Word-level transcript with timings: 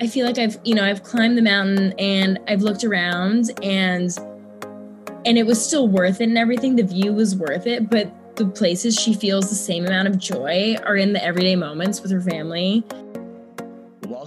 I 0.00 0.06
feel 0.06 0.26
like 0.26 0.38
I've, 0.38 0.58
you 0.64 0.74
know, 0.74 0.84
I've 0.84 1.02
climbed 1.02 1.36
the 1.36 1.42
mountain 1.42 1.92
and 1.98 2.38
I've 2.46 2.62
looked 2.62 2.84
around 2.84 3.50
and 3.62 4.16
and 5.24 5.36
it 5.36 5.44
was 5.44 5.62
still 5.64 5.88
worth 5.88 6.20
it 6.20 6.28
and 6.28 6.38
everything. 6.38 6.76
The 6.76 6.84
view 6.84 7.12
was 7.12 7.34
worth 7.34 7.66
it, 7.66 7.90
but 7.90 8.36
the 8.36 8.46
places 8.46 8.94
she 8.94 9.12
feels 9.12 9.48
the 9.48 9.56
same 9.56 9.84
amount 9.84 10.06
of 10.06 10.16
joy 10.16 10.76
are 10.84 10.96
in 10.96 11.12
the 11.12 11.22
everyday 11.22 11.56
moments 11.56 12.00
with 12.00 12.12
her 12.12 12.20
family. 12.20 12.84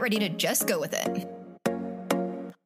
ready 0.00 0.18
to 0.18 0.28
just 0.28 0.66
go 0.66 0.80
with 0.80 0.94
it. 0.94 1.28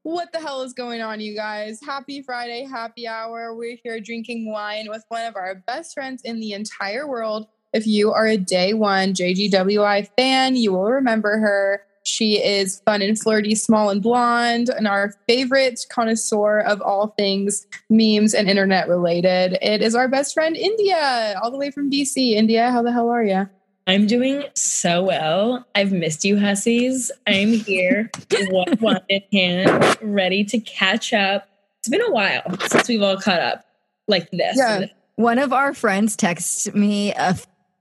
What 0.02 0.32
the 0.32 0.41
hell 0.41 0.62
is 0.62 0.72
going 0.72 1.00
on, 1.00 1.20
you 1.20 1.34
guys? 1.34 1.80
Happy 1.80 2.22
Friday, 2.22 2.66
happy 2.70 3.06
hour. 3.06 3.55
We're 3.55 3.78
here 3.82 4.00
drinking 4.00 4.50
wine 4.50 4.88
with 4.91 5.05
one 5.08 5.24
of 5.24 5.36
our 5.36 5.55
best 5.55 5.95
friends 5.95 6.22
in 6.22 6.41
the 6.41 6.52
entire 6.52 7.08
world. 7.08 7.46
If 7.72 7.86
you 7.86 8.12
are 8.12 8.27
a 8.27 8.36
day 8.36 8.74
one 8.74 9.14
JGWI 9.14 10.10
fan, 10.16 10.56
you 10.56 10.72
will 10.72 10.91
remember 10.91 11.38
her. 11.38 11.82
She 12.05 12.42
is 12.45 12.82
fun 12.84 13.00
and 13.00 13.18
flirty, 13.18 13.55
small 13.55 13.88
and 13.88 14.02
blonde, 14.02 14.69
and 14.69 14.88
our 14.88 15.14
favorite 15.28 15.86
connoisseur 15.88 16.58
of 16.60 16.83
all 16.83 17.14
things 17.17 17.67
memes 17.89 18.34
and 18.34 18.50
internet 18.50 18.89
related. 18.89 19.56
It 19.62 19.83
is 19.83 19.94
our 19.94 20.08
best 20.08 20.34
friend, 20.34 20.56
India, 20.56 21.39
all 21.42 21.50
the 21.50 21.58
way 21.58 21.70
from 21.70 21.91
DC. 21.91 22.33
India, 22.33 22.70
how 22.70 22.83
the 22.83 22.92
hell 22.92 23.08
are 23.08 23.24
you? 23.24 23.48
I'm 23.86 24.06
doing 24.06 24.44
so 24.55 25.02
well. 25.02 25.66
I've 25.75 25.92
missed 25.92 26.25
you, 26.25 26.38
Hussies. 26.38 27.11
I'm 27.27 27.52
here, 27.52 28.11
one 28.50 28.78
wine 28.80 29.00
in 29.08 29.22
hand, 29.33 29.98
ready 30.00 30.44
to 30.44 30.58
catch 30.61 31.12
up. 31.12 31.48
It's 31.80 31.89
been 31.89 32.02
a 32.02 32.11
while 32.12 32.42
since 32.69 32.89
we've 32.89 33.02
all 33.02 33.16
caught 33.16 33.41
up 33.41 33.64
like 34.06 34.30
this. 34.30 34.56
Yeah. 34.56 34.86
One 35.16 35.39
of 35.39 35.52
our 35.52 35.74
friends 35.74 36.16
texted 36.16 36.74
me 36.74 37.12
a 37.12 37.36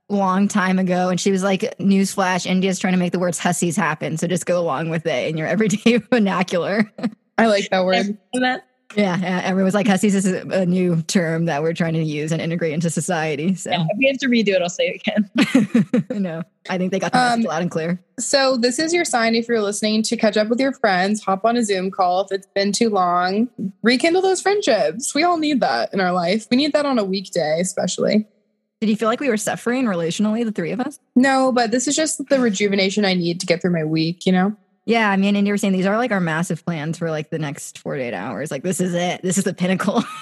long 0.08 0.48
time 0.48 0.78
ago, 0.78 1.08
and 1.08 1.20
she 1.20 1.30
was 1.30 1.42
like, 1.42 1.60
"Newsflash: 1.78 2.46
India's 2.46 2.78
trying 2.78 2.94
to 2.94 2.98
make 2.98 3.12
the 3.12 3.18
words 3.18 3.38
hussies 3.38 3.76
happen, 3.76 4.18
so 4.18 4.26
just 4.26 4.44
go 4.44 4.60
along 4.60 4.90
with 4.90 5.06
it 5.06 5.28
in 5.28 5.36
your 5.36 5.46
everyday 5.46 5.96
vernacular." 6.10 6.90
I 7.38 7.46
like 7.46 7.70
that 7.70 7.84
word. 7.84 8.18
And 8.34 8.42
that- 8.42 8.66
yeah, 8.96 9.16
yeah. 9.18 9.40
Everyone's 9.44 9.74
like, 9.74 9.86
"Hussies 9.86 10.14
is 10.14 10.26
a, 10.26 10.46
a 10.48 10.66
new 10.66 11.02
term 11.02 11.46
that 11.46 11.62
we're 11.62 11.72
trying 11.72 11.94
to 11.94 12.02
use 12.02 12.32
and 12.32 12.40
integrate 12.40 12.72
into 12.72 12.90
society." 12.90 13.54
So, 13.54 13.70
yeah, 13.70 13.84
if 13.88 13.98
we 13.98 14.06
have 14.06 14.18
to 14.18 14.26
redo 14.26 14.48
it, 14.48 14.62
I'll 14.62 14.68
say 14.68 14.88
it 14.88 15.02
again. 15.02 16.22
no, 16.22 16.42
I 16.68 16.78
think 16.78 16.92
they 16.92 16.98
got 16.98 17.12
the 17.12 17.18
Um, 17.18 17.42
loud 17.42 17.62
and 17.62 17.70
clear. 17.70 18.02
So, 18.18 18.56
this 18.56 18.78
is 18.78 18.92
your 18.92 19.04
sign 19.04 19.34
if 19.34 19.48
you're 19.48 19.62
listening 19.62 20.02
to 20.04 20.16
catch 20.16 20.36
up 20.36 20.48
with 20.48 20.60
your 20.60 20.72
friends, 20.72 21.22
hop 21.22 21.44
on 21.44 21.56
a 21.56 21.64
Zoom 21.64 21.90
call 21.90 22.22
if 22.22 22.32
it's 22.32 22.46
been 22.54 22.72
too 22.72 22.90
long, 22.90 23.48
rekindle 23.82 24.22
those 24.22 24.42
friendships. 24.42 25.14
We 25.14 25.22
all 25.22 25.38
need 25.38 25.60
that 25.60 25.92
in 25.92 26.00
our 26.00 26.12
life. 26.12 26.46
We 26.50 26.56
need 26.56 26.72
that 26.72 26.86
on 26.86 26.98
a 26.98 27.04
weekday, 27.04 27.60
especially. 27.60 28.26
Did 28.80 28.88
you 28.90 28.96
feel 28.96 29.08
like 29.08 29.20
we 29.20 29.28
were 29.28 29.36
suffering 29.36 29.84
relationally, 29.84 30.44
the 30.44 30.50
three 30.50 30.72
of 30.72 30.80
us? 30.80 30.98
No, 31.14 31.52
but 31.52 31.70
this 31.70 31.86
is 31.86 31.94
just 31.94 32.28
the 32.28 32.40
rejuvenation 32.40 33.04
I 33.04 33.14
need 33.14 33.38
to 33.38 33.46
get 33.46 33.62
through 33.62 33.70
my 33.70 33.84
week, 33.84 34.26
you 34.26 34.32
know? 34.32 34.56
Yeah, 34.84 35.10
I 35.10 35.16
mean, 35.16 35.36
and 35.36 35.46
you 35.46 35.52
were 35.52 35.58
saying 35.58 35.72
these 35.74 35.86
are 35.86 35.96
like 35.96 36.10
our 36.10 36.20
massive 36.20 36.64
plans 36.64 36.98
for 36.98 37.10
like 37.10 37.30
the 37.30 37.38
next 37.38 37.78
48 37.78 38.14
hours. 38.14 38.50
Like, 38.50 38.62
this 38.62 38.80
is 38.80 38.94
it. 38.94 39.22
This 39.22 39.38
is 39.38 39.44
the 39.44 39.54
pinnacle. 39.54 40.02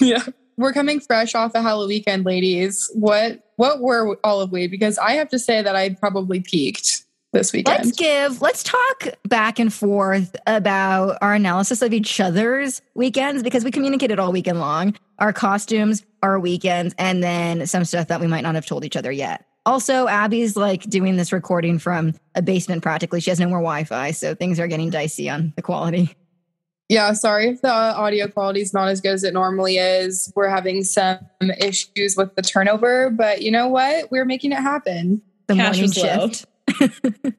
Yeah. 0.00 0.22
We're 0.56 0.72
coming 0.72 0.98
fresh 0.98 1.34
off 1.34 1.54
a 1.54 1.60
Halloween 1.60 1.88
weekend, 1.88 2.24
ladies. 2.24 2.90
What 2.94 3.44
what 3.56 3.80
were 3.80 4.18
all 4.24 4.40
of 4.40 4.50
we? 4.50 4.66
Because 4.66 4.96
I 4.96 5.12
have 5.12 5.28
to 5.28 5.38
say 5.38 5.60
that 5.60 5.76
I 5.76 5.90
probably 5.90 6.40
peaked 6.40 7.04
this 7.32 7.52
weekend. 7.52 7.84
Let's 7.84 7.96
give, 7.96 8.42
let's 8.42 8.62
talk 8.62 9.08
back 9.28 9.58
and 9.58 9.72
forth 9.72 10.34
about 10.46 11.18
our 11.20 11.34
analysis 11.34 11.82
of 11.82 11.92
each 11.92 12.18
other's 12.20 12.82
weekends 12.94 13.42
because 13.42 13.64
we 13.64 13.70
communicated 13.70 14.18
all 14.18 14.32
weekend 14.32 14.58
long, 14.60 14.96
our 15.18 15.32
costumes, 15.32 16.04
our 16.22 16.40
weekends, 16.40 16.94
and 16.98 17.22
then 17.22 17.66
some 17.66 17.84
stuff 17.84 18.08
that 18.08 18.20
we 18.20 18.26
might 18.26 18.42
not 18.42 18.54
have 18.54 18.66
told 18.66 18.84
each 18.84 18.96
other 18.96 19.12
yet. 19.12 19.44
Also, 19.66 20.08
Abby's 20.08 20.56
like 20.56 20.82
doing 20.84 21.16
this 21.16 21.32
recording 21.32 21.78
from 21.78 22.14
a 22.34 22.42
basement 22.42 22.82
practically. 22.82 23.20
She 23.20 23.30
has 23.30 23.38
no 23.38 23.46
more 23.48 23.58
Wi 23.58 23.84
Fi, 23.84 24.10
so 24.12 24.34
things 24.34 24.58
are 24.58 24.66
getting 24.66 24.90
dicey 24.90 25.28
on 25.28 25.52
the 25.56 25.62
quality. 25.62 26.16
Yeah, 26.88 27.12
sorry 27.12 27.50
if 27.50 27.62
the 27.62 27.70
audio 27.70 28.26
quality 28.26 28.62
is 28.62 28.74
not 28.74 28.88
as 28.88 29.00
good 29.00 29.12
as 29.12 29.22
it 29.22 29.32
normally 29.32 29.76
is. 29.76 30.32
We're 30.34 30.48
having 30.48 30.82
some 30.82 31.20
issues 31.60 32.16
with 32.16 32.34
the 32.34 32.42
turnover, 32.42 33.10
but 33.10 33.42
you 33.42 33.52
know 33.52 33.68
what? 33.68 34.10
We're 34.10 34.24
making 34.24 34.50
it 34.50 34.56
happen. 34.56 35.22
The 35.46 35.54
Cash 35.54 35.76
morning 35.76 35.92
shift. 35.92 36.46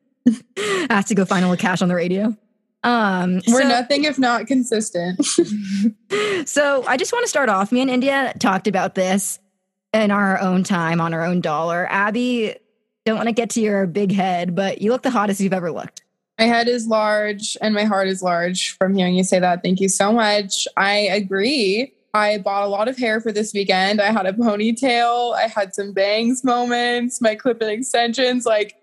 I 0.90 0.94
have 0.94 1.08
to 1.08 1.16
go 1.16 1.26
find 1.26 1.44
all 1.44 1.52
the 1.52 1.58
cash 1.58 1.82
on 1.82 1.90
the 1.90 1.96
radio. 1.96 2.38
Um, 2.84 3.42
We're 3.48 3.64
so- 3.64 3.68
nothing 3.68 4.06
if 4.06 4.18
not 4.18 4.48
consistent. 4.48 5.24
so 6.46 6.86
I 6.88 6.98
just 6.98 7.12
want 7.12 7.24
to 7.24 7.30
start 7.30 7.50
off. 7.50 7.72
Me 7.72 7.82
and 7.82 7.90
India 7.90 8.34
talked 8.40 8.68
about 8.68 8.96
this 8.96 9.40
in 9.94 10.12
our 10.12 10.40
own 10.40 10.64
time 10.64 11.02
on 11.02 11.14
our 11.14 11.24
own 11.24 11.42
dollar. 11.42 11.88
Abby, 11.90 12.56
don't 13.06 13.18
want 13.18 13.28
to 13.28 13.34
get 13.34 13.50
to 13.52 13.62
your 13.62 13.88
big 13.88 14.12
head, 14.12 14.56
but 14.56 14.82
you 14.82 14.92
look 14.92 15.02
the 15.02 15.10
hottest 15.10 15.42
you've 15.42 15.54
ever 15.54 15.72
looked. 15.72 16.02
my 16.40 16.46
head 16.46 16.68
is 16.68 16.88
large 16.88 17.58
and 17.62 17.74
my 17.74 17.84
heart 17.84 18.08
is 18.08 18.22
large 18.22 18.78
from 18.78 18.96
hearing 18.96 19.16
you 19.16 19.24
say 19.24 19.40
that. 19.40 19.64
Thank 19.64 19.80
you 19.80 19.90
so 19.90 20.12
much. 20.12 20.68
I 20.78 20.94
agree. 20.94 21.94
I 22.14 22.40
bought 22.40 22.64
a 22.64 22.68
lot 22.68 22.88
of 22.88 22.98
hair 22.98 23.22
for 23.22 23.32
this 23.32 23.54
weekend. 23.54 24.02
I 24.02 24.12
had 24.12 24.26
a 24.26 24.34
ponytail. 24.34 25.34
I 25.34 25.48
had 25.48 25.74
some 25.74 25.94
bangs 25.94 26.44
moments, 26.44 27.22
my 27.22 27.36
clip 27.36 27.62
and 27.62 27.72
extensions. 27.72 28.46
Like, 28.46 28.76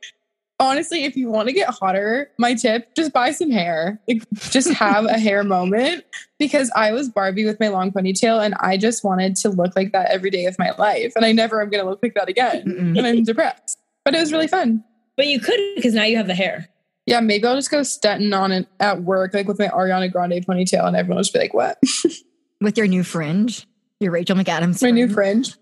honestly, 0.60 1.04
if 1.04 1.16
you 1.16 1.28
want 1.28 1.48
to 1.48 1.54
get 1.54 1.68
hotter, 1.70 2.30
my 2.38 2.54
tip, 2.54 2.94
just 2.94 3.12
buy 3.12 3.30
some 3.30 3.50
hair. 3.50 4.00
Like, 4.08 4.22
just 4.50 4.70
have 4.72 5.04
a 5.04 5.18
hair 5.18 5.42
moment 5.56 6.04
because 6.38 6.70
I 6.74 6.92
was 6.92 7.08
Barbie 7.08 7.44
with 7.44 7.60
my 7.60 7.68
long 7.68 7.92
ponytail 7.92 8.44
and 8.44 8.54
I 8.60 8.76
just 8.76 9.04
wanted 9.04 9.36
to 9.36 9.50
look 9.50 9.74
like 9.76 9.92
that 9.92 10.10
every 10.10 10.30
day 10.30 10.46
of 10.46 10.58
my 10.58 10.72
life. 10.78 11.12
And 11.16 11.24
I 11.24 11.32
never 11.32 11.60
am 11.62 11.70
going 11.70 11.82
to 11.84 11.88
look 11.88 12.00
like 12.02 12.14
that 12.14 12.28
again. 12.28 12.64
Mm-mm. 12.64 12.98
And 12.98 13.06
I'm 13.06 13.24
depressed. 13.24 13.78
But 14.04 14.14
it 14.14 14.20
was 14.20 14.32
really 14.32 14.48
fun. 14.48 14.82
but 15.16 15.26
you 15.26 15.38
could 15.40 15.60
because 15.76 15.94
now 15.94 16.04
you 16.04 16.16
have 16.16 16.26
the 16.26 16.34
hair. 16.34 16.68
Yeah, 17.06 17.20
maybe 17.20 17.46
I'll 17.46 17.54
just 17.54 17.70
go 17.70 17.82
stunting 17.82 18.32
on 18.34 18.52
it 18.52 18.68
at 18.80 19.02
work, 19.02 19.32
like 19.32 19.48
with 19.48 19.58
my 19.58 19.68
Ariana 19.68 20.12
Grande 20.12 20.44
ponytail, 20.46 20.86
and 20.86 20.94
everyone 20.94 21.16
will 21.16 21.22
just 21.22 21.32
be 21.32 21.38
like, 21.38 21.54
"What?" 21.54 21.78
With 22.60 22.76
your 22.76 22.86
new 22.86 23.02
fringe, 23.02 23.66
your 23.98 24.12
Rachel 24.12 24.36
McAdams. 24.36 24.82
my 24.82 24.90
new 24.90 25.08
fringe. 25.08 25.54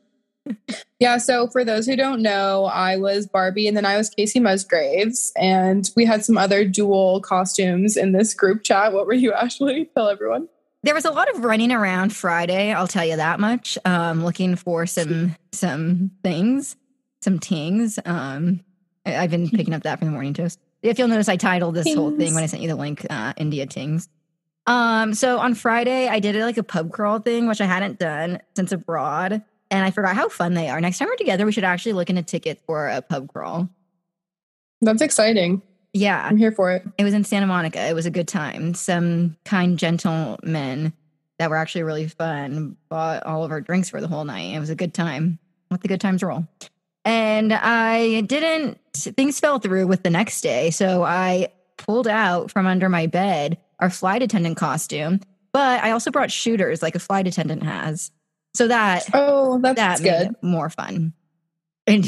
Yeah. 0.98 1.18
So 1.18 1.48
for 1.48 1.64
those 1.64 1.86
who 1.86 1.94
don't 1.94 2.22
know, 2.22 2.64
I 2.64 2.96
was 2.96 3.26
Barbie, 3.26 3.68
and 3.68 3.76
then 3.76 3.84
I 3.84 3.98
was 3.98 4.08
Kacey 4.08 4.40
Musgraves, 4.40 5.32
and 5.36 5.90
we 5.94 6.06
had 6.06 6.24
some 6.24 6.38
other 6.38 6.64
dual 6.64 7.20
costumes 7.20 7.96
in 7.96 8.12
this 8.12 8.32
group 8.32 8.62
chat. 8.62 8.92
What 8.92 9.06
were 9.06 9.12
you, 9.12 9.32
Ashley? 9.34 9.90
Tell 9.94 10.08
everyone. 10.08 10.48
There 10.82 10.94
was 10.94 11.04
a 11.04 11.10
lot 11.10 11.28
of 11.34 11.44
running 11.44 11.72
around 11.72 12.14
Friday. 12.14 12.72
I'll 12.72 12.86
tell 12.86 13.04
you 13.04 13.16
that 13.16 13.40
much. 13.40 13.76
Um, 13.84 14.24
looking 14.24 14.56
for 14.56 14.86
some 14.86 15.36
some 15.52 16.12
things, 16.22 16.76
some 17.20 17.38
tings. 17.38 17.98
Um, 18.04 18.60
I, 19.04 19.16
I've 19.16 19.30
been 19.30 19.50
picking 19.50 19.74
up 19.74 19.82
that 19.82 19.98
from 19.98 20.06
the 20.06 20.12
morning 20.12 20.32
toast. 20.32 20.60
If 20.82 20.98
you'll 20.98 21.08
notice, 21.08 21.28
I 21.28 21.36
titled 21.36 21.74
this 21.74 21.92
whole 21.92 22.16
thing 22.16 22.34
when 22.34 22.44
I 22.44 22.46
sent 22.46 22.62
you 22.62 22.68
the 22.68 22.76
link, 22.76 23.04
uh, 23.10 23.32
India 23.36 23.66
Tings. 23.66 24.08
Um, 24.66 25.14
so 25.14 25.38
on 25.38 25.54
Friday, 25.54 26.08
I 26.08 26.20
did 26.20 26.36
like 26.36 26.58
a 26.58 26.62
pub 26.62 26.92
crawl 26.92 27.18
thing, 27.18 27.46
which 27.46 27.60
I 27.60 27.66
hadn't 27.66 27.98
done 27.98 28.40
since 28.54 28.72
abroad, 28.72 29.42
and 29.70 29.84
I 29.84 29.90
forgot 29.90 30.14
how 30.14 30.28
fun 30.28 30.54
they 30.54 30.68
are. 30.68 30.80
Next 30.80 30.98
time 30.98 31.08
we're 31.08 31.16
together, 31.16 31.46
we 31.46 31.52
should 31.52 31.64
actually 31.64 31.94
look 31.94 32.10
into 32.10 32.22
tickets 32.22 32.62
for 32.66 32.88
a 32.88 33.02
pub 33.02 33.32
crawl. 33.32 33.68
That's 34.80 35.02
exciting. 35.02 35.62
Yeah, 35.92 36.22
I'm 36.22 36.36
here 36.36 36.52
for 36.52 36.72
it. 36.72 36.86
it 36.98 37.04
was 37.04 37.14
in 37.14 37.24
Santa 37.24 37.46
Monica. 37.46 37.80
It 37.80 37.94
was 37.94 38.06
a 38.06 38.10
good 38.10 38.28
time. 38.28 38.74
Some 38.74 39.36
kind 39.44 39.78
gentlemen 39.78 40.92
that 41.38 41.50
were 41.50 41.56
actually 41.56 41.84
really 41.84 42.08
fun 42.08 42.76
bought 42.88 43.22
all 43.24 43.44
of 43.44 43.50
our 43.50 43.60
drinks 43.60 43.88
for 43.88 44.00
the 44.00 44.08
whole 44.08 44.24
night. 44.24 44.54
It 44.54 44.60
was 44.60 44.70
a 44.70 44.74
good 44.74 44.94
time. 44.94 45.38
Let 45.70 45.80
the 45.80 45.88
good 45.88 46.00
times 46.00 46.22
roll. 46.22 46.46
And 47.04 47.52
I 47.52 48.22
didn't, 48.22 48.78
things 48.94 49.40
fell 49.40 49.58
through 49.58 49.86
with 49.86 50.02
the 50.02 50.10
next 50.10 50.40
day. 50.40 50.70
So 50.70 51.02
I 51.02 51.48
pulled 51.76 52.08
out 52.08 52.50
from 52.50 52.66
under 52.66 52.88
my 52.88 53.06
bed 53.06 53.58
our 53.78 53.90
flight 53.90 54.22
attendant 54.22 54.56
costume, 54.56 55.20
but 55.52 55.82
I 55.82 55.90
also 55.90 56.10
brought 56.10 56.30
shooters 56.30 56.82
like 56.82 56.94
a 56.94 56.98
flight 56.98 57.26
attendant 57.26 57.62
has. 57.62 58.10
So 58.56 58.68
that, 58.68 59.04
Oh, 59.12 59.60
that's, 59.60 60.00
that 60.00 60.02
good. 60.02 60.36
more 60.42 60.70
fun. 60.70 61.12
And 61.88 62.04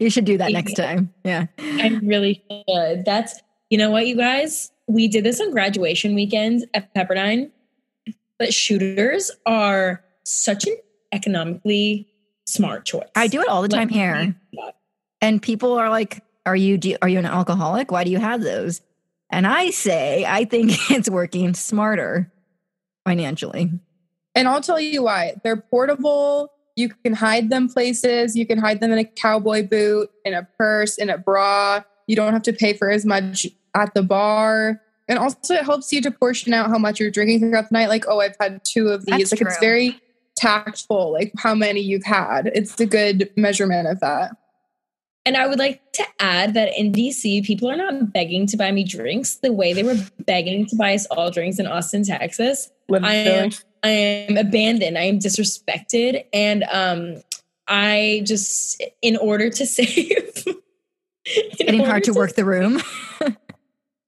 you 0.00 0.08
should 0.08 0.24
do 0.24 0.38
that 0.38 0.50
next 0.50 0.72
time. 0.72 1.12
Yeah. 1.22 1.48
I 1.58 2.00
really 2.02 2.42
should. 2.66 3.04
That's 3.04 3.38
you 3.68 3.76
know 3.76 3.90
what, 3.90 4.06
you 4.06 4.16
guys. 4.16 4.72
We 4.86 5.08
did 5.08 5.24
this 5.24 5.42
on 5.42 5.50
graduation 5.50 6.14
weekend 6.14 6.64
at 6.72 6.94
Pepperdine, 6.94 7.50
but 8.38 8.54
shooters 8.54 9.30
are 9.44 10.02
such 10.24 10.66
an 10.66 10.74
economically 11.12 12.08
smart 12.46 12.86
choice. 12.86 13.08
I 13.14 13.26
do 13.26 13.42
it 13.42 13.48
all 13.48 13.60
the 13.60 13.68
time 13.68 13.88
Let 13.88 13.94
here. 13.94 14.34
And 15.20 15.42
people 15.42 15.74
are 15.74 15.90
like, 15.90 16.24
"Are 16.46 16.56
you 16.56 16.78
do, 16.78 16.96
are 17.02 17.10
you 17.10 17.18
an 17.18 17.26
alcoholic? 17.26 17.90
Why 17.90 18.04
do 18.04 18.10
you 18.10 18.18
have 18.18 18.40
those?" 18.42 18.80
And 19.28 19.46
I 19.46 19.68
say, 19.68 20.24
I 20.26 20.46
think 20.46 20.70
it's 20.90 21.10
working 21.10 21.52
smarter 21.52 22.32
financially. 23.04 23.70
And 24.34 24.48
I'll 24.48 24.60
tell 24.60 24.80
you 24.80 25.02
why. 25.02 25.34
They're 25.42 25.56
portable. 25.56 26.52
You 26.76 26.90
can 27.04 27.14
hide 27.14 27.50
them 27.50 27.68
places. 27.68 28.36
You 28.36 28.46
can 28.46 28.58
hide 28.58 28.80
them 28.80 28.92
in 28.92 28.98
a 28.98 29.04
cowboy 29.04 29.66
boot, 29.66 30.10
in 30.24 30.34
a 30.34 30.46
purse, 30.58 30.96
in 30.96 31.10
a 31.10 31.18
bra. 31.18 31.82
You 32.06 32.16
don't 32.16 32.32
have 32.32 32.42
to 32.42 32.52
pay 32.52 32.72
for 32.72 32.90
as 32.90 33.04
much 33.04 33.46
at 33.74 33.94
the 33.94 34.02
bar. 34.02 34.80
And 35.08 35.18
also, 35.18 35.54
it 35.54 35.64
helps 35.64 35.92
you 35.92 36.00
to 36.02 36.10
portion 36.10 36.52
out 36.52 36.68
how 36.68 36.78
much 36.78 37.00
you're 37.00 37.10
drinking 37.10 37.40
throughout 37.40 37.70
the 37.70 37.72
night. 37.72 37.88
Like, 37.88 38.04
oh, 38.06 38.20
I've 38.20 38.36
had 38.38 38.64
two 38.64 38.88
of 38.88 39.06
these. 39.06 39.30
That's 39.30 39.32
like, 39.32 39.40
it's 39.40 39.58
very 39.58 40.00
tactful, 40.36 41.12
like 41.12 41.32
how 41.38 41.54
many 41.54 41.80
you've 41.80 42.04
had. 42.04 42.50
It's 42.54 42.78
a 42.78 42.86
good 42.86 43.30
measurement 43.36 43.88
of 43.88 44.00
that. 44.00 44.36
And 45.26 45.36
I 45.36 45.46
would 45.46 45.58
like 45.58 45.92
to 45.92 46.04
add 46.20 46.54
that 46.54 46.78
in 46.78 46.92
DC, 46.92 47.44
people 47.44 47.70
are 47.70 47.76
not 47.76 48.12
begging 48.12 48.46
to 48.46 48.56
buy 48.56 48.70
me 48.70 48.84
drinks 48.84 49.36
the 49.36 49.52
way 49.52 49.72
they 49.72 49.82
were 49.82 49.96
begging 50.20 50.64
to 50.66 50.76
buy 50.76 50.94
us 50.94 51.06
all 51.06 51.30
drinks 51.30 51.58
in 51.58 51.66
Austin, 51.66 52.04
Texas. 52.04 52.70
I 52.92 53.14
am, 53.14 53.50
I 53.82 53.88
am 53.88 54.36
abandoned. 54.36 54.96
I 54.98 55.02
am 55.02 55.18
disrespected. 55.18 56.24
And 56.32 56.64
um, 56.64 57.22
I 57.66 58.22
just, 58.24 58.82
in 59.02 59.16
order 59.16 59.50
to 59.50 59.66
save, 59.66 60.44
Getting 61.56 61.84
hard 61.84 62.04
to 62.04 62.10
order 62.10 62.20
work 62.20 62.34
the 62.34 62.44
room. 62.44 62.80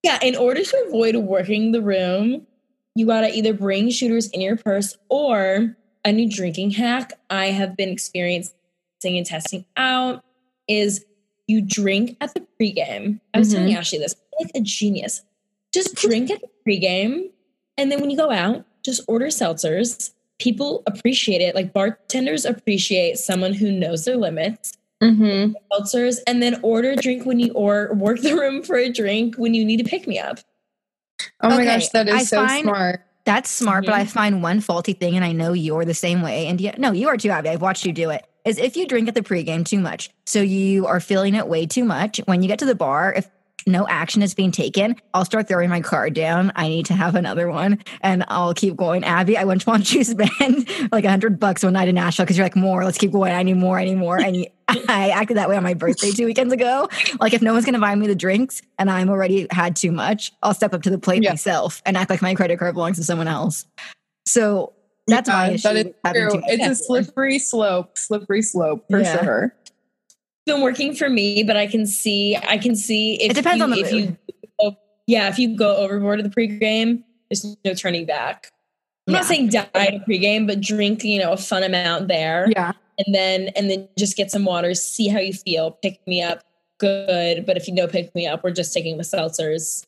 Yeah, 0.03 0.19
in 0.23 0.35
order 0.35 0.65
to 0.65 0.85
avoid 0.89 1.15
working 1.17 1.73
the 1.73 1.83
room, 1.83 2.47
you 2.95 3.07
gotta 3.07 3.37
either 3.37 3.53
bring 3.53 3.91
shooters 3.91 4.29
in 4.31 4.41
your 4.41 4.57
purse 4.57 4.97
or 5.11 5.77
a 6.05 6.13
new 6.13 6.27
drinking 6.27 6.71
hack 6.71 7.13
I 7.29 7.47
have 7.47 7.77
been 7.77 7.91
experiencing 7.91 8.55
and 9.05 9.27
testing 9.27 9.67
out 9.77 10.25
is 10.69 11.05
you 11.47 11.61
drink 11.61 12.17
at 12.21 12.33
the 12.33 12.47
pregame. 12.59 13.21
I 13.35 13.41
was 13.41 13.53
telling 13.53 13.75
Ashley 13.75 13.99
this, 13.99 14.17
like 14.41 14.51
a 14.55 14.61
genius. 14.61 15.23
Just 15.73 15.97
drink 15.97 16.31
at 16.31 16.41
the 16.41 16.49
pregame, 16.67 17.31
and 17.77 17.93
then 17.93 18.01
when 18.01 18.09
you 18.09 18.17
go 18.17 18.31
out, 18.31 18.65
just 18.85 19.03
order 19.09 19.27
seltzers. 19.27 20.13
People 20.39 20.83
appreciate 20.87 21.41
it. 21.41 21.55
Like 21.55 21.73
bartenders 21.73 22.45
appreciate 22.45 23.19
someone 23.19 23.53
who 23.55 23.71
knows 23.73 24.05
their 24.05 24.17
limits 24.17 24.73
Mm-hmm. 25.03 25.55
seltzers 25.73 26.19
and 26.27 26.43
then 26.43 26.61
order 26.63 26.91
a 26.91 26.97
drink 26.97 27.25
when 27.25 27.41
you 27.41 27.53
or 27.55 27.95
work 27.95 28.21
the 28.21 28.35
room 28.35 28.63
for 28.63 28.77
a 28.77 28.91
drink 28.93 29.37
when 29.37 29.55
you 29.55 29.65
need 29.65 29.79
to 29.79 29.85
pick 29.85 30.07
me 30.07 30.19
up. 30.19 30.41
Oh 31.41 31.49
my 31.49 31.65
gosh, 31.65 31.89
that 31.89 32.07
is 32.07 32.15
I 32.15 32.23
so 32.25 32.47
find- 32.47 32.65
smart. 32.65 33.03
That's 33.25 33.49
smart, 33.51 33.85
but. 33.87 33.95
I 33.95 34.05
find 34.07 34.43
one 34.43 34.61
faulty 34.61 34.93
thing, 34.95 35.15
and 35.15 35.25
I 35.25 35.33
know 35.33 35.53
you're 35.53 35.85
the 35.85 35.95
same 35.95 36.21
way. 36.23 36.47
And 36.49 36.61
yeah, 36.61 36.75
no, 36.79 36.93
you 36.93 37.09
are 37.09 37.17
too, 37.19 37.29
Abby. 37.31 37.51
I've 37.51 37.61
watched 37.63 37.85
you 37.87 37.93
do 37.93 38.11
it. 38.11 38.27
Is 38.47 38.59
if 38.59 38.77
you 38.77 38.87
drink 38.87 39.09
at 39.09 39.15
the 39.15 39.21
pregame 39.23 39.65
too 39.65 39.79
much, 39.79 40.11
so 40.27 40.41
you 40.41 40.87
are 40.87 41.01
feeling 41.01 41.35
it 41.35 41.47
way 41.47 41.65
too 41.67 41.85
much. 41.85 42.19
When 42.25 42.43
you 42.43 42.49
get 42.49 42.59
to 42.61 42.67
the 42.67 42.75
bar, 42.75 43.13
if 43.13 43.29
no 43.67 43.87
action 43.89 44.23
is 44.23 44.35
being 44.35 44.51
taken, 44.53 44.97
I'll 45.15 45.25
start 45.25 45.49
throwing 45.49 45.69
my 45.71 45.81
card 45.81 46.15
down. 46.15 46.53
I 46.57 46.69
need 46.69 46.87
to 46.87 46.95
have 46.95 47.15
another 47.15 47.49
one, 47.51 47.83
and 48.01 48.25
I'll 48.29 48.55
keep 48.55 48.77
going. 48.77 49.05
Abby, 49.05 49.37
I 49.37 49.45
wouldn't 49.45 49.67
want 49.67 49.93
you 49.93 50.05
to 50.05 50.11
spend 50.29 50.69
like 50.93 51.05
a 51.05 51.11
hundred 51.11 51.39
bucks 51.41 51.63
one 51.63 51.73
night 51.75 51.89
in 51.89 51.95
Nashville 51.95 52.25
because 52.25 52.37
you're 52.37 52.45
like 52.47 52.57
more. 52.57 52.85
Let's 52.85 52.99
keep 52.99 53.13
going. 53.13 53.33
I 53.33 53.43
need 53.43 53.55
more. 53.57 53.79
I 53.79 53.85
need 53.85 53.97
more. 53.99 54.19
And 54.21 54.37
you, 54.37 54.47
I 54.69 55.11
acted 55.11 55.37
that 55.37 55.49
way 55.49 55.57
on 55.57 55.63
my 55.63 55.75
birthday 55.75 56.11
two 56.11 56.27
weekends 56.27 56.53
ago. 56.53 56.89
Like 57.21 57.33
if 57.35 57.43
no 57.43 57.53
one's 57.53 57.65
gonna 57.65 57.79
buy 57.81 57.95
me 57.95 58.07
the 58.07 58.15
drinks 58.15 58.63
and 58.79 58.91
I'm 58.91 59.09
already 59.11 59.47
had 59.51 59.77
too 59.77 59.93
much, 59.93 60.33
I'll 60.43 60.55
step 60.55 60.75
up 60.75 60.83
to 60.83 60.91
the 60.91 60.99
plate 60.99 61.23
Yeah. 61.23 61.31
myself 61.31 61.83
and 61.85 61.97
act 61.97 62.11
like 62.11 62.23
my 62.23 62.35
credit 62.35 62.59
card 62.59 62.75
belongs 62.75 62.97
to 62.99 63.05
someone 63.05 63.29
else. 63.29 63.65
So 64.27 64.73
that's 65.07 65.29
my 65.29 65.51
issue. 65.51 65.63
That 66.05 66.15
is 66.17 66.33
true. 66.33 66.43
It's 66.47 66.67
a 66.67 66.75
slippery 66.85 67.39
slope, 67.41 67.99
slippery 67.99 68.43
slope 68.43 68.85
for 68.91 69.01
Yeah. 69.01 69.23
sure. 69.23 69.55
Been 70.51 70.63
working 70.63 70.95
for 70.95 71.09
me, 71.09 71.43
but 71.45 71.57
I 71.57 71.67
can 71.67 71.87
see 71.87 72.37
I 72.37 72.59
can 72.59 72.75
see 72.75 73.15
if 73.23 73.31
It 73.31 73.35
depends 73.35 73.59
you, 73.59 73.65
on 73.65 73.71
the 73.71 73.81
if 73.81 73.93
mood. 73.93 74.17
you 74.61 74.77
yeah, 75.07 75.29
if 75.29 75.39
you 75.39 75.57
go 75.57 75.77
overboard 75.77 76.21
of 76.21 76.25
the 76.25 76.31
pregame, 76.31 77.03
there's 77.29 77.57
no 77.65 77.75
turning 77.75 78.05
back. 78.05 78.51
I'm 79.07 79.15
Yeah. 79.15 79.21
not 79.21 79.27
saying 79.27 79.49
die 79.49 79.69
a 79.75 80.01
pregame, 80.01 80.47
but 80.47 80.61
drink, 80.61 81.05
you 81.05 81.19
know, 81.21 81.33
a 81.33 81.37
fun 81.37 81.63
amount 81.63 82.09
there. 82.09 82.49
Yeah. 82.55 82.73
And 83.05 83.15
then 83.15 83.49
and 83.57 83.71
then 83.71 83.89
just 83.97 84.17
get 84.17 84.31
some 84.31 84.45
water, 84.45 84.75
see 84.75 85.09
how 85.09 85.21
you 85.21 85.33
feel, 85.33 85.71
pick 85.71 86.01
me 86.07 86.23
up, 86.23 86.45
good. 86.79 87.47
But 87.47 87.57
if 87.57 87.69
you 87.69 87.75
don't 87.77 87.91
pick 87.91 88.15
me 88.15 88.27
up, 88.27 88.43
we're 88.45 88.51
just 88.51 88.75
taking 88.75 88.97
the 88.99 89.05
seltzers. 89.05 89.85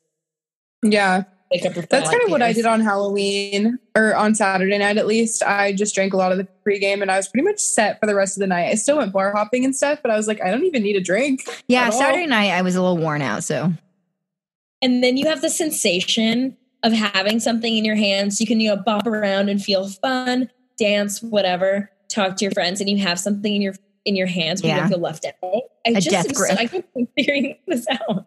Yeah. 0.83 1.25
Pick 1.53 1.67
up 1.67 1.75
your 1.75 1.85
That's 1.91 2.09
kind 2.11 2.23
of 2.25 2.31
what 2.31 2.43
I 2.43 2.53
did 2.53 2.67
on 2.67 2.81
Halloween 2.81 3.79
or 3.95 4.15
on 4.15 4.35
Saturday 4.35 4.79
night 4.79 4.97
at 4.99 5.07
least. 5.07 5.43
I 5.43 5.73
just 5.73 5.95
drank 5.95 6.13
a 6.15 6.17
lot 6.17 6.33
of 6.33 6.39
the 6.39 6.49
pregame 6.67 7.03
and 7.03 7.11
I 7.11 7.17
was 7.17 7.29
pretty 7.29 7.45
much 7.45 7.61
set 7.61 8.01
for 8.01 8.07
the 8.07 8.15
rest 8.15 8.37
of 8.37 8.41
the 8.41 8.47
night. 8.47 8.69
I 8.71 8.75
still 8.75 8.97
went 8.99 9.13
bar 9.13 9.33
hopping 9.33 9.65
and 9.65 9.75
stuff, 9.77 9.99
but 10.03 10.11
I 10.11 10.17
was 10.17 10.27
like, 10.27 10.41
I 10.43 10.51
don't 10.51 10.65
even 10.65 10.83
need 10.83 10.97
a 10.97 11.01
drink. 11.01 11.43
yeah, 11.69 11.83
at 11.87 11.93
all. 11.93 11.99
Saturday 12.01 12.27
night 12.27 12.51
I 12.51 12.63
was 12.63 12.75
a 12.77 12.83
little 12.83 12.99
worn 12.99 13.23
out. 13.23 13.45
So 13.45 13.73
And 14.81 15.03
then 15.05 15.17
you 15.17 15.27
have 15.29 15.41
the 15.43 15.51
sensation 15.51 16.57
of 16.83 16.93
having 16.93 17.39
something 17.39 17.77
in 17.77 17.85
your 17.85 17.95
hands. 17.97 18.41
You 18.41 18.47
can, 18.47 18.59
you 18.61 18.71
know, 18.75 18.77
bop 18.83 19.07
around 19.07 19.49
and 19.49 19.63
feel 19.63 19.89
fun, 19.89 20.51
dance, 20.79 21.23
whatever, 21.23 21.91
talk 22.09 22.37
to 22.39 22.45
your 22.45 22.53
friends, 22.53 22.81
and 22.81 22.91
you 22.91 22.99
have 22.99 23.21
something 23.21 23.55
in 23.55 23.63
your 23.63 23.75
in 24.05 24.17
your 24.17 24.27
hands, 24.27 24.61
but 24.61 24.67
you 24.69 24.75
Yeah. 24.75 24.81
don't 24.81 24.89
feel 24.89 24.99
left 24.99 25.25
out. 25.25 25.35
I 25.87 25.91
A 25.91 25.95
just 25.95 26.11
death 26.11 26.27
am 26.27 26.35
so- 26.35 26.41
grip. 26.41 26.59
I 26.59 26.67
keep 26.67 26.85
figuring 27.17 27.57
this 27.69 27.87
out. 27.89 28.27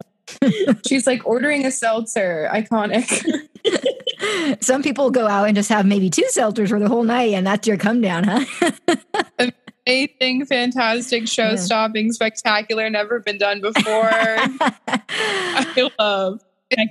She's 0.88 1.06
like 1.08 1.26
ordering 1.26 1.66
a 1.66 1.72
seltzer. 1.72 2.50
Iconic. 2.52 3.06
some 4.64 4.82
people 4.84 5.12
go 5.12 5.28
out 5.28 5.46
and 5.48 5.56
just 5.56 5.70
have 5.70 5.86
maybe 5.86 6.10
two 6.10 6.26
seltzers 6.32 6.70
for 6.70 6.80
the 6.80 6.88
whole 6.88 7.04
night, 7.04 7.34
and 7.34 7.46
that's 7.46 7.68
your 7.68 7.78
come 7.78 8.02
down, 8.02 8.24
huh? 8.24 8.72
Amazing, 9.88 10.46
fantastic, 10.48 11.28
show 11.28 11.52
Yeah. 11.52 11.56
stopping, 11.58 12.12
spectacular, 12.12 12.90
never 12.90 13.20
been 13.20 13.38
done 13.38 13.62
before. 13.62 14.10
I 14.10 15.90
love. 16.00 16.42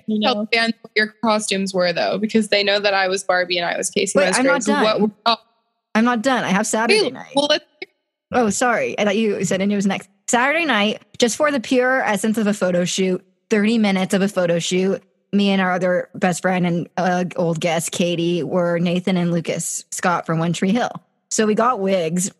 You 0.07 0.21
Tell 0.23 0.37
know, 0.37 0.49
fans 0.53 0.73
what 0.81 0.93
your 0.95 1.09
costumes 1.25 1.75
were 1.75 1.93
though, 1.93 2.17
because 2.19 2.49
they 2.49 2.63
know 2.63 2.79
that 2.79 2.95
I 2.95 3.09
was 3.09 3.25
Barbie 3.25 3.59
and 3.59 3.67
I 3.67 3.77
was 3.77 3.91
Kacey 3.91 4.13
Wait, 4.15 4.33
I'm 4.39 4.47
not. 4.47 4.55
What 4.55 4.65
done. 4.67 5.03
were- 5.03 5.11
oh, 5.27 5.37
I'm 5.97 6.05
not 6.05 6.23
done. 6.23 6.45
I 6.45 6.49
have 6.51 6.67
Saturday 6.67 7.01
really? 7.01 7.11
night. 7.11 7.33
Well, 7.35 7.49
Oh, 8.33 8.51
sorry. 8.51 8.99
I 8.99 9.05
thought 9.05 9.17
you 9.17 9.45
said 9.45 9.61
it 9.61 9.75
was 9.75 9.87
next. 9.87 10.09
Saturday 10.27 10.65
night, 10.65 11.03
just 11.19 11.37
for 11.37 11.51
the 11.51 11.61
pure 11.61 12.03
essence 12.03 12.39
of 12.39 12.47
a 12.47 12.55
photo 12.55 12.85
shoot, 12.85 13.25
30 13.51 13.79
minutes 13.79 14.15
of 14.15 14.23
a 14.23 14.29
photo 14.29 14.59
shoot. 14.59 15.03
Me 15.33 15.51
and 15.51 15.61
our 15.61 15.73
other 15.73 16.09
best 16.15 16.43
friend 16.43 16.67
and 16.67 16.89
uh, 16.97 17.25
old 17.37 17.61
guest, 17.61 17.91
Katie, 17.91 18.43
were 18.43 18.79
Nathan 18.79 19.17
and 19.17 19.33
Lucas 19.33 19.85
Scott 19.91 20.27
from 20.27 20.39
One 20.39 20.53
Tree 20.53 20.73
Hill. 20.73 20.91
So 21.29 21.47
we 21.47 21.55
got 21.55 21.81
wigs. 21.81 22.31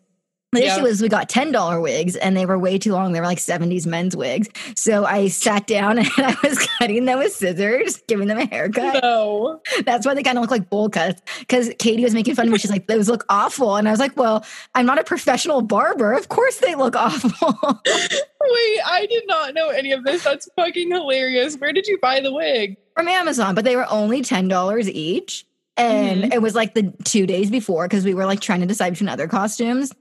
The 0.55 0.61
Yeah. 0.63 0.75
issue 0.75 0.83
was 0.83 1.01
we 1.01 1.09
got 1.09 1.29
$10 1.29 1.81
wigs 1.81 2.15
and 2.15 2.35
they 2.35 2.45
were 2.45 2.57
way 2.57 2.77
too 2.77 2.93
long. 2.93 3.11
They 3.11 3.19
were 3.19 3.25
like 3.25 3.37
70s 3.37 3.85
men's 3.85 4.15
wigs. 4.15 4.49
So 4.75 5.05
I 5.05 5.27
sat 5.27 5.67
down 5.67 5.97
and 5.99 6.09
I 6.17 6.35
was 6.43 6.57
cutting 6.79 7.05
them 7.05 7.19
with 7.19 7.33
scissors, 7.33 8.01
giving 8.07 8.27
them 8.27 8.37
a 8.37 8.45
haircut. 8.45 9.03
no. 9.03 9.61
That's 9.85 10.05
why 10.05 10.13
they 10.13 10.23
kind 10.23 10.37
of 10.37 10.41
look 10.41 10.51
like 10.51 10.69
bowl 10.69 10.89
cuts. 10.89 11.21
Because 11.39 11.71
Katie 11.79 12.03
was 12.03 12.13
making 12.13 12.35
fun 12.35 12.47
of 12.47 12.51
me. 12.51 12.57
She's 12.57 12.71
like, 12.71 12.87
those 12.87 13.09
look 13.09 13.25
awful. 13.29 13.75
And 13.75 13.87
I 13.87 13.91
was 13.91 13.99
like, 13.99 14.15
well, 14.17 14.45
I'm 14.73 14.85
not 14.85 14.99
a 14.99 15.03
professional 15.03 15.61
barber. 15.61 16.13
Of 16.13 16.29
course 16.29 16.57
they 16.57 16.75
look 16.75 16.95
awful. 16.95 17.31
Wait, 17.85 18.79
I 18.85 19.07
did 19.09 19.23
not 19.27 19.53
know 19.53 19.69
any 19.69 19.91
of 19.91 20.03
this. 20.03 20.23
That's 20.23 20.47
fucking 20.55 20.91
hilarious. 20.91 21.55
Where 21.57 21.73
did 21.73 21.87
you 21.87 21.97
buy 22.01 22.19
the 22.19 22.31
wig? 22.33 22.77
From 22.95 23.07
Amazon, 23.07 23.55
but 23.55 23.65
they 23.65 23.75
were 23.75 23.87
only 23.89 24.21
$10 24.21 24.87
each. 24.89 25.45
And 25.77 26.23
mm-hmm. 26.23 26.31
it 26.31 26.41
was 26.41 26.55
like 26.55 26.73
the 26.73 26.93
two 27.03 27.25
days 27.27 27.51
before 27.51 27.87
because 27.87 28.05
we 28.05 28.13
were 28.13 28.25
like 28.25 28.39
trying 28.39 28.61
to 28.61 28.65
decide 28.65 28.91
between 28.91 29.09
other 29.09 29.27
costumes. 29.27 29.91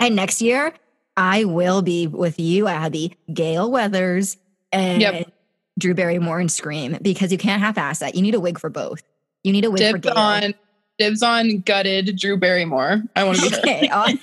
And 0.00 0.16
next 0.16 0.42
year, 0.42 0.72
I 1.16 1.44
will 1.44 1.82
be 1.82 2.06
with 2.06 2.40
you, 2.40 2.66
Abby, 2.68 3.14
Gale 3.32 3.70
Weathers, 3.70 4.36
and 4.72 5.00
Yep. 5.02 5.32
Drew 5.78 5.94
Barrymore 5.94 6.40
and 6.40 6.50
Scream 6.50 6.98
because 7.02 7.32
you 7.32 7.38
can't 7.38 7.60
half 7.62 7.78
ass 7.78 8.00
that. 8.00 8.14
You 8.14 8.22
need 8.22 8.34
a 8.34 8.40
wig 8.40 8.58
for 8.58 8.70
both. 8.70 9.02
You 9.44 9.52
need 9.52 9.64
a 9.64 9.70
wig 9.70 9.90
for 9.90 9.98
Gail. 9.98 10.12
on 10.16 10.54
dibs 10.98 11.22
on 11.22 11.58
gutted 11.60 12.16
Drew 12.16 12.36
Barrymore. 12.36 13.02
I 13.16 13.24
want 13.24 13.38
to 13.40 13.50
be. 13.50 13.56
Okay, 13.56 13.88
I'll, 13.92 14.14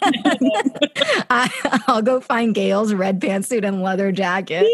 I'll 1.88 2.02
go 2.02 2.20
find 2.20 2.54
Gale's 2.54 2.94
red 2.94 3.20
pantsuit 3.20 3.66
and 3.68 3.82
leather 3.82 4.12
jacket 4.12 4.68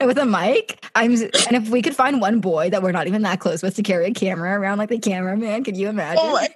with 0.00 0.18
a 0.18 0.24
mic. 0.26 0.84
I'm, 0.94 1.12
and 1.12 1.52
if 1.52 1.68
we 1.68 1.82
could 1.82 1.94
find 1.94 2.20
one 2.20 2.40
boy 2.40 2.70
that 2.70 2.82
we're 2.82 2.92
not 2.92 3.06
even 3.06 3.22
that 3.22 3.40
close 3.40 3.62
with 3.62 3.76
to 3.76 3.82
carry 3.82 4.06
a 4.06 4.12
camera 4.12 4.58
around 4.58 4.78
like 4.78 4.88
the 4.88 4.98
cameraman, 4.98 5.64
could 5.64 5.76
you 5.76 5.88
imagine? 5.88 6.20
Oh 6.22 6.32
my 6.32 6.48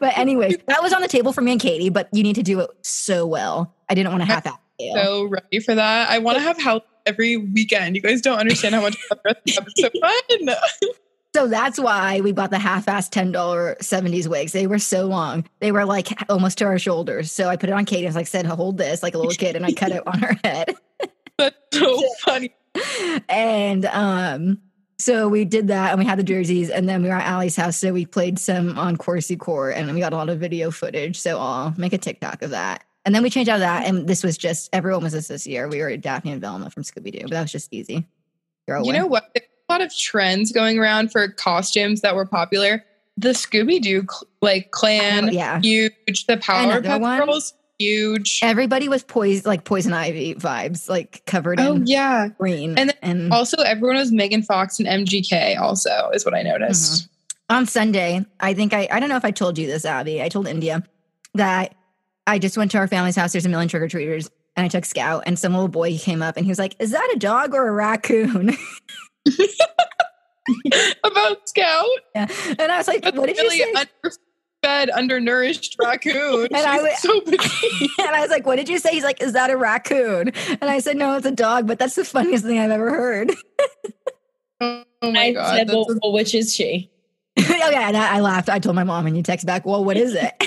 but 0.00 0.16
anyways, 0.18 0.56
that 0.66 0.82
was 0.82 0.92
on 0.92 1.02
the 1.02 1.08
table 1.08 1.32
for 1.32 1.40
me 1.40 1.52
and 1.52 1.60
Katie. 1.60 1.90
But 1.90 2.08
you 2.12 2.22
need 2.22 2.36
to 2.36 2.42
do 2.42 2.60
it 2.60 2.70
so 2.82 3.26
well. 3.26 3.74
I 3.88 3.94
didn't 3.94 4.12
want 4.12 4.22
to 4.22 4.26
half 4.26 4.46
out. 4.46 4.58
so 4.80 5.24
ready 5.24 5.60
for 5.60 5.74
that. 5.74 6.10
I 6.10 6.18
want 6.18 6.36
to 6.38 6.42
have 6.42 6.60
house 6.60 6.82
every 7.06 7.36
weekend. 7.36 7.96
You 7.96 8.02
guys 8.02 8.20
don't 8.20 8.38
understand 8.38 8.74
how 8.74 8.80
much 8.82 8.96
I 9.10 9.14
love 9.14 9.22
dressing. 9.44 9.64
It's 9.76 9.80
so 9.80 9.90
fun. 10.00 10.56
So 11.34 11.46
that's 11.46 11.78
why 11.78 12.22
we 12.22 12.32
bought 12.32 12.48
the 12.50 12.58
half-ass 12.58 13.10
ten 13.10 13.30
dollar 13.30 13.76
seventies 13.82 14.26
wigs. 14.26 14.52
They 14.52 14.66
were 14.66 14.78
so 14.78 15.04
long; 15.04 15.44
they 15.60 15.70
were 15.70 15.84
like 15.84 16.08
almost 16.30 16.56
to 16.58 16.64
our 16.64 16.78
shoulders. 16.78 17.30
So 17.30 17.50
I 17.50 17.56
put 17.56 17.68
it 17.68 17.74
on 17.74 17.84
Katie. 17.84 18.06
I 18.06 18.08
was 18.08 18.16
like, 18.16 18.26
"said 18.26 18.46
hold 18.46 18.78
this 18.78 19.02
like 19.02 19.14
a 19.14 19.18
little 19.18 19.34
kid," 19.34 19.54
and 19.54 19.66
I 19.66 19.72
cut 19.72 19.92
it 19.92 20.02
on 20.06 20.18
her 20.20 20.34
head. 20.42 20.74
That's 21.38 21.54
so 21.74 22.02
funny. 22.20 22.54
and 23.28 23.84
um 23.84 24.62
so 25.06 25.28
we 25.28 25.44
did 25.44 25.68
that 25.68 25.90
and 25.90 25.98
we 26.00 26.04
had 26.04 26.18
the 26.18 26.24
jerseys 26.24 26.68
and 26.68 26.88
then 26.88 27.00
we 27.00 27.08
were 27.08 27.14
at 27.14 27.26
Allie's 27.26 27.54
house 27.54 27.76
so 27.76 27.92
we 27.92 28.04
played 28.04 28.38
some 28.40 28.76
on 28.76 28.96
Corsi 28.96 29.36
Core 29.36 29.70
and 29.70 29.94
we 29.94 30.00
got 30.00 30.12
a 30.12 30.16
lot 30.16 30.28
of 30.28 30.40
video 30.40 30.72
footage 30.72 31.18
so 31.20 31.38
I'll 31.38 31.72
make 31.76 31.92
a 31.92 31.98
TikTok 31.98 32.42
of 32.42 32.50
that 32.50 32.82
and 33.04 33.14
then 33.14 33.22
we 33.22 33.30
changed 33.30 33.48
out 33.48 33.54
of 33.56 33.60
that 33.60 33.86
and 33.86 34.08
this 34.08 34.24
was 34.24 34.36
just 34.36 34.68
everyone 34.72 35.04
was 35.04 35.12
this 35.12 35.28
this 35.28 35.46
year 35.46 35.68
we 35.68 35.80
were 35.80 35.96
Daphne 35.96 36.32
and 36.32 36.40
Velma 36.40 36.70
from 36.70 36.82
Scooby 36.82 37.12
Doo 37.12 37.20
but 37.22 37.30
that 37.30 37.42
was 37.42 37.52
just 37.52 37.72
easy 37.72 38.04
You 38.86 38.92
know 38.92 39.06
what? 39.06 39.30
There's 39.34 39.46
a 39.68 39.72
lot 39.72 39.80
of 39.80 39.96
trends 39.96 40.50
going 40.50 40.76
around 40.78 41.12
for 41.12 41.28
costumes 41.28 42.00
that 42.00 42.16
were 42.16 42.26
popular. 42.26 42.84
The 43.16 43.28
Scooby 43.30 43.80
Doo 43.80 44.04
like 44.42 44.72
clan, 44.72 45.28
Oh, 45.28 45.32
yeah. 45.32 45.60
huge. 45.60 46.26
The 46.26 46.36
Powerpuff? 46.36 47.24
Girls, 47.24 47.54
huge. 47.78 48.40
Everybody 48.42 48.88
was 48.88 49.02
poison, 49.02 49.42
like 49.48 49.64
poison 49.64 49.92
ivy 49.92 50.34
vibes, 50.34 50.88
like 50.88 51.22
covered 51.26 51.60
Oh 51.60 51.74
in 51.74 51.86
yeah. 51.86 52.28
green. 52.38 52.78
And 52.78 52.94
And, 53.02 53.32
Also, 53.32 53.62
everyone 53.62 53.96
was 53.96 54.12
Megan 54.12 54.42
Fox 54.42 54.78
and 54.78 54.88
MGK. 54.88 55.58
Also, 55.58 56.10
is 56.14 56.24
what 56.24 56.34
I 56.34 56.42
noticed. 56.42 57.02
Mm-hmm. 57.04 57.54
on 57.56 57.66
Sunday, 57.66 58.24
I 58.40 58.54
think 58.54 58.72
I, 58.72 58.88
I 58.90 58.98
don't 59.00 59.08
know 59.08 59.16
if 59.16 59.24
I 59.24 59.30
told 59.30 59.58
you 59.58 59.66
this, 59.66 59.84
Abby. 59.84 60.22
I 60.22 60.28
told 60.28 60.48
India 60.48 60.82
that 61.34 61.74
I 62.26 62.38
just 62.38 62.56
went 62.56 62.70
to 62.72 62.78
our 62.78 62.88
family's 62.88 63.14
house. 63.16 63.32
There's 63.32 63.46
a 63.46 63.48
million 63.48 63.68
trick 63.68 63.82
or 63.82 63.88
treaters. 63.88 64.30
And 64.56 64.64
I 64.64 64.68
took 64.68 64.86
Scout, 64.86 65.24
and 65.26 65.38
some 65.38 65.52
little 65.52 65.68
boy 65.68 65.98
came 65.98 66.22
up 66.22 66.38
and 66.38 66.46
he 66.46 66.50
was 66.50 66.58
like, 66.58 66.76
Is 66.78 66.90
that 66.92 67.12
a 67.14 67.18
dog 67.18 67.54
or 67.54 67.68
a 67.68 67.72
raccoon? 67.72 68.56
About 71.04 71.48
Scout, 71.48 71.84
Yeah. 72.14 72.26
and 72.58 72.72
I 72.72 72.78
was 72.78 72.88
like, 72.88 73.04
What 73.04 73.26
did 73.26 73.36
really 73.36 73.58
you 73.58 73.74
say? 73.76 73.84
Underfed, 74.66 74.90
undernourished 74.90 75.76
raccoon. 75.78 76.46
And 76.46 76.56
I 76.56 76.88
She's 76.90 77.00
so 77.00 77.20
petite. 77.20 77.90
and 77.98 78.08
I 78.08 78.20
was 78.20 78.30
like, 78.30 78.46
What 78.46 78.56
did 78.56 78.68
you 78.68 78.78
say? 78.78 78.90
He's 78.92 79.04
like, 79.04 79.22
Is 79.22 79.32
that 79.32 79.50
a 79.50 79.56
raccoon? 79.56 80.32
And 80.60 80.64
I 80.64 80.78
said, 80.78 80.96
No, 80.96 81.16
it's 81.16 81.26
a 81.26 81.30
dog, 81.30 81.66
but 81.66 81.78
that's 81.78 81.94
the 81.94 82.04
funniest 82.04 82.44
thing 82.44 82.58
I've 82.58 82.70
ever 82.70 82.90
heard. 82.90 83.32
oh 84.60 84.84
my 85.02 85.26
I 85.26 85.32
god, 85.32 85.56
said, 85.56 85.68
well, 85.68 85.86
well, 86.02 86.12
which 86.12 86.34
is 86.34 86.54
she? 86.54 86.90
Oh, 87.38 87.68
okay, 87.68 87.82
and 87.82 87.96
I, 87.96 88.16
I 88.16 88.20
laughed. 88.20 88.48
I 88.48 88.58
told 88.58 88.76
my 88.76 88.84
mom, 88.84 89.06
and 89.06 89.16
you 89.16 89.22
text 89.22 89.46
back, 89.46 89.66
Well, 89.66 89.84
what 89.84 89.96
is 89.96 90.14
it? 90.14 90.44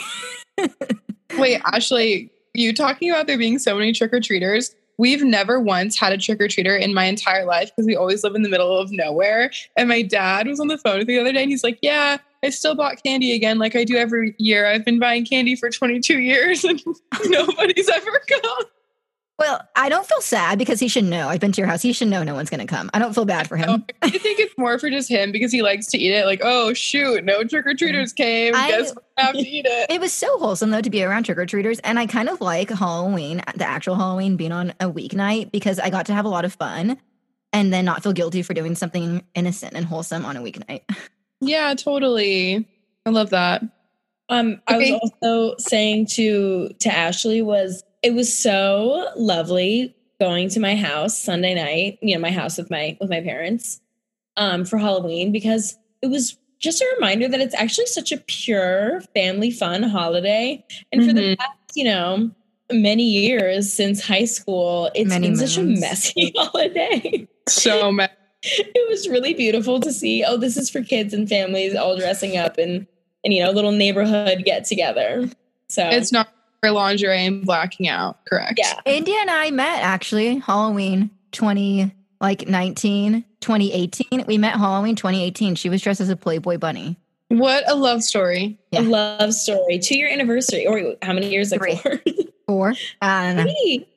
Wait, 1.38 1.62
Ashley, 1.66 2.32
you 2.54 2.74
talking 2.74 3.10
about 3.10 3.28
there 3.28 3.38
being 3.38 3.60
so 3.60 3.76
many 3.76 3.94
trick 3.94 4.14
or 4.14 4.20
treaters? 4.20 4.76
We've 4.98 5.24
never 5.24 5.60
once 5.62 5.98
had 5.98 6.12
a 6.12 6.18
trick 6.18 6.42
or 6.42 6.48
treater 6.48 6.78
in 6.80 6.94
my 6.94 7.06
entire 7.06 7.46
life 7.46 7.70
because 7.70 7.86
we 7.86 7.96
always 7.96 8.22
live 8.24 8.36
in 8.36 8.42
the 8.42 8.50
middle 8.50 8.78
of 8.78 8.92
nowhere. 8.92 9.50
And 9.78 9.88
my 9.88 10.02
dad 10.02 10.46
was 10.46 10.60
on 10.60 10.68
the 10.68 10.78
phone 10.78 10.98
with 10.98 11.08
me 11.08 11.16
the 11.16 11.22
other 11.22 11.32
day 11.32 11.42
and 11.42 11.50
he's 11.50 11.64
like, 11.64 11.80
Yeah, 11.82 12.18
I 12.44 12.50
still 12.52 12.76
bought 12.76 13.02
candy 13.04 13.34
again 13.34 13.60
like 13.60 13.76
I 13.76 13.84
do 13.84 13.98
every 13.98 14.36
year. 14.38 14.66
I've 14.66 14.86
been 14.86 15.00
buying 15.00 15.26
candy 15.26 15.56
for 15.56 15.70
22 15.70 16.20
years 16.20 16.64
and 16.64 16.82
nobody's 17.26 17.90
ever 17.90 18.22
come. 18.30 18.66
well, 19.38 19.62
I 19.76 19.90
don't 19.90 20.06
feel 20.06 20.22
sad 20.22 20.58
because 20.58 20.80
he 20.80 20.88
should 20.88 21.04
know. 21.04 21.28
I've 21.28 21.40
been 21.42 21.52
to 21.52 21.62
your 21.62 21.68
house. 21.68 21.82
He 21.82 21.92
should 21.94 22.08
know 22.08 22.24
no 22.24 22.36
one's 22.36 22.50
going 22.50 22.60
to 22.60 22.66
come. 22.66 22.90
I 22.94 23.00
don't 23.00 23.14
feel 23.14 23.26
bad 23.26 23.48
for 23.48 23.58
him. 23.58 23.86
I 24.02 24.10
think 24.10 24.40
it's 24.40 24.58
more 24.58 24.80
for 24.80 24.90
just 24.90 25.10
him 25.10 25.32
because 25.32 25.52
he 25.52 25.62
likes 25.62 25.88
to 25.88 25.98
eat 25.98 26.12
it. 26.14 26.26
Like, 26.26 26.42
oh, 26.44 26.74
shoot, 26.74 27.24
no 27.26 27.44
trick 27.44 27.66
or 27.66 27.74
treaters 27.74 28.14
came. 28.14 28.56
I- 28.56 28.70
Guess 28.70 28.94
have 29.18 29.34
to 29.34 29.40
eat 29.40 29.66
it. 29.68 29.92
It 29.92 30.00
was 30.00 30.14
so 30.14 30.38
wholesome 30.40 30.72
though 30.72 30.82
to 30.82 30.90
be 30.90 31.04
around 31.04 31.24
trick 31.24 31.38
or 31.38 31.46
treaters, 31.46 31.80
and 31.80 32.00
I 32.00 32.06
kind 32.06 32.30
of 32.30 32.40
like 32.40 32.70
Halloween, 32.70 33.42
the 33.56 33.66
actual 33.68 33.96
Halloween, 33.96 34.38
being 34.38 34.54
on 34.54 34.70
a 34.80 34.90
weeknight 34.90 35.52
because 35.52 35.78
I 35.78 35.90
got 35.90 36.06
to 36.06 36.14
have 36.14 36.24
a 36.24 36.30
lot 36.30 36.46
of 36.46 36.54
fun, 36.54 36.98
and 37.52 37.74
then 37.74 37.84
not 37.84 38.02
feel 38.02 38.14
guilty 38.14 38.44
for 38.44 38.54
doing 38.54 38.76
something 38.76 39.24
innocent 39.36 39.74
and 39.76 39.86
wholesome 39.86 40.26
on 40.26 40.38
a 40.38 40.42
weeknight. 40.42 40.84
Yeah, 41.42 41.74
totally. 41.76 42.68
I 43.06 43.10
love 43.10 43.30
that. 43.32 43.64
Um, 44.30 44.62
I 44.68 44.78
was 44.78 44.92
also 44.92 45.56
saying 45.58 46.08
to 46.08 46.70
to 46.80 46.90
Ashley 46.92 47.42
was 47.42 47.84
it 48.04 48.14
was 48.14 48.36
so 48.38 49.10
lovely 49.16 49.96
going 50.20 50.50
to 50.50 50.60
my 50.60 50.76
house 50.76 51.18
Sunday 51.18 51.56
night, 51.56 51.98
you 52.02 52.14
know, 52.14 52.22
my 52.22 52.32
house 52.32 52.58
with 52.58 52.70
my 52.70 52.98
with 53.02 53.10
my 53.10 53.22
parents, 53.22 53.82
um, 54.38 54.66
for 54.66 54.78
Halloween 54.78 55.32
because 55.32 55.78
it 56.02 56.08
was 56.08 56.38
just 56.60 56.82
a 56.82 56.92
reminder 56.96 57.28
that 57.28 57.40
it's 57.40 57.56
actually 57.56 57.88
such 57.88 58.12
a 58.12 58.18
pure 58.18 59.02
family 59.16 59.50
fun 59.50 59.82
holiday. 59.82 60.64
And 60.92 61.06
for 61.06 61.14
the 61.14 61.22
Mhm. 61.22 61.38
past, 61.38 61.58
you 61.74 61.86
know, 61.86 62.30
many 62.72 63.04
years 63.04 63.72
since 63.72 64.06
high 64.06 64.26
school, 64.26 64.92
it's 64.94 65.10
Many 65.10 65.30
been 65.30 65.38
such 65.38 65.58
a 65.58 65.64
messy 65.64 66.34
holiday. 66.38 67.28
So 67.48 67.92
much. 67.92 68.12
It 68.44 68.90
was 68.90 69.08
really 69.10 69.34
beautiful 69.34 69.80
to 69.82 69.92
see. 69.92 70.24
Oh, 70.26 70.38
this 70.38 70.58
is 70.58 70.70
for 70.70 70.82
kids 70.82 71.14
and 71.14 71.28
families 71.28 71.76
all 71.76 71.98
dressing 71.98 72.38
up 72.38 72.58
and 72.58 72.88
and 73.24 73.34
you 73.34 73.44
know, 73.44 73.52
little 73.52 73.72
neighborhood 73.74 74.44
get 74.46 74.66
together. 74.66 75.30
So 75.68 75.86
It's 75.90 76.12
not 76.12 76.30
for 76.62 76.72
lingerie 76.72 77.26
and 77.26 77.46
blacking 77.46 77.88
out, 77.88 78.26
correct? 78.26 78.54
yeah. 78.58 78.80
India 78.86 79.16
and 79.20 79.30
I 79.30 79.52
met 79.52 79.82
actually 79.84 80.38
Halloween 80.40 81.10
20 81.34 81.94
like 82.22 82.48
19 82.48 83.24
2018 83.40 84.26
we 84.28 84.38
met 84.38 84.56
Halloween 84.58 84.96
2018 84.96 85.56
she 85.56 85.70
was 85.70 85.82
dressed 85.82 86.02
as 86.02 86.10
a 86.10 86.18
Playboy 86.18 86.58
bunny 86.58 86.98
What 87.30 87.64
a 87.70 87.76
love 87.76 88.04
story. 88.04 88.58
Yeah. 88.72 88.82
A 88.82 88.82
love 88.82 89.34
story. 89.34 89.80
Two 89.80 89.96
year 89.98 90.10
anniversary. 90.10 90.66
Or 90.68 90.96
how 91.02 91.14
many 91.14 91.30
years? 91.30 91.52
Like 91.52 91.62
Three. 91.62 91.76
four? 92.48 92.74
four 92.74 92.74
I 93.02 93.28
don't 93.28 93.36
know 93.38 93.44
Three. 93.44 93.88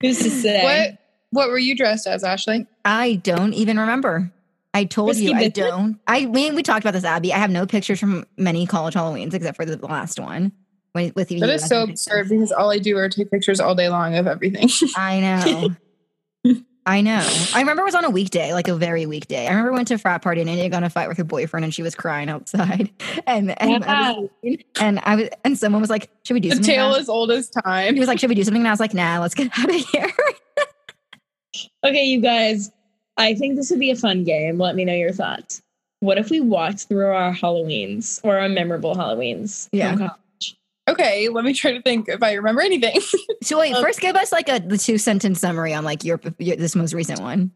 Who's 0.00 0.18
to 0.20 0.30
say? 0.30 0.62
What 0.62 0.98
what 1.30 1.48
were 1.48 1.58
you 1.58 1.76
dressed 1.76 2.06
as, 2.06 2.24
Ashley? 2.24 2.66
I 2.84 3.16
don't 3.16 3.52
even 3.54 3.78
remember. 3.78 4.32
I 4.74 4.84
told 4.84 5.10
Risky 5.10 5.24
you 5.24 5.34
I 5.34 5.48
don't. 5.48 5.98
I 6.06 6.26
mean, 6.26 6.54
we 6.54 6.62
talked 6.62 6.84
about 6.84 6.92
this, 6.92 7.04
Abby. 7.04 7.32
I 7.32 7.38
have 7.38 7.50
no 7.50 7.66
pictures 7.66 7.98
from 7.98 8.24
many 8.36 8.66
college 8.66 8.94
Halloweens 8.94 9.34
except 9.34 9.56
for 9.56 9.64
the 9.64 9.76
last 9.84 10.20
one 10.20 10.52
with, 10.94 11.14
with 11.16 11.30
you. 11.30 11.40
That 11.40 11.50
is 11.50 11.66
so 11.66 11.82
absurd 11.82 12.28
because 12.28 12.52
all 12.52 12.70
I 12.70 12.78
do 12.78 12.96
are 12.96 13.08
take 13.08 13.30
pictures 13.30 13.60
all 13.60 13.74
day 13.74 13.88
long 13.88 14.16
of 14.16 14.26
everything. 14.26 14.68
I 14.96 15.20
know. 15.20 16.54
I 16.86 17.02
know. 17.02 17.26
I 17.54 17.60
remember 17.60 17.82
it 17.82 17.84
was 17.84 17.94
on 17.94 18.06
a 18.06 18.10
weekday, 18.10 18.54
like 18.54 18.66
a 18.68 18.74
very 18.74 19.04
weekday. 19.04 19.46
I 19.46 19.50
remember 19.50 19.72
we 19.72 19.76
went 19.76 19.88
to 19.88 19.94
a 19.94 19.98
frat 19.98 20.22
party 20.22 20.40
and 20.40 20.48
India 20.48 20.70
got 20.70 20.78
in 20.78 20.84
a 20.84 20.90
fight 20.90 21.06
with 21.06 21.18
her 21.18 21.24
boyfriend 21.24 21.64
and 21.64 21.74
she 21.74 21.82
was 21.82 21.94
crying 21.94 22.28
outside. 22.30 22.90
And 23.26 23.50
and, 23.60 23.84
I 23.84 24.12
was, 24.12 24.30
and 24.80 25.00
I 25.00 25.16
was 25.16 25.28
and 25.44 25.58
someone 25.58 25.82
was 25.82 25.90
like, 25.90 26.08
"Should 26.24 26.32
we 26.32 26.40
do 26.40 26.48
the 26.48 26.54
something?" 26.54 26.74
tale 26.74 26.92
now?" 26.92 26.96
as 26.96 27.10
old 27.10 27.30
as 27.30 27.50
time. 27.50 27.92
He 27.92 28.00
was 28.00 28.08
like, 28.08 28.18
"Should 28.18 28.30
we 28.30 28.34
do 28.34 28.42
something?" 28.42 28.62
And 28.62 28.68
I 28.68 28.70
was 28.70 28.80
like, 28.80 28.94
"Nah, 28.94 29.18
let's 29.18 29.34
get 29.34 29.50
out 29.58 29.68
of 29.68 29.74
here." 29.74 30.10
Okay, 31.84 32.04
you 32.04 32.20
guys. 32.20 32.70
I 33.16 33.34
think 33.34 33.56
this 33.56 33.70
would 33.70 33.80
be 33.80 33.90
a 33.90 33.96
fun 33.96 34.24
game. 34.24 34.58
Let 34.58 34.76
me 34.76 34.84
know 34.84 34.94
your 34.94 35.12
thoughts. 35.12 35.60
What 36.00 36.18
if 36.18 36.30
we 36.30 36.40
walked 36.40 36.84
through 36.84 37.08
our 37.08 37.32
Halloweens 37.34 38.20
or 38.22 38.38
our 38.38 38.48
memorable 38.48 38.94
Halloweens? 38.94 39.68
Yeah. 39.72 39.90
from 39.90 39.98
college? 39.98 40.56
Okay, 40.88 41.28
let 41.28 41.44
me 41.44 41.52
try 41.52 41.72
to 41.72 41.82
think 41.82 42.08
if 42.08 42.22
I 42.22 42.32
remember 42.34 42.62
anything. 42.62 43.00
so 43.42 43.58
wait, 43.58 43.74
Um, 43.74 43.82
first 43.82 44.00
give 44.00 44.16
us 44.16 44.30
like 44.32 44.48
a 44.48 44.60
the 44.60 44.78
two 44.78 44.96
sentence 44.98 45.40
summary 45.40 45.74
on 45.74 45.84
like 45.84 46.04
your, 46.04 46.20
your 46.38 46.56
this 46.56 46.74
most 46.76 46.94
recent 46.94 47.20
one. 47.20 47.50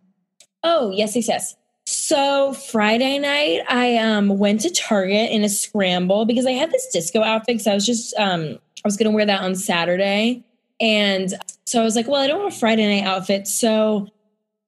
Oh, 0.64 0.90
yes, 0.90 1.16
yes, 1.16 1.28
yes. 1.28 1.56
So 1.86 2.52
Friday 2.52 3.18
night, 3.18 3.60
I 3.68 3.96
um 3.96 4.38
went 4.38 4.60
to 4.62 4.70
Target 4.70 5.30
in 5.30 5.44
a 5.44 5.48
scramble 5.48 6.24
because 6.24 6.46
I 6.46 6.52
had 6.52 6.70
this 6.70 6.88
disco 6.92 7.22
outfit. 7.22 7.60
So 7.60 7.70
I 7.70 7.74
was 7.74 7.86
just 7.86 8.14
um 8.18 8.58
I 8.84 8.88
was 8.88 8.96
gonna 8.96 9.10
wear 9.12 9.26
that 9.26 9.42
on 9.42 9.54
Saturday, 9.54 10.44
and 10.82 11.32
so 11.64 11.80
I 11.80 11.84
was 11.84 11.94
like, 11.94 12.08
well, 12.08 12.20
I 12.20 12.26
don't 12.26 12.40
want 12.40 12.52
a 12.52 12.58
Friday 12.58 12.86
night 12.86 13.06
outfit. 13.06 13.46
So 13.46 14.08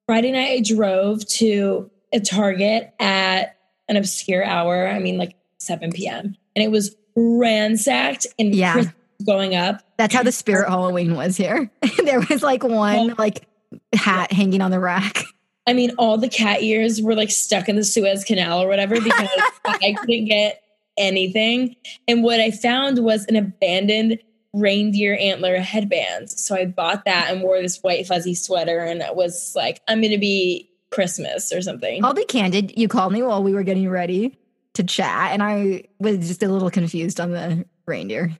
Friday 0.07 0.31
night, 0.31 0.51
I 0.51 0.61
drove 0.61 1.27
to 1.27 1.91
a 2.13 2.21
Target 2.21 2.93
at 2.99 3.57
an 3.89 3.97
obscure 3.97 4.43
hour. 4.43 4.87
I 4.87 4.99
mean, 4.99 5.17
like 5.17 5.35
7 5.59 5.91
p.m. 5.91 6.37
and 6.55 6.63
it 6.63 6.71
was 6.71 6.95
ransacked 7.15 8.25
and 8.39 8.55
Yeah. 8.55 8.85
Going 9.25 9.55
up. 9.55 9.81
That's 9.97 10.13
how 10.13 10.23
the 10.23 10.31
spirit 10.31 10.67
Halloween 10.67 11.15
was 11.15 11.37
here. 11.37 11.71
there 12.03 12.19
was 12.29 12.43
like 12.43 12.63
one 12.63 13.15
like 13.17 13.47
hat 13.93 14.31
hanging 14.31 14.61
on 14.61 14.71
the 14.71 14.79
rack. 14.79 15.23
I 15.67 15.73
mean, 15.73 15.91
all 15.97 16.17
the 16.17 16.27
cat 16.27 16.61
ears 16.61 17.01
were 17.01 17.15
like 17.15 17.31
stuck 17.31 17.69
in 17.69 17.77
the 17.77 17.83
Suez 17.85 18.25
Canal 18.25 18.61
or 18.61 18.67
whatever 18.67 18.95
because 18.99 19.29
I 19.65 19.95
couldn't 19.97 20.25
get 20.25 20.61
anything. 20.97 21.77
And 22.09 22.23
what 22.23 22.39
I 22.39 22.51
found 22.51 22.99
was 22.99 23.25
an 23.25 23.37
abandoned 23.37 24.19
reindeer 24.55 25.17
antler 25.19 25.57
headbands. 25.57 26.41
So 26.43 26.55
I 26.55 26.65
bought 26.65 27.05
that 27.05 27.31
and 27.31 27.41
wore 27.41 27.61
this 27.61 27.79
white 27.81 28.07
fuzzy 28.07 28.33
sweater 28.35 28.79
and 28.79 29.01
it 29.01 29.15
was 29.15 29.53
like, 29.55 29.81
I'm 29.87 29.99
going 30.01 30.11
to 30.13 30.17
be 30.17 30.69
Christmas 30.91 31.51
or 31.51 31.61
something. 31.61 32.03
I'll 32.05 32.13
be 32.13 32.25
candid. 32.25 32.73
You 32.77 32.87
called 32.87 33.11
me 33.11 33.21
while 33.21 33.43
we 33.43 33.53
were 33.53 33.63
getting 33.63 33.89
ready 33.89 34.37
to 34.75 34.83
chat, 34.83 35.31
and 35.31 35.41
I 35.41 35.83
was 35.99 36.27
just 36.27 36.43
a 36.43 36.47
little 36.49 36.69
confused 36.69 37.19
on 37.21 37.31
the 37.31 37.65
reindeer. 37.85 38.37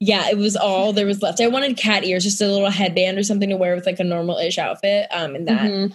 Yeah, 0.00 0.28
it 0.30 0.38
was 0.38 0.56
all 0.56 0.92
there 0.92 1.06
was 1.06 1.22
left. 1.22 1.40
I 1.40 1.46
wanted 1.48 1.76
cat 1.76 2.04
ears, 2.04 2.24
just 2.24 2.40
a 2.40 2.46
little 2.46 2.70
headband 2.70 3.18
or 3.18 3.22
something 3.22 3.48
to 3.50 3.56
wear 3.56 3.74
with 3.74 3.84
like 3.84 4.00
a 4.00 4.04
normal 4.04 4.38
ish 4.38 4.56
outfit. 4.58 5.08
Um, 5.10 5.34
and 5.34 5.46
that 5.48 5.70
Mhm. 5.70 5.92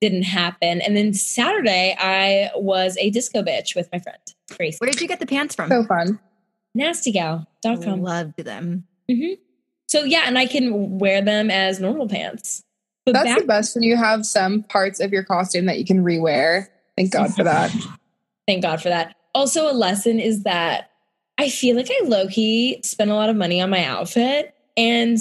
didn't 0.00 0.22
happen. 0.24 0.80
And 0.80 0.96
then 0.96 1.12
Saturday, 1.14 1.96
I 1.98 2.50
was 2.54 2.96
a 3.00 3.10
disco 3.10 3.42
bitch 3.42 3.74
with 3.74 3.88
my 3.92 3.98
friend, 3.98 4.18
Gracie. 4.56 4.76
Where 4.78 4.90
did 4.90 5.00
you 5.00 5.08
get 5.08 5.20
the 5.20 5.26
pants 5.26 5.54
from? 5.54 5.70
So 5.70 5.84
fun. 5.84 6.18
nastygal.com. 6.76 8.02
Loved 8.02 8.36
them. 8.44 8.84
Mm-hmm. 9.10 9.40
So 9.88 10.04
yeah, 10.04 10.22
and 10.26 10.38
I 10.38 10.46
can 10.46 10.98
wear 10.98 11.22
them 11.22 11.50
as 11.50 11.80
normal 11.80 12.08
pants. 12.08 12.62
But 13.04 13.12
That's 13.12 13.26
back, 13.26 13.38
the 13.38 13.46
best 13.46 13.76
when 13.76 13.84
you 13.84 13.96
have 13.96 14.26
some 14.26 14.64
parts 14.64 14.98
of 14.98 15.12
your 15.12 15.22
costume 15.22 15.66
that 15.66 15.78
you 15.78 15.84
can 15.84 16.02
rewear. 16.02 16.66
Thank 16.96 17.12
God 17.12 17.34
for 17.34 17.44
that. 17.44 17.70
thank 18.48 18.62
God 18.62 18.82
for 18.82 18.88
that. 18.88 19.14
Also, 19.34 19.70
a 19.70 19.74
lesson 19.74 20.18
is 20.18 20.42
that 20.42 20.90
I 21.38 21.48
feel 21.48 21.76
like 21.76 21.90
I 21.90 22.04
low 22.04 22.26
key 22.26 22.80
spend 22.82 23.10
a 23.10 23.14
lot 23.14 23.28
of 23.28 23.36
money 23.36 23.60
on 23.60 23.70
my 23.70 23.84
outfit, 23.84 24.54
and 24.76 25.18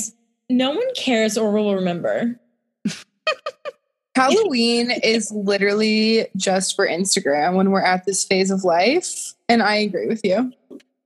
no 0.50 0.72
one 0.72 0.94
cares 0.96 1.38
or 1.38 1.52
will 1.52 1.76
remember. 1.76 2.40
Halloween 4.16 4.92
is 5.04 5.30
literally 5.32 6.28
just 6.38 6.76
for 6.76 6.88
Instagram 6.88 7.56
when 7.56 7.72
we're 7.72 7.82
at 7.82 8.06
this 8.06 8.24
phase 8.24 8.50
of 8.50 8.64
life. 8.64 9.34
And 9.50 9.62
I 9.62 9.76
agree 9.76 10.08
with 10.08 10.22
you. 10.24 10.54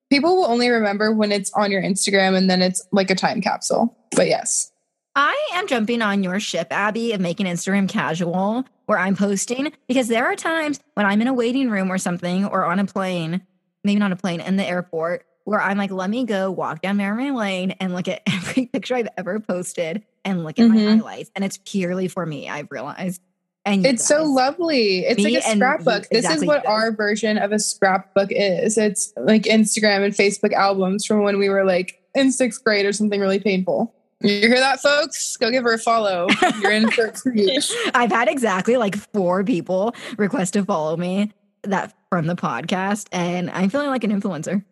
People 0.09 0.35
will 0.37 0.45
only 0.45 0.69
remember 0.69 1.11
when 1.13 1.31
it's 1.31 1.51
on 1.53 1.71
your 1.71 1.81
Instagram 1.81 2.35
and 2.35 2.49
then 2.49 2.61
it's 2.61 2.85
like 2.91 3.09
a 3.11 3.15
time 3.15 3.41
capsule. 3.41 3.95
But 4.15 4.27
yes. 4.27 4.71
I 5.15 5.35
am 5.53 5.67
jumping 5.67 6.01
on 6.01 6.23
your 6.23 6.39
ship, 6.39 6.67
Abby, 6.71 7.13
of 7.13 7.21
making 7.21 7.45
Instagram 7.45 7.87
casual 7.89 8.65
where 8.85 8.97
I'm 8.97 9.15
posting 9.15 9.71
because 9.87 10.07
there 10.07 10.25
are 10.25 10.35
times 10.35 10.79
when 10.95 11.05
I'm 11.05 11.21
in 11.21 11.27
a 11.27 11.33
waiting 11.33 11.69
room 11.69 11.91
or 11.91 11.97
something 11.97 12.45
or 12.45 12.65
on 12.65 12.79
a 12.79 12.85
plane, 12.85 13.41
maybe 13.83 13.99
not 13.99 14.11
a 14.11 14.15
plane, 14.15 14.39
in 14.41 14.55
the 14.55 14.65
airport, 14.65 15.25
where 15.43 15.61
I'm 15.61 15.77
like, 15.77 15.91
let 15.91 16.09
me 16.09 16.25
go 16.25 16.49
walk 16.51 16.81
down 16.81 16.97
memory 16.97 17.31
lane 17.31 17.71
and 17.79 17.93
look 17.93 18.07
at 18.07 18.21
every 18.27 18.65
picture 18.67 18.95
I've 18.95 19.09
ever 19.17 19.39
posted 19.39 20.03
and 20.25 20.43
look 20.43 20.57
at 20.59 20.67
my 20.69 20.75
Mhm. 20.75 20.97
highlights. 20.97 21.31
And 21.35 21.43
it's 21.45 21.59
purely 21.65 22.07
for 22.07 22.25
me, 22.25 22.49
I've 22.49 22.71
realized. 22.71 23.21
And 23.69 23.83
you 23.83 23.89
It's 23.91 24.05
so 24.05 24.23
lovely. 24.23 25.05
It's 25.05 25.23
like 25.23 25.33
a 25.33 25.35
and 25.37 25.45
you- 25.45 25.55
scrapbook. 25.55 26.07
This 26.09 26.29
is 26.29 26.43
what 26.43 26.65
our 26.65 26.91
version 26.91 27.37
of 27.37 27.51
a 27.51 27.59
scrapbook 27.59 28.29
is. 28.31 28.77
It's 28.77 29.13
like 29.17 29.43
Instagram 29.43 30.03
and 30.03 30.13
Facebook 30.13 30.53
albums 30.53 31.05
from 31.05 31.21
when 31.23 31.37
we 31.37 31.49
were 31.49 31.63
like 31.63 32.01
in 32.15 32.31
sixth 32.31 32.63
grade 32.63 32.85
or 32.85 32.93
something 32.93 33.19
really 33.21 33.39
painful. 33.39 33.93
You 34.21 34.31
hear 34.39 34.59
that, 34.59 34.81
folks? 34.81 35.37
Go 35.37 35.49
give 35.49 35.63
her 35.63 35.73
a 35.73 35.77
follow. 35.77 36.27
You're 36.61 36.71
in 36.71 36.91
for 36.91 37.05
a 37.05 37.11
treat. 37.13 37.71
I've 37.93 38.11
had 38.11 38.27
exactly 38.27 38.75
like 38.75 38.95
four 39.13 39.43
people 39.43 39.95
request 40.17 40.53
to 40.53 40.65
follow 40.65 40.97
me 40.97 41.31
that 41.63 41.93
from 42.09 42.27
the 42.27 42.35
podcast, 42.35 43.07
and 43.11 43.49
I'm 43.51 43.69
feeling 43.69 43.89
like 43.89 44.03
an 44.03 44.11
influencer. 44.11 44.63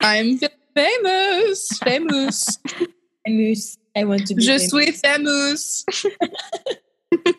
I'm 0.00 0.38
famous. 0.74 1.68
Famous. 1.78 2.58
Moose. 3.28 3.78
I 3.96 4.04
want 4.04 4.26
to 4.26 4.34
be. 4.34 4.42
Je 4.42 4.58
famous. 4.58 4.70
suis 4.70 5.00
famous. 5.00 5.84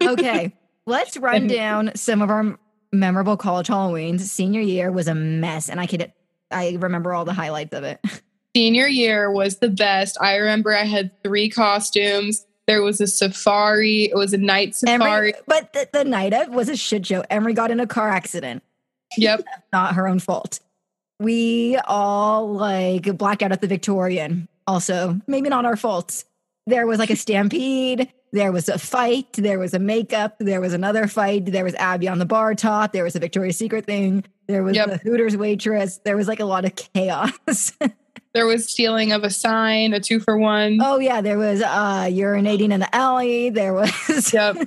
Okay, 0.01 0.51
let's 0.85 1.17
run 1.17 1.47
down 1.47 1.91
some 1.95 2.21
of 2.21 2.29
our 2.29 2.57
memorable 2.91 3.37
college 3.37 3.67
Halloweens. 3.67 4.21
Senior 4.21 4.61
year 4.61 4.91
was 4.91 5.07
a 5.07 5.15
mess, 5.15 5.69
and 5.69 5.79
I 5.79 5.87
could 5.87 6.11
I 6.51 6.77
remember 6.79 7.13
all 7.13 7.25
the 7.25 7.33
highlights 7.33 7.73
of 7.73 7.83
it. 7.83 7.99
Senior 8.55 8.87
year 8.87 9.31
was 9.31 9.57
the 9.57 9.69
best. 9.69 10.17
I 10.21 10.35
remember 10.35 10.73
I 10.73 10.85
had 10.85 11.11
three 11.23 11.49
costumes. 11.49 12.45
There 12.67 12.81
was 12.81 13.01
a 13.01 13.07
safari. 13.07 14.05
It 14.05 14.15
was 14.15 14.33
a 14.33 14.37
night 14.37 14.75
safari. 14.75 15.01
Emery, 15.03 15.33
but 15.45 15.73
the, 15.73 15.89
the 15.91 16.03
night 16.05 16.33
of 16.33 16.49
was 16.49 16.69
a 16.69 16.77
shit 16.77 17.05
show. 17.05 17.23
Emery 17.29 17.53
got 17.53 17.69
in 17.69 17.79
a 17.79 17.87
car 17.87 18.09
accident. 18.09 18.63
Yep. 19.17 19.45
Not 19.71 19.95
her 19.95 20.09
own 20.09 20.19
fault. 20.19 20.59
We 21.21 21.77
all 21.85 22.51
like 22.51 23.17
blacked 23.17 23.43
out 23.43 23.53
at 23.53 23.61
the 23.61 23.67
Victorian. 23.67 24.49
Also, 24.67 25.21
maybe 25.27 25.47
not 25.47 25.63
our 25.63 25.77
fault. 25.77 26.25
There 26.65 26.85
was 26.85 26.99
like 26.99 27.11
a 27.11 27.15
stampede. 27.15 28.11
There 28.35 28.51
was 28.51 28.67
a 28.67 28.77
fight. 28.77 29.31
There 29.33 29.57
was 29.57 29.73
a 29.73 29.79
makeup. 29.79 30.35
There 30.39 30.59
was 30.59 30.73
another 30.73 31.07
fight. 31.07 31.45
There 31.45 31.63
was 31.63 31.73
Abby 31.75 32.09
on 32.09 32.19
the 32.19 32.25
bar 32.25 32.53
top. 32.53 32.91
There 32.91 33.05
was 33.05 33.15
a 33.15 33.19
Victoria's 33.19 33.57
Secret 33.57 33.85
thing. 33.85 34.25
There 34.47 34.61
was 34.61 34.75
Yep. 34.75 34.89
the 34.89 34.97
Hooters 34.97 35.37
waitress. 35.37 35.99
There 36.03 36.17
was 36.17 36.27
like 36.27 36.41
a 36.41 36.45
lot 36.45 36.65
of 36.65 36.75
chaos. 36.75 37.71
There 38.33 38.45
was 38.45 38.67
stealing 38.69 39.13
of 39.13 39.23
a 39.23 39.29
sign, 39.29 39.93
a 39.93 40.01
two 40.01 40.19
for 40.19 40.37
one. 40.37 40.79
oh 40.81 40.99
yeah, 40.99 41.21
there 41.21 41.37
was 41.37 41.61
uh 41.61 42.07
urinating 42.09 42.73
in 42.73 42.81
the 42.81 42.93
alley. 42.93 43.49
There 43.49 43.73
was 43.73 44.33
Yep. 44.33 44.57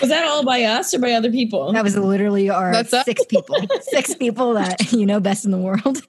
Was 0.00 0.10
that 0.10 0.24
all 0.24 0.44
by 0.44 0.62
us 0.62 0.94
or 0.94 1.00
by 1.00 1.10
other 1.14 1.32
people? 1.32 1.72
that 1.72 1.82
was 1.82 1.96
literally 1.96 2.48
our 2.50 2.70
That's 2.72 2.92
us. 2.94 3.04
six 3.04 3.24
people. 3.24 3.56
six 3.80 4.14
people 4.14 4.54
that 4.54 4.92
you 4.92 5.06
know 5.06 5.18
best 5.18 5.44
in 5.44 5.50
the 5.50 5.58
world. 5.58 6.02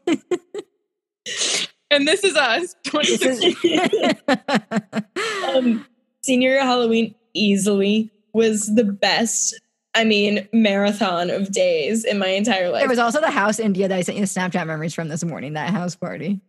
And 1.89 2.07
this 2.07 2.23
is 2.23 2.35
us. 2.35 2.75
This 2.93 3.21
is- 3.23 4.15
um, 5.55 5.85
senior 6.25 6.60
Halloween 6.60 7.15
easily 7.34 8.12
was 8.34 8.74
the 8.75 8.84
best. 8.84 9.60
I 9.94 10.03
mean, 10.03 10.48
marathon 10.51 11.29
of 11.29 11.51
days 11.51 12.03
in 12.03 12.17
my 12.20 12.27
entire 12.27 12.70
life. 12.70 12.82
There 12.82 12.89
was 12.89 13.00
also 13.00 13.22
the 13.22 13.29
house 13.32 13.60
India 13.60 13.88
that 13.88 13.98
I 13.98 14.01
sent 14.01 14.17
you 14.17 14.24
Snapchat 14.25 14.67
memories 14.67 14.94
from 14.94 15.08
this 15.08 15.24
morning, 15.24 15.53
that 15.53 15.70
house 15.70 15.96
party. 15.96 16.41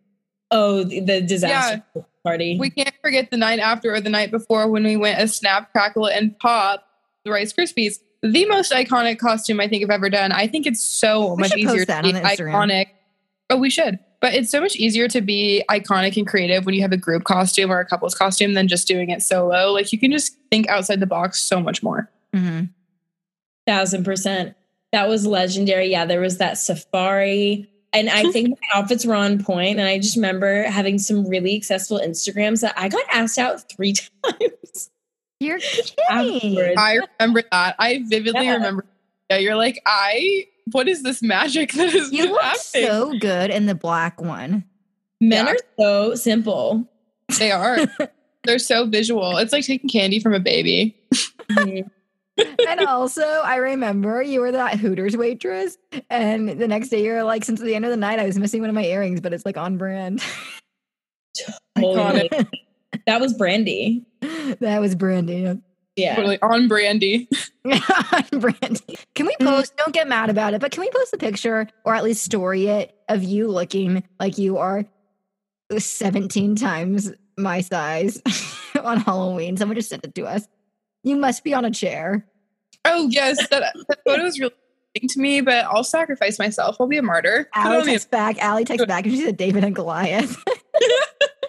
oh, 0.50 0.82
the, 0.84 1.00
the 1.00 1.20
disaster 1.20 1.84
party. 2.24 2.56
We 2.58 2.70
can't 2.70 2.94
forget 3.02 3.30
the 3.30 3.36
night 3.36 3.60
after 3.60 3.94
or 3.94 4.00
the 4.00 4.10
night 4.10 4.32
before 4.32 4.68
when 4.68 4.82
we 4.82 4.96
went 4.96 5.20
a 5.20 5.28
Snap, 5.28 5.70
Crackle, 5.72 6.08
and 6.08 6.36
Pop, 6.40 6.84
the 7.24 7.30
Rice 7.30 7.52
Krispies. 7.52 7.98
The 8.22 8.46
most 8.46 8.72
iconic 8.72 9.18
costume 9.18 9.60
I 9.60 9.68
think 9.68 9.84
I've 9.84 9.90
ever 9.90 10.10
done. 10.10 10.32
I 10.32 10.48
think 10.48 10.66
it's 10.66 10.82
so 10.82 11.34
We 11.34 11.42
much 11.42 11.50
should 11.52 11.62
post 11.64 11.74
easier 11.74 11.84
that 11.84 12.02
to 12.02 12.12
be 12.12 12.18
on 12.18 12.22
Instagram. 12.24 12.52
iconic. 12.52 12.86
Oh, 13.50 13.58
we 13.58 13.70
should. 13.70 14.00
But 14.26 14.34
it's 14.34 14.50
so 14.50 14.60
much 14.60 14.74
easier 14.74 15.06
to 15.06 15.20
be 15.20 15.62
iconic 15.70 16.16
and 16.16 16.26
creative 16.26 16.66
when 16.66 16.74
you 16.74 16.82
have 16.82 16.90
a 16.90 16.96
group 16.96 17.22
costume 17.22 17.70
or 17.70 17.78
a 17.78 17.86
couple's 17.86 18.12
costume 18.12 18.54
than 18.54 18.66
just 18.66 18.88
doing 18.88 19.10
it 19.10 19.22
solo. 19.22 19.70
Like 19.70 19.92
you 19.92 20.00
can 20.00 20.10
just 20.10 20.36
think 20.50 20.68
outside 20.68 20.98
the 20.98 21.06
box 21.06 21.40
so 21.40 21.60
much 21.60 21.80
more. 21.80 22.10
hmm 22.34 22.62
thousand 23.68 24.02
percent. 24.02 24.56
That 24.90 25.08
was 25.08 25.24
legendary. 25.28 25.92
Yeah, 25.92 26.06
there 26.06 26.18
was 26.20 26.38
that 26.38 26.58
safari. 26.58 27.70
And 27.92 28.10
I 28.10 28.28
think 28.32 28.48
my 28.50 28.80
outfits 28.80 29.06
were 29.06 29.14
on 29.14 29.44
point. 29.44 29.78
And 29.78 29.86
I 29.88 29.98
just 29.98 30.16
remember 30.16 30.64
having 30.64 30.98
some 30.98 31.28
really 31.28 31.54
accessible 31.54 32.00
Instagrams 32.04 32.62
that 32.62 32.74
I 32.76 32.88
got 32.88 33.04
asked 33.12 33.38
out 33.38 33.70
three 33.70 33.92
times 34.24 34.90
You're 35.38 35.60
kidding. 35.60 35.94
afterwards. 36.10 36.74
I 36.76 36.98
remember 37.20 37.42
that. 37.52 37.76
I 37.78 38.02
vividly 38.08 38.46
Yeah. 38.46 38.54
remember. 38.54 38.84
Yeah, 39.30 39.38
you're 39.38 39.54
like, 39.56 39.80
I. 39.86 40.46
What 40.72 40.88
is 40.88 41.02
this 41.02 41.22
magic 41.22 41.72
that 41.74 41.94
is 41.94 42.12
You 42.12 42.30
look 42.32 42.42
happening? 42.42 42.86
so 42.86 43.18
good 43.18 43.50
in 43.50 43.66
the 43.66 43.74
black 43.74 44.20
one. 44.20 44.64
Men 45.20 45.46
Yeah. 45.46 45.52
are 45.52 45.56
so 45.78 46.14
simple. 46.14 46.88
They 47.38 47.50
are. 47.52 47.78
They're 48.44 48.58
so 48.58 48.86
visual. 48.86 49.36
It's 49.38 49.52
like 49.52 49.64
taking 49.64 49.88
candy 49.88 50.20
from 50.20 50.34
a 50.34 50.40
baby. 50.40 50.96
And 52.68 52.80
also, 52.86 53.22
I 53.22 53.56
remember 53.56 54.20
you 54.22 54.40
were 54.40 54.52
that 54.52 54.78
Hooters 54.78 55.16
waitress, 55.16 55.78
and 56.10 56.46
the 56.60 56.68
next 56.68 56.90
day 56.90 57.02
you're 57.02 57.24
like, 57.24 57.46
since 57.46 57.60
the 57.62 57.74
end 57.74 57.86
of 57.86 57.90
the 57.90 57.96
night, 57.96 58.18
I 58.18 58.26
was 58.26 58.38
missing 58.38 58.60
one 58.60 58.68
of 58.68 58.74
my 58.74 58.84
earrings, 58.84 59.22
but 59.22 59.32
it's 59.32 59.46
like 59.46 59.56
on 59.56 59.78
brand. 59.78 60.22
Totally. 61.78 62.28
that 63.06 63.20
was 63.22 63.32
Brandy. 63.32 64.04
that 64.60 64.80
was 64.82 64.94
Brandy. 64.94 65.58
Yeah. 65.96 66.14
Totally 66.14 66.40
on 66.42 66.68
brandy. 66.68 67.28
on 67.64 68.40
brandy. 68.40 68.98
Can 69.14 69.26
we 69.26 69.34
mm. 69.40 69.46
post? 69.46 69.76
Don't 69.76 69.94
get 69.94 70.06
mad 70.06 70.30
about 70.30 70.54
it, 70.54 70.60
but 70.60 70.70
can 70.70 70.82
we 70.82 70.90
post 70.90 71.14
a 71.14 71.16
picture 71.16 71.66
or 71.84 71.94
at 71.94 72.04
least 72.04 72.22
story 72.22 72.66
it 72.66 72.94
of 73.08 73.22
you 73.22 73.48
looking 73.48 74.04
like 74.20 74.36
you 74.36 74.58
are 74.58 74.84
17 75.76 76.56
times 76.56 77.12
my 77.38 77.62
size 77.62 78.20
on 78.82 79.00
Halloween? 79.00 79.56
Someone 79.56 79.76
just 79.76 79.88
sent 79.88 80.04
it 80.04 80.14
to 80.14 80.26
us. 80.26 80.46
You 81.02 81.16
must 81.16 81.44
be 81.44 81.54
on 81.54 81.64
a 81.64 81.70
chair. 81.70 82.26
Oh 82.84 83.08
yes, 83.08 83.38
that, 83.48 83.74
that 83.88 83.98
photo 84.04 84.24
is 84.24 84.38
really 84.38 84.52
to 85.08 85.20
me, 85.20 85.40
but 85.40 85.64
I'll 85.66 85.84
sacrifice 85.84 86.38
myself. 86.38 86.76
I'll 86.80 86.86
be 86.86 86.98
a 86.98 87.02
martyr. 87.02 87.48
Allie 87.54 87.84
texts 87.84 88.08
back. 88.08 88.42
Allie 88.42 88.64
texts 88.64 88.86
back, 88.88 89.04
and 89.04 89.14
she 89.14 89.22
said 89.22 89.36
David 89.36 89.64
and 89.64 89.74
Goliath. 89.74 90.42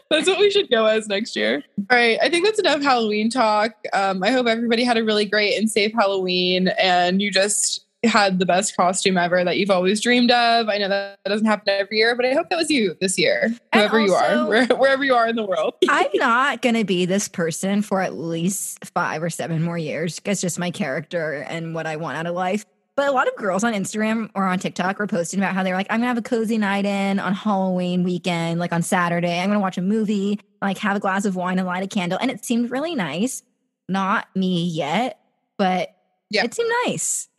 That's 0.09 0.27
what 0.27 0.39
we 0.39 0.49
should 0.49 0.69
go 0.69 0.85
as 0.85 1.07
next 1.07 1.35
year. 1.35 1.63
All 1.89 1.97
right, 1.97 2.17
I 2.21 2.29
think 2.29 2.45
that's 2.45 2.59
enough 2.59 2.81
Halloween 2.81 3.29
talk. 3.29 3.73
Um, 3.93 4.23
I 4.23 4.31
hope 4.31 4.47
everybody 4.47 4.83
had 4.83 4.97
a 4.97 5.03
really 5.03 5.25
great 5.25 5.57
and 5.57 5.69
safe 5.69 5.93
Halloween, 5.93 6.69
and 6.79 7.21
you 7.21 7.31
just 7.31 7.85
had 8.03 8.39
the 8.39 8.45
best 8.45 8.75
costume 8.75 9.17
ever 9.17 9.43
that 9.43 9.57
you've 9.57 9.71
always 9.71 10.01
dreamed 10.01 10.31
of. 10.31 10.69
I 10.69 10.77
know 10.77 10.89
that, 10.89 11.19
that 11.23 11.29
doesn't 11.29 11.45
happen 11.45 11.69
every 11.69 11.97
year, 11.97 12.15
but 12.15 12.25
I 12.25 12.33
hope 12.33 12.49
that 12.49 12.57
was 12.57 12.69
you 12.69 12.95
this 13.01 13.17
year, 13.17 13.55
And 13.73 13.89
whoever 13.89 13.99
you 13.99 14.13
are, 14.13 14.47
where, 14.47 14.65
wherever 14.67 15.03
you 15.03 15.15
are 15.15 15.27
in 15.27 15.35
the 15.35 15.45
world. 15.45 15.73
I'm 15.89 16.09
not 16.13 16.61
going 16.61 16.75
to 16.75 16.83
be 16.83 17.05
this 17.05 17.27
person 17.27 17.81
for 17.81 18.01
at 18.01 18.13
least 18.13 18.85
five 18.93 19.23
or 19.23 19.29
seven 19.29 19.63
more 19.63 19.77
years. 19.77 20.21
It's 20.23 20.41
just 20.41 20.59
my 20.59 20.71
character 20.71 21.45
and 21.47 21.73
what 21.73 21.87
I 21.87 21.95
want 21.95 22.17
out 22.17 22.27
of 22.27 22.35
life. 22.35 22.65
But 22.97 23.07
a 23.07 23.11
lot 23.11 23.27
of 23.27 23.35
girls 23.35 23.63
on 23.63 23.73
Instagram 23.73 24.31
or 24.33 24.43
on 24.43 24.57
TikTok 24.57 24.97
were 24.97 25.05
posting 25.05 25.39
about 25.39 25.53
how 25.53 25.61
they're 25.61 25.75
like, 25.75 25.85
I'm 25.91 26.01
to 26.01 26.07
have 26.07 26.17
a 26.17 26.21
cozy 26.23 26.57
night 26.57 26.83
in 26.83 27.19
on 27.19 27.31
Halloween 27.31 28.03
weekend, 28.03 28.59
like 28.59 28.73
on 28.73 28.81
Saturday. 28.81 29.39
I'm 29.39 29.49
to 29.51 29.59
watch 29.59 29.77
a 29.77 29.83
movie, 29.83 30.39
like 30.63 30.79
have 30.79 30.97
a 30.97 30.99
glass 30.99 31.23
of 31.25 31.35
wine 31.35 31.59
and 31.59 31.67
light 31.67 31.83
a 31.83 31.87
candle. 31.87 32.17
And 32.19 32.31
it 32.31 32.43
seemed 32.43 32.71
really 32.71 32.95
nice. 32.95 33.43
Not 33.87 34.27
me 34.35 34.63
yet, 34.65 35.19
but 35.59 35.95
Yeah. 36.31 36.43
it 36.43 36.55
seemed 36.55 36.71
nice. 36.87 37.29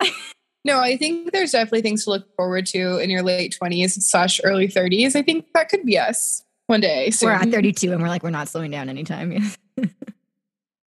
No, 0.65 0.79
I 0.79 0.95
think 0.97 1.31
there's 1.33 1.51
definitely 1.51 1.81
things 1.81 2.05
to 2.05 2.09
look 2.11 2.35
forward 2.35 2.65
to 2.67 2.97
in 2.97 3.09
your 3.09 3.21
late 3.21 3.57
20s 3.61 4.01
slash 4.01 4.39
early 4.43 4.67
30s. 4.69 5.15
I 5.15 5.21
think 5.21 5.45
that 5.53 5.67
could 5.69 5.85
be 5.85 5.97
us 5.97 6.43
one 6.67 6.79
day. 6.81 7.09
Soon. 7.11 7.27
We're 7.29 7.35
at 7.35 7.49
32 7.49 7.91
and 7.91 8.01
we're 8.01 8.07
like, 8.09 8.23
we're 8.23 8.29
not 8.29 8.47
slowing 8.47 8.71
down 8.71 8.87
anytime. 8.89 9.51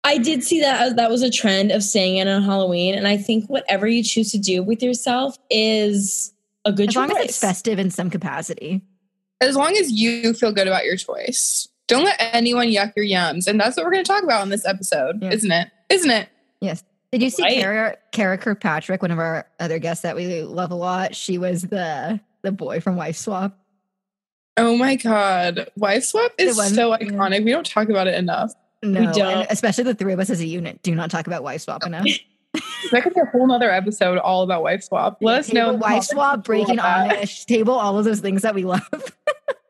I 0.04 0.18
did 0.18 0.42
see 0.42 0.60
that 0.60 0.80
as- 0.80 0.94
that 0.94 1.10
was 1.10 1.22
a 1.22 1.30
trend 1.30 1.70
of 1.70 1.82
staying 1.82 2.16
in 2.16 2.26
on 2.28 2.42
Halloween. 2.42 2.94
And 2.94 3.06
I 3.06 3.16
think 3.16 3.46
whatever 3.48 3.86
you 3.86 4.02
choose 4.02 4.32
to 4.32 4.38
do 4.38 4.62
with 4.62 4.82
yourself 4.82 5.38
is 5.50 6.32
a 6.64 6.72
good 6.72 6.88
as 6.88 6.94
choice. 6.94 7.08
long 7.08 7.18
as 7.18 7.24
it's 7.26 7.38
festive 7.38 7.78
in 7.78 7.90
some 7.90 8.10
capacity. 8.10 8.82
As 9.40 9.56
long 9.56 9.76
as 9.76 9.90
you 9.92 10.34
feel 10.34 10.52
good 10.52 10.66
about 10.68 10.84
your 10.84 10.96
choice. 10.96 11.68
Don't 11.88 12.04
let 12.04 12.16
anyone 12.20 12.68
yuck 12.68 12.92
your 12.96 13.04
yums. 13.04 13.46
And 13.46 13.60
that's 13.60 13.76
what 13.76 13.84
we're 13.84 13.92
going 13.92 14.04
to 14.04 14.08
talk 14.12 14.22
about 14.22 14.40
on 14.42 14.48
this 14.48 14.64
episode, 14.64 15.22
Yeah. 15.22 15.30
isn't 15.32 15.50
it? 15.52 15.68
Isn't 15.90 16.10
it? 16.10 16.28
Yes. 16.60 16.82
Did 17.10 17.22
you 17.22 17.30
see 17.30 17.42
Right. 17.42 17.58
Kara, 17.60 17.96
Kara 18.12 18.38
Kirkpatrick, 18.38 19.02
one 19.02 19.10
of 19.10 19.18
our 19.18 19.46
other 19.60 19.78
guests 19.78 20.02
that 20.02 20.16
we 20.16 20.42
love 20.42 20.70
a 20.70 20.74
lot? 20.76 21.14
She 21.14 21.38
was 21.38 21.62
the 21.62 22.20
the 22.42 22.50
boy 22.52 22.80
from 22.80 22.96
Wife 22.96 23.16
Swap. 23.16 23.56
Oh 24.56 24.76
my 24.76 24.96
God. 24.96 25.68
Wife 25.76 26.04
swap 26.04 26.32
is 26.38 26.56
one- 26.56 26.72
so 26.74 26.90
yeah. 26.90 26.98
iconic. 27.08 27.44
We 27.44 27.50
don't 27.52 27.66
talk 27.66 27.88
about 27.88 28.06
it 28.08 28.14
enough. 28.14 28.52
No, 28.82 29.00
and 29.00 29.14
don't. 29.14 29.46
especially 29.50 29.84
the 29.84 29.94
three 29.94 30.12
of 30.12 30.18
us 30.18 30.30
as 30.30 30.40
a 30.40 30.46
unit 30.46 30.82
do 30.82 30.94
not 30.94 31.10
talk 31.10 31.26
about 31.26 31.42
Wife 31.42 31.62
Swap 31.62 31.84
enough. 31.84 32.06
That 32.90 33.02
could 33.02 33.14
be 33.14 33.20
a 33.20 33.24
whole 33.24 33.46
nother 33.46 33.70
episode 33.70 34.18
all 34.18 34.42
about 34.42 34.62
wife 34.62 34.82
swap. 34.82 35.16
Let 35.22 35.40
us 35.40 35.52
know. 35.52 35.60
Table 35.60 35.74
in 35.74 35.80
the 35.80 35.82
Wife 35.82 36.04
Swap, 36.04 36.44
breaking 36.44 36.76
want 36.76 37.08
that. 37.08 37.26
table, 37.46 37.72
all 37.72 37.98
of 37.98 38.04
those 38.04 38.20
things 38.20 38.42
that 38.42 38.54
we 38.54 38.64
love. 38.64 38.82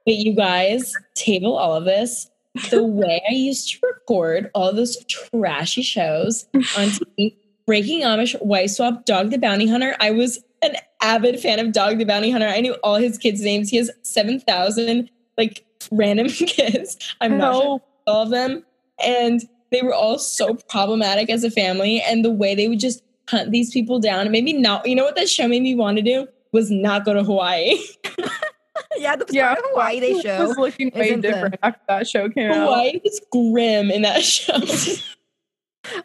But 0.04 0.14
you 0.14 0.34
guys, 0.34 0.92
table 1.14 1.56
all 1.56 1.76
of 1.76 1.84
this. 1.84 2.28
the 2.70 2.82
way 2.82 3.22
I 3.28 3.34
used 3.34 3.70
to 3.70 3.78
record 3.86 4.50
all 4.52 4.72
those 4.72 4.96
trashy 5.04 5.82
shows 5.82 6.44
on 6.54 6.88
TV, 6.88 7.36
Breaking 7.66 8.00
Amish, 8.00 8.34
Wife 8.42 8.70
Swap, 8.70 9.04
Dog 9.04 9.30
the 9.30 9.38
Bounty 9.38 9.68
Hunter. 9.68 9.94
I 10.00 10.10
was 10.10 10.42
an 10.60 10.74
avid 11.00 11.38
fan 11.38 11.60
of 11.60 11.70
Dog 11.70 11.98
the 11.98 12.04
Bounty 12.04 12.32
Hunter. 12.32 12.48
I 12.48 12.60
knew 12.60 12.74
all 12.82 12.96
his 12.96 13.16
kids' 13.16 13.42
names. 13.42 13.70
He 13.70 13.76
has 13.76 13.92
7,000 14.02 15.08
like 15.38 15.64
random 15.92 16.26
kids. 16.28 16.96
I'm 17.20 17.38
not 17.38 17.62
sure 17.62 17.80
all 18.08 18.22
of 18.22 18.30
them. 18.30 18.64
And 19.04 19.42
they 19.70 19.82
were 19.82 19.94
all 19.94 20.18
so 20.18 20.54
problematic 20.68 21.30
as 21.30 21.44
a 21.44 21.50
family. 21.50 22.00
And 22.02 22.24
the 22.24 22.30
way 22.30 22.54
they 22.54 22.68
would 22.68 22.80
just 22.80 23.02
hunt 23.28 23.50
these 23.52 23.70
people 23.70 23.98
down 24.00 24.20
and 24.22 24.30
maybe 24.32 24.52
not, 24.52 24.86
you 24.86 24.94
know 24.94 25.04
what 25.04 25.16
that 25.16 25.28
show 25.28 25.48
made 25.48 25.62
me 25.62 25.74
want 25.74 25.96
to 25.96 26.02
do? 26.02 26.26
Was 26.52 26.70
not 26.70 27.04
go 27.04 27.14
to 27.14 27.22
Hawaii. 27.24 27.78
yeah, 28.98 29.16
the 29.16 29.24
Yeah, 29.30 29.52
of 29.52 29.58
Hawaii 29.70 30.00
they 30.00 30.20
show. 30.20 30.46
was 30.48 30.56
looking 30.58 30.90
way 30.94 31.06
isn't 31.08 31.20
the- 31.22 31.28
different 31.28 31.54
after 31.62 31.80
that 31.88 32.06
show 32.06 32.28
came 32.28 32.50
out. 32.50 32.66
Hawaii 32.66 33.00
was 33.02 33.20
grim 33.30 33.90
in 33.90 34.02
that 34.02 34.22
show. 34.22 34.58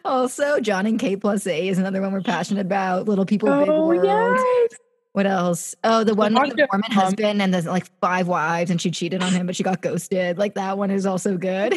Also, 0.04 0.58
Jon 0.60 0.86
and 0.86 0.98
Kate 0.98 1.20
plus 1.20 1.46
eight 1.46 1.68
is 1.68 1.78
another 1.78 2.00
one 2.00 2.12
we're 2.12 2.20
passionate 2.20 2.60
about. 2.62 3.06
Little 3.06 3.24
people, 3.26 3.48
big 3.60 3.68
Oh 3.68 3.86
world. 3.86 4.04
yes. 4.04 4.78
What 5.12 5.26
else? 5.26 5.74
Oh, 5.84 6.04
the 6.04 6.14
one 6.14 6.34
with 6.34 6.56
the 6.56 6.66
Mormon 6.72 6.90
husband 6.92 7.40
and 7.42 7.52
the 7.54 7.62
like 7.62 7.86
five 8.00 8.26
wives, 8.28 8.70
and 8.70 8.80
she 8.80 8.90
cheated 8.90 9.22
on 9.22 9.32
him, 9.32 9.46
but 9.46 9.56
she 9.56 9.62
got 9.62 9.80
ghosted. 9.82 10.36
Like 10.38 10.54
that 10.54 10.78
one 10.78 10.90
is 10.90 11.06
also 11.06 11.36
good. 11.36 11.74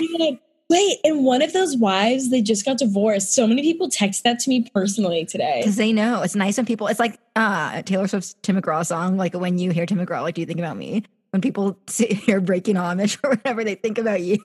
Wait, 0.71 0.99
and 1.03 1.25
one 1.25 1.41
of 1.41 1.51
those 1.51 1.75
wives, 1.75 2.29
they 2.29 2.41
just 2.41 2.63
got 2.63 2.77
divorced. 2.77 3.33
So 3.33 3.45
many 3.45 3.61
people 3.61 3.89
text 3.89 4.23
that 4.23 4.39
to 4.39 4.49
me 4.49 4.69
personally 4.73 5.25
today. 5.25 5.59
Because 5.59 5.75
they 5.75 5.91
know 5.91 6.21
it's 6.21 6.33
nice 6.33 6.55
when 6.55 6.65
people. 6.65 6.87
It's 6.87 6.99
like 6.99 7.19
uh 7.35 7.81
Taylor 7.81 8.07
Swift's 8.07 8.37
Tim 8.41 8.55
McGraw 8.55 8.85
song. 8.85 9.17
Like 9.17 9.33
when 9.33 9.57
you 9.57 9.71
hear 9.71 9.85
Tim 9.85 9.97
McGraw, 9.97 10.21
like 10.21 10.35
do 10.35 10.39
you 10.39 10.47
think 10.47 10.59
about 10.59 10.77
me? 10.77 11.03
When 11.31 11.41
people 11.41 11.77
see, 11.87 12.13
hear 12.13 12.39
breaking 12.39 12.75
Amish 12.77 13.17
or 13.21 13.31
whatever, 13.31 13.65
they 13.65 13.75
think 13.75 13.97
about 13.97 14.21
you. 14.21 14.37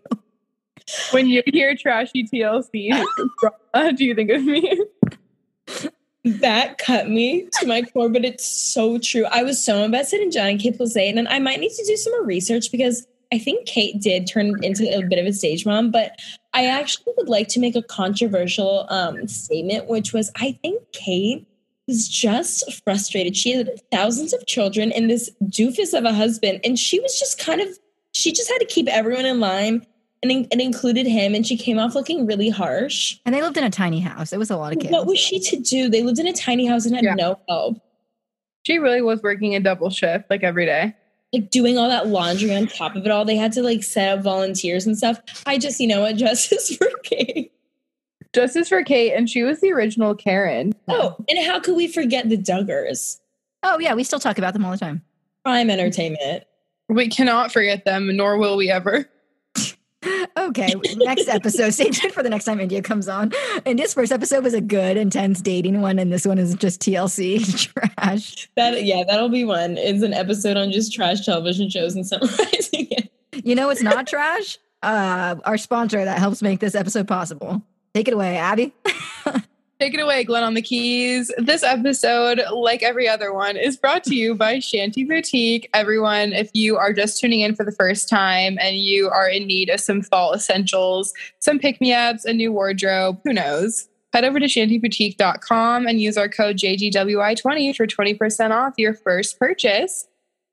When 1.12 1.28
you 1.28 1.44
hear 1.46 1.76
trashy 1.76 2.24
TLC, 2.24 2.90
do 3.96 4.04
you 4.04 4.14
think 4.16 4.30
of 4.30 4.44
me? 4.44 4.84
That 6.24 6.78
cut 6.78 7.08
me 7.08 7.48
to 7.60 7.66
my 7.66 7.82
core, 7.82 8.08
but 8.08 8.24
it's 8.24 8.44
so 8.44 8.98
true. 8.98 9.26
I 9.26 9.44
was 9.44 9.64
so 9.64 9.84
invested 9.84 10.22
in 10.22 10.32
Jon 10.32 10.48
and 10.48 10.60
Kate 10.60 10.76
plus 10.76 10.96
eight, 10.96 11.10
and 11.10 11.18
then 11.18 11.28
I 11.28 11.38
might 11.38 11.60
need 11.60 11.70
to 11.70 11.84
do 11.84 11.96
some 11.96 12.12
more 12.14 12.24
research 12.24 12.72
because 12.72 13.06
I 13.32 13.38
think 13.38 13.66
Kate 13.66 14.00
did 14.00 14.26
turn 14.26 14.62
into 14.62 14.84
a 14.96 15.02
bit 15.02 15.18
of 15.18 15.26
a 15.26 15.32
stage 15.32 15.66
mom. 15.66 15.90
But 15.90 16.18
I 16.54 16.66
actually 16.66 17.12
would 17.16 17.28
like 17.28 17.48
to 17.48 17.60
make 17.60 17.76
a 17.76 17.82
controversial 17.82 18.86
um, 18.88 19.26
statement, 19.28 19.86
which 19.88 20.12
was 20.12 20.30
I 20.36 20.52
think 20.62 20.82
Kate 20.92 21.46
is 21.88 22.08
just 22.08 22.82
frustrated. 22.84 23.36
She 23.36 23.52
had 23.52 23.70
thousands 23.92 24.32
of 24.32 24.46
children 24.46 24.90
and 24.92 25.08
this 25.10 25.30
doofus 25.44 25.96
of 25.96 26.04
a 26.04 26.12
husband, 26.12 26.60
and 26.64 26.78
she 26.78 27.00
was 27.00 27.18
just 27.18 27.38
kind 27.38 27.60
of 27.60 27.68
she 28.12 28.32
just 28.32 28.48
had 28.50 28.58
to 28.58 28.64
keep 28.66 28.88
everyone 28.88 29.26
in 29.26 29.40
line. 29.40 29.86
And 30.22 30.32
in- 30.32 30.48
it 30.50 30.60
included 30.60 31.06
him, 31.06 31.34
and 31.34 31.46
she 31.46 31.56
came 31.58 31.78
off 31.78 31.94
looking 31.94 32.24
really 32.26 32.48
harsh. 32.48 33.18
And 33.26 33.34
they 33.34 33.42
lived 33.42 33.58
in 33.58 33.64
a 33.64 33.70
tiny 33.70 34.00
house. 34.00 34.32
It 34.32 34.38
was 34.38 34.50
a 34.50 34.56
lot 34.56 34.72
of 34.72 34.78
kids. 34.78 34.90
What 34.90 35.06
was 35.06 35.18
she 35.18 35.38
to 35.40 35.56
do? 35.60 35.90
They 35.90 36.02
lived 36.02 36.18
in 36.18 36.26
a 36.26 36.32
tiny 36.32 36.64
house 36.66 36.86
and 36.86 36.94
had 36.96 37.04
Yeah. 37.04 37.14
no 37.14 37.38
help. 37.48 37.80
She 38.62 38.78
really 38.78 39.02
was 39.02 39.22
working 39.22 39.54
a 39.54 39.60
double 39.60 39.90
shift 39.90 40.30
like 40.30 40.42
every 40.42 40.64
day. 40.64 40.94
Like 41.32 41.50
doing 41.50 41.76
all 41.76 41.88
that 41.88 42.06
laundry 42.06 42.54
on 42.54 42.66
top 42.66 42.94
of 42.96 43.04
it 43.04 43.10
all. 43.10 43.24
They 43.24 43.36
had 43.36 43.52
to 43.52 43.62
like 43.62 43.82
set 43.82 44.16
up 44.18 44.24
volunteers 44.24 44.86
and 44.86 44.96
stuff. 44.96 45.20
I 45.44 45.58
just, 45.58 45.80
you 45.80 45.86
know 45.86 46.00
what, 46.02 46.16
justice 46.16 46.74
for 46.76 46.88
Kate. 47.02 47.52
Justice 48.32 48.68
for 48.68 48.82
Kate, 48.84 49.12
and 49.12 49.28
she 49.30 49.42
was 49.42 49.60
the 49.60 49.72
original 49.72 50.14
Karen. 50.14 50.74
Oh, 50.88 51.16
and 51.28 51.38
how 51.46 51.58
could 51.58 51.74
we 51.76 51.88
forget 51.88 52.28
the 52.28 52.36
Duggars? 52.36 53.18
oh 53.62 53.78
yeah, 53.78 53.94
we 53.94 54.04
still 54.04 54.20
talk 54.20 54.38
about 54.38 54.52
them 54.52 54.64
all 54.64 54.70
the 54.70 54.78
time. 54.78 55.02
Prime 55.44 55.70
entertainment. 55.70 56.44
We 56.88 57.08
cannot 57.08 57.50
forget 57.52 57.84
them, 57.84 58.14
nor 58.16 58.38
will 58.38 58.56
we 58.56 58.70
ever. 58.70 59.08
Okay, 60.36 60.74
next 60.96 61.28
episode. 61.28 61.70
Stay 61.70 61.88
tuned 61.90 62.12
for 62.12 62.22
the 62.22 62.28
next 62.28 62.44
time 62.44 62.60
India 62.60 62.82
comes 62.82 63.08
on. 63.08 63.32
And 63.64 63.78
this 63.78 63.94
first 63.94 64.12
episode 64.12 64.44
was 64.44 64.52
a 64.52 64.60
good, 64.60 64.96
intense 64.96 65.40
dating 65.40 65.80
one, 65.80 65.98
and 65.98 66.12
this 66.12 66.26
one 66.26 66.38
is 66.38 66.54
just 66.54 66.80
TLC 66.80 67.72
trash. 67.96 68.48
That 68.54 68.84
yeah, 68.84 69.04
that'll 69.06 69.30
be 69.30 69.44
one. 69.44 69.78
It's 69.78 70.02
an 70.02 70.12
episode 70.12 70.56
on 70.56 70.72
just 70.72 70.92
trash 70.92 71.24
television 71.24 71.70
shows 71.70 71.94
and 71.94 72.06
summarizing 72.06 72.88
it. 72.90 73.10
You 73.44 73.54
know, 73.54 73.70
it's 73.70 73.82
not 73.82 74.06
trash. 74.06 74.58
Uh, 74.82 75.36
our 75.44 75.56
sponsor 75.56 76.04
that 76.04 76.18
helps 76.18 76.42
make 76.42 76.60
this 76.60 76.74
episode 76.74 77.08
possible. 77.08 77.62
Take 77.94 78.08
it 78.08 78.14
away, 78.14 78.36
Abby. 78.36 78.74
Take 79.78 79.92
it 79.92 80.00
away, 80.00 80.24
Glenn 80.24 80.42
on 80.42 80.54
the 80.54 80.62
keys. 80.62 81.30
This 81.36 81.62
episode, 81.62 82.40
like 82.50 82.82
every 82.82 83.06
other 83.06 83.34
one, 83.34 83.58
is 83.58 83.76
brought 83.76 84.04
to 84.04 84.14
you 84.14 84.34
by 84.34 84.58
Shanty 84.58 85.04
Boutique. 85.04 85.68
Everyone, 85.74 86.32
if 86.32 86.48
you 86.54 86.78
are 86.78 86.94
just 86.94 87.20
tuning 87.20 87.40
in 87.40 87.54
for 87.54 87.62
the 87.62 87.72
first 87.72 88.08
time 88.08 88.56
and 88.58 88.76
you 88.76 89.10
are 89.10 89.28
in 89.28 89.46
need 89.46 89.68
of 89.68 89.80
some 89.80 90.00
fall 90.00 90.32
essentials, 90.32 91.12
some 91.40 91.58
pick 91.58 91.78
me 91.78 91.92
ups, 91.92 92.24
a 92.24 92.32
new 92.32 92.52
wardrobe, 92.52 93.20
who 93.22 93.34
knows? 93.34 93.86
Head 94.14 94.24
over 94.24 94.40
to 94.40 94.46
shantyboutique.com 94.46 95.86
and 95.86 96.00
use 96.00 96.16
our 96.16 96.30
code 96.30 96.56
JGWI20 96.56 97.76
for 97.76 97.86
20% 97.86 98.52
off 98.52 98.72
your 98.78 98.94
first 98.94 99.38
purchase. 99.38 100.08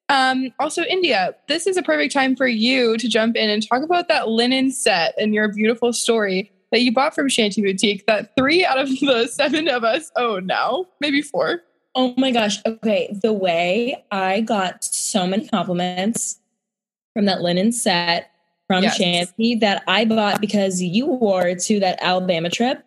Um, 0.09 0.51
also, 0.59 0.83
India, 0.83 1.33
this 1.47 1.65
is 1.65 1.77
a 1.77 1.81
perfect 1.81 2.13
time 2.13 2.36
for 2.36 2.45
you 2.45 2.97
to 2.97 3.07
jump 3.07 3.38
in 3.38 3.49
and 3.49 3.65
talk 3.65 3.83
about 3.83 4.09
that 4.09 4.27
linen 4.27 4.69
set 4.69 5.15
and 5.17 5.33
your 5.33 5.47
beautiful 5.47 5.93
story 5.93 6.52
that 6.73 6.81
you 6.81 6.91
bought 6.91 7.15
from 7.15 7.29
Shanty 7.29 7.62
Boutique 7.62 8.05
that 8.07 8.31
three 8.36 8.65
out 8.65 8.77
of 8.79 8.89
the 8.99 9.27
seven 9.31 9.69
of 9.69 9.86
us 9.86 10.12
own 10.17 10.45
now, 10.47 10.88
maybe 10.99 11.21
four. 11.21 11.62
Oh 11.95 12.13
my 12.17 12.31
gosh. 12.31 12.57
Okay. 12.65 13.15
The 13.21 13.31
way 13.31 14.03
I 14.12 14.41
got 14.41 14.83
so 14.83 15.25
many 15.27 15.47
compliments 15.47 16.39
from 17.13 17.25
that 17.25 17.41
linen 17.41 17.71
set 17.71 18.31
from 18.67 18.83
Yes. 18.83 18.97
Shanty 18.97 19.55
that 19.55 19.83
I 19.88 20.03
bought 20.05 20.41
because 20.41 20.81
you 20.81 21.05
wore 21.05 21.53
to 21.55 21.79
that 21.79 21.99
Alabama 22.01 22.49
trip. 22.49 22.83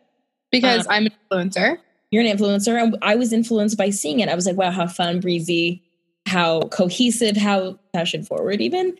Because 0.50 0.86
Um, 0.86 0.92
I'm 0.92 1.06
an 1.06 1.12
influencer. 1.30 1.78
you're 2.10 2.24
an 2.24 2.36
influencer 2.36 2.80
and 2.82 2.96
i 3.02 3.14
was 3.16 3.32
influenced 3.32 3.76
by 3.76 3.90
seeing 3.90 4.20
it 4.20 4.28
i 4.28 4.34
was 4.34 4.46
like 4.46 4.56
wow 4.56 4.70
how 4.70 4.86
fun 4.86 5.18
breezy 5.20 5.82
how 6.26 6.60
cohesive 6.62 7.36
how 7.36 7.78
fashion 7.92 8.22
forward 8.22 8.60
even 8.60 8.96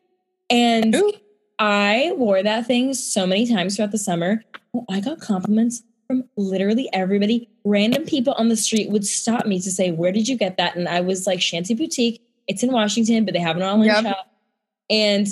and 0.51 0.95
Ooh. 0.95 1.13
I 1.59 2.13
wore 2.17 2.43
that 2.43 2.67
thing 2.67 2.93
so 2.95 3.27
many 3.27 3.47
times 3.47 3.77
throughout 3.77 3.91
the 3.93 3.99
summer. 3.99 4.43
Oh, 4.75 4.85
i 4.91 5.01
got 5.01 5.21
compliments 5.21 5.83
from 6.07 6.23
literally 6.37 6.89
everybody. 6.93 7.49
Random 7.65 8.05
people 8.05 8.33
on 8.35 8.49
the 8.49 8.57
street 8.57 8.91
would 8.91 9.05
stop 9.05 9.45
me 9.47 9.61
to 9.61 9.71
say 9.71 9.91
where 9.91 10.13
did 10.13 10.29
you 10.29 10.37
get 10.37 10.57
that? 10.59 10.77
And 10.77 10.89
i 10.89 11.01
was 11.01 11.27
like 11.27 11.41
shanty 11.41 11.75
boutique. 11.75 12.21
It's 12.47 12.63
in 12.63 12.73
washington 12.73 13.25
but 13.25 13.35
they 13.35 13.41
have 13.41 13.57
an 13.57 13.63
online 13.63 13.89
Yep. 13.89 14.05
shop. 14.05 14.27
And 14.91 15.27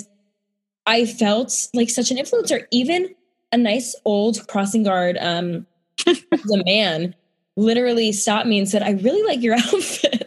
i 0.85 1.05
felt 1.05 1.67
like 1.73 1.89
such 1.89 2.11
an 2.11 2.17
influencer. 2.17 2.65
Even 2.71 3.13
a 3.51 3.57
nice 3.57 3.95
old 4.05 4.47
crossing 4.47 4.83
guard 4.83 5.17
um 5.21 5.65
the 6.05 6.63
man 6.65 7.15
literally 7.55 8.11
stopped 8.11 8.47
me 8.47 8.59
and 8.59 8.67
said, 8.67 8.83
I 8.83 8.91
really 8.91 9.23
like 9.23 9.41
your 9.41 9.55
outfit. 9.57 10.23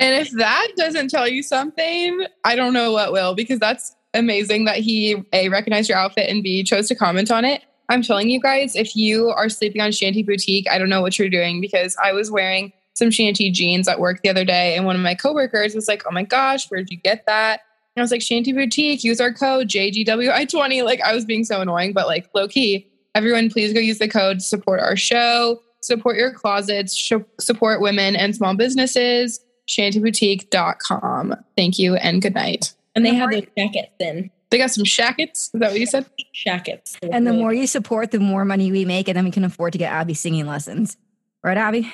And 0.00 0.14
if 0.26 0.30
that 0.38 0.68
doesn't 0.76 1.08
tell 1.10 1.28
you 1.28 1.42
something, 1.42 2.24
I 2.44 2.56
don't 2.56 2.72
know 2.72 2.92
what 2.92 3.12
will, 3.12 3.34
because 3.34 3.58
that's 3.58 3.94
amazing 4.14 4.64
that 4.64 4.78
he 4.78 5.22
A 5.32 5.48
recognized 5.48 5.88
your 5.88 5.98
outfit 5.98 6.28
and 6.28 6.42
B 6.42 6.62
chose 6.62 6.88
to 6.88 6.94
comment 6.94 7.30
on 7.30 7.44
it. 7.44 7.62
I'm 7.88 8.02
telling 8.02 8.30
you 8.30 8.40
guys, 8.40 8.76
if 8.76 8.94
you 8.94 9.28
are 9.30 9.48
sleeping 9.48 9.80
on 9.82 9.90
Shanty 9.92 10.22
Boutique, 10.22 10.70
I 10.70 10.78
don't 10.78 10.88
know 10.88 11.02
what 11.02 11.18
you're 11.18 11.28
doing 11.28 11.60
because 11.60 11.96
I 12.02 12.12
was 12.12 12.30
wearing 12.30 12.72
some 12.94 13.10
Shanty 13.10 13.50
jeans 13.50 13.88
at 13.88 13.98
work 13.98 14.22
the 14.22 14.28
other 14.28 14.44
day, 14.44 14.76
and 14.76 14.84
one 14.84 14.94
of 14.94 15.02
my 15.02 15.14
coworkers 15.14 15.74
was 15.74 15.88
like, 15.88 16.02
Oh 16.06 16.12
my 16.12 16.22
gosh, 16.22 16.68
where'd 16.68 16.90
you 16.90 16.96
get 16.96 17.24
that? 17.26 17.60
And 17.96 18.00
I 18.00 18.04
was 18.04 18.10
like, 18.10 18.22
Shanty 18.22 18.52
Boutique, 18.52 19.02
use 19.02 19.20
our 19.20 19.32
code 19.32 19.68
JGWI20. 19.68 20.84
Like 20.84 21.00
I 21.00 21.14
was 21.14 21.24
being 21.24 21.44
so 21.44 21.60
annoying, 21.60 21.92
but 21.92 22.06
like 22.06 22.30
low 22.34 22.46
key, 22.46 22.86
everyone 23.14 23.50
please 23.50 23.72
go 23.72 23.80
use 23.80 23.98
the 23.98 24.08
code 24.08 24.42
support 24.42 24.80
our 24.80 24.96
show, 24.96 25.60
support 25.80 26.16
your 26.16 26.32
closets, 26.32 26.94
sh- 26.94 27.12
support 27.40 27.80
women 27.80 28.14
and 28.14 28.36
small 28.36 28.54
businesses 28.54 29.40
shantyboutique.com. 29.70 31.36
Thank 31.56 31.78
you 31.78 31.94
and 31.94 32.20
good 32.20 32.34
night. 32.34 32.74
And 32.94 33.04
they 33.04 33.14
have 33.14 33.30
those 33.30 33.46
jackets 33.56 33.92
in. 33.98 34.30
They 34.50 34.58
got 34.58 34.70
some 34.70 34.84
shackets. 34.84 35.50
Is 35.54 35.60
that 35.60 35.70
what 35.70 35.78
you 35.80 35.86
said? 35.86 36.06
Shackets. 36.32 36.98
And 37.02 37.26
the 37.26 37.32
more 37.32 37.52
you 37.54 37.66
support, 37.68 38.10
the 38.10 38.18
more 38.18 38.44
money 38.44 38.72
we 38.72 38.84
make, 38.84 39.06
and 39.08 39.16
then 39.16 39.24
we 39.24 39.30
can 39.30 39.44
afford 39.44 39.72
to 39.72 39.78
get 39.78 39.92
Abby 39.92 40.14
singing 40.14 40.46
lessons. 40.46 40.96
Right, 41.44 41.56
Abby? 41.56 41.92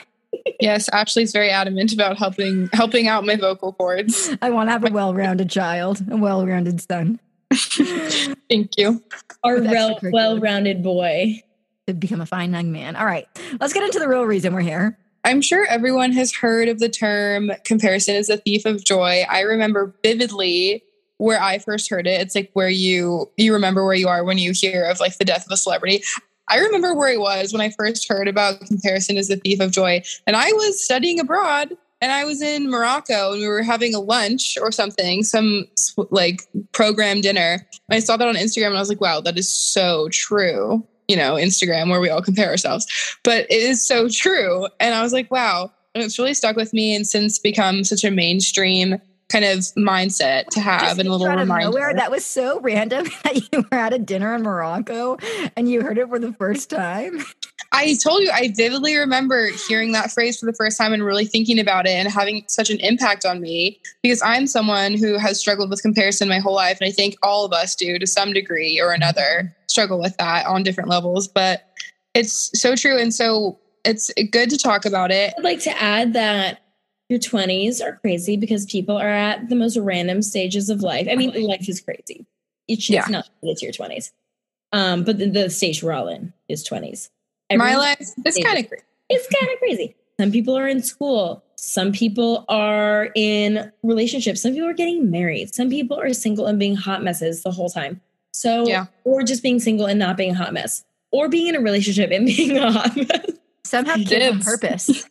Yes, 0.60 0.88
Ashley's 0.88 1.32
very 1.32 1.50
adamant 1.50 1.92
about 1.92 2.16
helping 2.16 2.68
helping 2.72 3.08
out 3.08 3.24
my 3.24 3.36
vocal 3.36 3.72
cords. 3.72 4.30
I 4.42 4.50
want 4.50 4.68
to 4.68 4.72
have 4.72 4.84
a 4.84 4.90
well-rounded 4.90 5.50
child, 5.50 6.02
a 6.10 6.16
well-rounded 6.16 6.80
son, 6.80 7.20
Thank 7.50 8.76
you. 8.76 9.02
our 9.44 9.56
with 9.60 9.70
well, 9.70 9.98
well-rounded 10.02 10.82
boy. 10.82 11.42
to 11.86 11.94
become 11.94 12.20
a 12.20 12.26
fine 12.26 12.52
young 12.52 12.72
man. 12.72 12.96
All 12.96 13.06
right, 13.06 13.26
let's 13.60 13.72
get 13.72 13.84
into 13.84 13.98
the 13.98 14.08
real 14.08 14.24
reason 14.24 14.52
we're 14.52 14.60
here. 14.60 14.98
I'm 15.26 15.42
sure 15.42 15.66
everyone 15.68 16.12
has 16.12 16.32
heard 16.32 16.68
of 16.68 16.78
the 16.78 16.88
term 16.88 17.50
comparison 17.64 18.14
is 18.14 18.30
a 18.30 18.36
thief 18.36 18.64
of 18.64 18.84
joy. 18.84 19.24
I 19.28 19.40
remember 19.40 19.92
vividly 20.04 20.84
where 21.16 21.42
I 21.42 21.58
first 21.58 21.90
heard 21.90 22.06
it. 22.06 22.20
It's 22.20 22.36
like 22.36 22.50
where 22.52 22.68
you 22.68 23.28
you 23.36 23.52
remember 23.52 23.84
where 23.84 23.96
you 23.96 24.06
are 24.06 24.22
when 24.22 24.38
you 24.38 24.52
hear 24.54 24.84
of 24.84 25.00
like 25.00 25.18
the 25.18 25.24
death 25.24 25.44
of 25.44 25.50
a 25.50 25.56
celebrity. 25.56 26.04
I 26.48 26.58
remember 26.58 26.94
where 26.94 27.08
I 27.08 27.16
was 27.16 27.52
when 27.52 27.60
I 27.60 27.70
first 27.70 28.08
heard 28.08 28.28
about 28.28 28.60
comparison 28.60 29.16
is 29.16 29.26
the 29.26 29.34
thief 29.34 29.58
of 29.58 29.72
joy. 29.72 30.00
And 30.28 30.36
I 30.36 30.52
was 30.52 30.84
studying 30.84 31.18
abroad 31.18 31.76
and 32.00 32.12
I 32.12 32.24
was 32.24 32.40
in 32.40 32.70
Morocco 32.70 33.32
and 33.32 33.40
we 33.40 33.48
were 33.48 33.64
having 33.64 33.96
a 33.96 34.00
lunch 34.00 34.56
or 34.62 34.70
something, 34.70 35.24
some 35.24 35.66
like 36.10 36.42
program 36.70 37.20
dinner. 37.20 37.66
And 37.90 37.96
I 37.96 37.98
saw 37.98 38.16
that 38.16 38.28
on 38.28 38.36
Instagram 38.36 38.68
and 38.68 38.76
I 38.76 38.80
was 38.80 38.88
like, 38.88 39.00
wow, 39.00 39.20
that 39.22 39.36
is 39.36 39.52
so 39.52 40.08
true. 40.10 40.86
You 41.08 41.16
know, 41.16 41.34
Instagram 41.34 41.90
where 41.90 42.00
we 42.00 42.10
all 42.10 42.22
compare 42.22 42.50
ourselves, 42.50 42.86
but 43.22 43.46
it 43.50 43.62
is 43.62 43.86
so 43.86 44.08
true. 44.08 44.66
And 44.80 44.94
I 44.94 45.02
was 45.02 45.12
like, 45.12 45.30
wow. 45.30 45.70
And 45.94 46.04
it's 46.04 46.18
really 46.18 46.34
stuck 46.34 46.56
with 46.56 46.72
me 46.72 46.94
and 46.94 47.06
since 47.06 47.38
become 47.38 47.84
such 47.84 48.04
a 48.04 48.10
mainstream 48.10 49.00
kind 49.28 49.44
of 49.44 49.58
mindset 49.74 50.46
to 50.46 50.60
have 50.60 50.82
Just 50.82 51.00
and 51.00 51.08
a 51.08 51.12
little 51.12 51.26
out 51.26 51.38
of 51.38 51.48
nowhere, 51.48 51.92
that 51.92 52.10
was 52.10 52.24
so 52.24 52.60
random 52.60 53.06
that 53.24 53.36
you 53.36 53.64
were 53.70 53.78
at 53.78 53.92
a 53.92 53.98
dinner 53.98 54.34
in 54.34 54.42
Morocco 54.42 55.18
and 55.56 55.68
you 55.68 55.82
heard 55.82 55.98
it 55.98 56.08
for 56.08 56.18
the 56.18 56.32
first 56.32 56.70
time. 56.70 57.24
I 57.72 57.94
told 57.94 58.22
you, 58.22 58.30
I 58.32 58.52
vividly 58.54 58.96
remember 58.96 59.48
hearing 59.68 59.92
that 59.92 60.12
phrase 60.12 60.38
for 60.38 60.46
the 60.46 60.52
first 60.52 60.78
time 60.78 60.92
and 60.92 61.04
really 61.04 61.26
thinking 61.26 61.58
about 61.58 61.86
it 61.86 61.90
and 61.90 62.08
having 62.08 62.44
such 62.46 62.70
an 62.70 62.78
impact 62.80 63.24
on 63.24 63.40
me 63.40 63.80
because 64.02 64.22
I'm 64.22 64.46
someone 64.46 64.94
who 64.94 65.18
has 65.18 65.40
struggled 65.40 65.70
with 65.70 65.82
comparison 65.82 66.28
my 66.28 66.38
whole 66.38 66.54
life. 66.54 66.78
And 66.80 66.88
I 66.88 66.92
think 66.92 67.16
all 67.22 67.44
of 67.44 67.52
us 67.52 67.74
do 67.74 67.98
to 67.98 68.06
some 68.06 68.32
degree 68.32 68.80
or 68.80 68.86
mm-hmm. 68.86 69.02
another 69.02 69.56
struggle 69.66 70.00
with 70.00 70.16
that 70.18 70.46
on 70.46 70.62
different 70.62 70.88
levels. 70.88 71.26
But 71.26 71.68
it's 72.14 72.58
so 72.58 72.76
true. 72.76 72.98
And 72.98 73.12
so 73.12 73.58
it's 73.84 74.12
good 74.30 74.50
to 74.50 74.58
talk 74.58 74.84
about 74.84 75.10
it. 75.10 75.34
I'd 75.36 75.44
like 75.44 75.60
to 75.60 75.82
add 75.82 76.12
that 76.14 76.60
your 77.08 77.18
20s 77.18 77.80
are 77.82 77.96
crazy 77.96 78.36
because 78.36 78.66
people 78.66 78.96
are 78.96 79.08
at 79.08 79.48
the 79.48 79.54
most 79.54 79.76
random 79.76 80.22
stages 80.22 80.68
of 80.70 80.80
life. 80.82 81.06
I 81.10 81.14
mean, 81.16 81.32
life 81.46 81.68
is 81.68 81.80
crazy. 81.80 82.26
It's, 82.68 82.88
Yeah. 82.90 83.00
it's 83.00 83.08
not 83.10 83.28
it's 83.42 83.62
your 83.62 83.72
20s. 83.72 84.10
Um, 84.72 85.04
but 85.04 85.18
the, 85.18 85.28
the 85.30 85.50
stage 85.50 85.82
we're 85.82 85.92
all 85.92 86.08
in 86.08 86.32
is 86.48 86.68
20s. 86.68 87.08
My 87.54 87.76
life 87.76 88.00
is 88.24 88.36
kind 88.42 88.58
of 88.58 88.68
crazy. 88.68 88.84
it's 89.08 89.28
kind 89.38 89.52
of 89.52 89.58
crazy. 89.60 89.94
Some 90.18 90.32
people 90.32 90.58
are 90.58 90.66
in 90.66 90.82
school. 90.82 91.44
Some 91.56 91.92
people 91.92 92.44
are 92.48 93.10
in 93.14 93.70
relationships. 93.82 94.42
Some 94.42 94.52
people 94.54 94.68
are 94.68 94.72
getting 94.74 95.10
married. 95.10 95.54
Some 95.54 95.70
people 95.70 95.98
are 96.00 96.12
single 96.12 96.46
and 96.46 96.58
being 96.58 96.74
hot 96.74 97.02
messes 97.04 97.42
the 97.44 97.50
whole 97.52 97.68
time. 97.68 98.00
So, 98.32 98.66
Yeah. 98.66 98.86
or 99.04 99.22
just 99.22 99.42
being 99.42 99.60
single 99.60 99.86
and 99.86 99.98
not 99.98 100.16
being 100.16 100.32
a 100.32 100.34
hot 100.34 100.52
mess, 100.52 100.84
or 101.12 101.28
being 101.28 101.46
in 101.46 101.54
a 101.54 101.60
relationship 101.60 102.10
and 102.10 102.26
being 102.36 102.56
a 102.58 102.72
hot 102.72 102.96
mess. 102.96 103.30
Some 103.64 103.84
have 103.86 104.04
kids 104.06 104.26
on 104.32 104.40
purpose. 104.40 105.06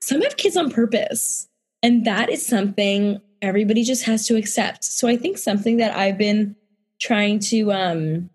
Some 0.00 0.22
have 0.22 0.36
kids 0.36 0.56
on 0.56 0.70
purpose. 0.70 1.48
And 1.82 2.04
that 2.04 2.30
is 2.30 2.44
something 2.44 3.20
everybody 3.42 3.82
just 3.82 4.04
has 4.04 4.26
to 4.26 4.36
accept. 4.36 4.84
So 4.84 5.08
I 5.08 5.16
think 5.16 5.38
something 5.38 5.78
that 5.78 5.96
I've 5.96 6.18
been 6.18 6.56
trying 7.00 7.38
to 7.38 7.72
um 7.72 8.28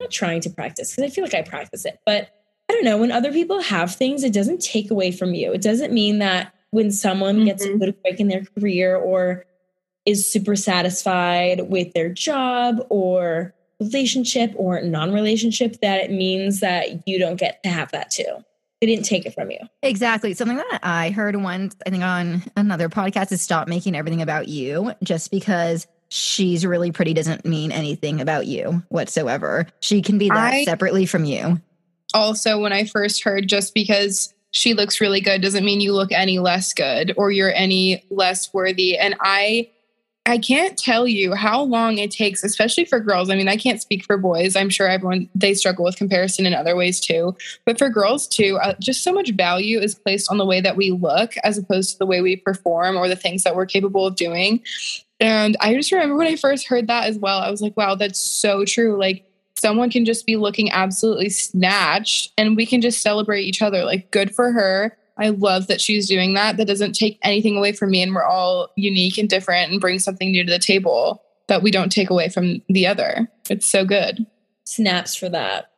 not 0.00 0.10
trying 0.10 0.40
to 0.40 0.50
practice 0.50 0.90
because 0.90 1.10
I 1.10 1.14
feel 1.14 1.24
like 1.24 1.34
I 1.34 1.42
practice 1.42 1.84
it, 1.84 2.00
but 2.04 2.30
I 2.68 2.72
don't 2.72 2.84
know, 2.84 2.98
when 2.98 3.12
other 3.12 3.32
people 3.32 3.60
have 3.60 3.94
things, 3.94 4.24
it 4.24 4.32
doesn't 4.32 4.62
take 4.62 4.90
away 4.90 5.12
from 5.12 5.34
you. 5.34 5.52
It 5.52 5.60
doesn't 5.60 5.92
mean 5.92 6.18
that 6.20 6.54
when 6.70 6.90
someone 6.90 7.44
gets 7.44 7.64
a 7.64 7.76
good 7.76 8.00
break 8.02 8.20
in 8.20 8.28
their 8.28 8.44
career 8.44 8.96
or 8.96 9.44
is 10.06 10.30
super 10.30 10.56
satisfied 10.56 11.68
with 11.68 11.92
their 11.92 12.08
job 12.08 12.80
or 12.88 13.54
relationship 13.80 14.52
or 14.56 14.80
non-relationship 14.80 15.80
that 15.80 16.00
it 16.00 16.10
means 16.10 16.60
that 16.60 17.06
you 17.06 17.18
don't 17.18 17.36
get 17.36 17.62
to 17.62 17.68
have 17.68 17.90
that 17.92 18.10
too. 18.10 18.44
They 18.80 18.86
didn't 18.86 19.04
take 19.04 19.26
it 19.26 19.34
from 19.34 19.50
you. 19.50 19.58
Exactly. 19.82 20.32
Something 20.34 20.56
that 20.56 20.80
I 20.82 21.10
heard 21.10 21.36
once, 21.36 21.76
I 21.86 21.90
think 21.90 22.02
on 22.02 22.42
another 22.56 22.88
podcast, 22.88 23.30
is 23.32 23.42
stop 23.42 23.68
making 23.68 23.94
everything 23.94 24.22
about 24.22 24.48
you 24.48 24.92
just 25.02 25.30
because 25.30 25.86
she's 26.08 26.64
really 26.64 26.90
pretty 26.90 27.12
doesn't 27.14 27.44
mean 27.44 27.72
anything 27.72 28.20
about 28.20 28.46
you 28.46 28.82
whatsoever. 28.88 29.66
She 29.80 30.00
can 30.02 30.18
be 30.18 30.28
that 30.28 30.54
I- 30.54 30.64
separately 30.64 31.06
from 31.06 31.24
you. 31.24 31.60
also 32.14 32.58
when 32.58 32.72
I 32.72 32.84
first 32.84 33.22
heard 33.22 33.48
just 33.48 33.74
because 33.74 34.34
she 34.50 34.74
looks 34.74 35.00
really 35.00 35.20
good 35.20 35.42
doesn't 35.42 35.64
mean 35.64 35.80
you 35.80 35.92
look 35.92 36.10
any 36.10 36.40
less 36.40 36.72
good 36.74 37.12
or 37.16 37.30
you're 37.30 37.54
any 37.54 38.04
less 38.10 38.52
worthy. 38.52 38.98
And 38.98 39.14
I 39.20 39.70
I 40.30 40.38
can't 40.38 40.78
tell 40.78 41.08
you 41.08 41.34
how 41.34 41.60
long 41.60 41.98
it 41.98 42.12
takes, 42.12 42.44
especially 42.44 42.84
for 42.84 43.00
girls. 43.00 43.30
I 43.30 43.34
mean, 43.34 43.48
I 43.48 43.56
can't 43.56 43.82
speak 43.82 44.04
for 44.04 44.16
boys. 44.16 44.54
I'm 44.54 44.70
sure 44.70 44.86
everyone 44.86 45.28
they 45.34 45.54
struggle 45.54 45.84
with 45.84 45.96
comparison 45.96 46.46
in 46.46 46.54
other 46.54 46.76
ways 46.76 47.00
too. 47.00 47.36
But 47.66 47.78
for 47.78 47.88
girls 47.88 48.28
too, 48.28 48.56
uh, 48.62 48.74
just 48.78 49.02
so 49.02 49.12
much 49.12 49.32
value 49.32 49.80
is 49.80 49.96
placed 49.96 50.30
on 50.30 50.38
the 50.38 50.46
way 50.46 50.60
that 50.60 50.76
we 50.76 50.92
look 50.92 51.36
as 51.38 51.58
opposed 51.58 51.90
to 51.92 51.98
the 51.98 52.06
way 52.06 52.20
we 52.20 52.36
perform 52.36 52.96
or 52.96 53.08
the 53.08 53.16
things 53.16 53.42
that 53.42 53.56
we're 53.56 53.66
capable 53.66 54.06
of 54.06 54.14
doing. 54.14 54.62
And 55.18 55.56
I 55.60 55.74
just 55.74 55.90
remember 55.90 56.14
when 56.16 56.28
I 56.28 56.36
first 56.36 56.68
heard 56.68 56.86
that 56.86 57.08
as 57.08 57.18
well, 57.18 57.40
I 57.40 57.50
was 57.50 57.60
like, 57.60 57.76
wow, 57.76 57.96
that's 57.96 58.20
so 58.20 58.64
true. 58.64 58.96
Like 58.96 59.28
someone 59.56 59.90
can 59.90 60.04
just 60.04 60.26
be 60.26 60.36
looking 60.36 60.70
absolutely 60.70 61.30
snatched 61.30 62.32
and 62.38 62.56
we 62.56 62.66
can 62.66 62.80
just 62.80 63.02
celebrate 63.02 63.42
each 63.42 63.62
other. 63.62 63.84
Like, 63.84 64.12
good 64.12 64.32
for 64.32 64.52
her. 64.52 64.96
I 65.18 65.30
love 65.30 65.66
that 65.66 65.80
she's 65.80 66.08
doing 66.08 66.34
that. 66.34 66.56
That 66.56 66.66
doesn't 66.66 66.94
take 66.94 67.18
anything 67.22 67.56
away 67.56 67.72
from 67.72 67.90
me. 67.90 68.02
And 68.02 68.14
we're 68.14 68.24
all 68.24 68.70
unique 68.76 69.18
and 69.18 69.28
different 69.28 69.70
and 69.70 69.80
bring 69.80 69.98
something 69.98 70.30
new 70.30 70.44
to 70.44 70.52
the 70.52 70.58
table 70.58 71.22
that 71.48 71.62
we 71.62 71.70
don't 71.70 71.92
take 71.92 72.10
away 72.10 72.28
from 72.28 72.62
the 72.68 72.86
other. 72.86 73.28
It's 73.48 73.66
so 73.66 73.84
good. 73.84 74.26
Snaps 74.64 75.16
for 75.16 75.28
that. 75.28 75.70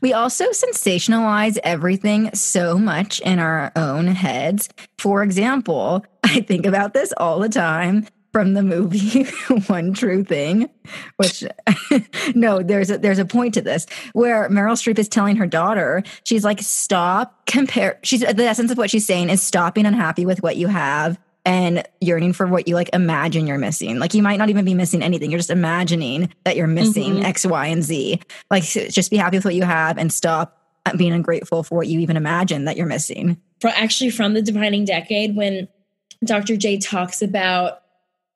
We 0.00 0.12
also 0.12 0.46
sensationalize 0.50 1.58
everything 1.62 2.32
so 2.34 2.78
much 2.78 3.20
in 3.20 3.38
our 3.38 3.72
own 3.76 4.06
heads. 4.06 4.68
For 4.98 5.22
example, 5.22 6.04
I 6.24 6.40
think 6.40 6.66
about 6.66 6.94
this 6.94 7.12
all 7.16 7.40
the 7.40 7.48
time 7.48 8.06
from 8.36 8.52
the 8.52 8.62
movie 8.62 9.24
One 9.68 9.94
True 9.94 10.22
Thing, 10.22 10.68
which 11.16 11.42
no, 12.34 12.62
there's 12.62 12.90
a 12.90 12.98
there's 12.98 13.18
a 13.18 13.24
point 13.24 13.54
to 13.54 13.62
this 13.62 13.86
where 14.12 14.50
Meryl 14.50 14.74
Streep 14.74 14.98
is 14.98 15.08
telling 15.08 15.36
her 15.36 15.46
daughter, 15.46 16.02
she's 16.22 16.44
like, 16.44 16.60
stop 16.60 17.46
compare 17.46 17.98
she's 18.02 18.20
the 18.20 18.44
essence 18.44 18.70
of 18.70 18.76
what 18.76 18.90
she's 18.90 19.06
saying 19.06 19.30
is 19.30 19.40
stop 19.40 19.74
being 19.74 19.86
unhappy 19.86 20.26
with 20.26 20.42
what 20.42 20.58
you 20.58 20.66
have 20.66 21.18
and 21.46 21.82
yearning 22.02 22.34
for 22.34 22.46
what 22.46 22.68
you 22.68 22.74
like 22.74 22.90
imagine 22.92 23.46
you're 23.46 23.56
missing. 23.56 23.98
Like 23.98 24.12
you 24.12 24.22
might 24.22 24.36
not 24.36 24.50
even 24.50 24.66
be 24.66 24.74
missing 24.74 25.02
anything. 25.02 25.30
You're 25.30 25.38
just 25.38 25.48
imagining 25.48 26.30
that 26.44 26.56
you're 26.56 26.66
missing 26.66 27.14
Mhm. 27.14 27.24
X, 27.24 27.46
Y, 27.46 27.66
and 27.68 27.82
Z. 27.82 28.20
Like 28.50 28.64
just 28.64 29.10
be 29.10 29.16
happy 29.16 29.38
with 29.38 29.46
what 29.46 29.54
you 29.54 29.62
have 29.62 29.96
and 29.96 30.12
stop 30.12 30.60
being 30.98 31.14
ungrateful 31.14 31.62
for 31.62 31.76
what 31.76 31.86
you 31.86 32.00
even 32.00 32.18
imagine 32.18 32.66
that 32.66 32.76
you're 32.76 32.84
missing. 32.84 33.38
For 33.62 33.68
actually 33.68 34.10
from 34.10 34.34
the 34.34 34.42
defining 34.42 34.84
decade 34.84 35.34
when 35.36 35.68
Dr. 36.22 36.58
Jay 36.58 36.76
talks 36.76 37.22
about 37.22 37.80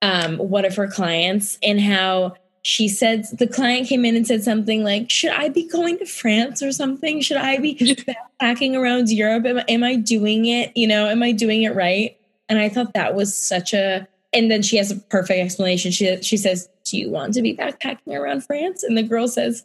um, 0.02 0.36
one 0.38 0.64
of 0.64 0.76
her 0.76 0.88
clients 0.88 1.58
and 1.62 1.80
how 1.80 2.34
she 2.62 2.88
said 2.88 3.24
the 3.38 3.46
client 3.46 3.88
came 3.88 4.04
in 4.04 4.16
and 4.16 4.26
said 4.26 4.42
something 4.42 4.84
like, 4.84 5.10
"Should 5.10 5.30
I 5.32 5.48
be 5.48 5.66
going 5.66 5.98
to 5.98 6.06
France 6.06 6.62
or 6.62 6.72
something? 6.72 7.20
Should 7.22 7.38
I 7.38 7.58
be 7.58 7.74
backpacking 8.40 8.74
around 8.74 9.10
Europe? 9.10 9.46
Am, 9.46 9.60
am 9.68 9.82
I 9.82 9.96
doing 9.96 10.44
it? 10.46 10.76
You 10.76 10.86
know, 10.86 11.06
am 11.08 11.22
I 11.22 11.32
doing 11.32 11.62
it 11.62 11.74
right?" 11.74 12.16
And 12.48 12.58
I 12.58 12.68
thought 12.68 12.92
that 12.94 13.14
was 13.14 13.34
such 13.34 13.72
a. 13.72 14.06
And 14.32 14.50
then 14.50 14.62
she 14.62 14.76
has 14.76 14.90
a 14.92 14.96
perfect 14.96 15.40
explanation. 15.40 15.90
She 15.90 16.20
she 16.22 16.36
says, 16.36 16.68
"Do 16.84 16.98
you 16.98 17.10
want 17.10 17.34
to 17.34 17.42
be 17.42 17.56
backpacking 17.56 18.14
around 18.14 18.44
France?" 18.44 18.82
And 18.82 18.96
the 18.96 19.02
girl 19.02 19.26
says, 19.26 19.64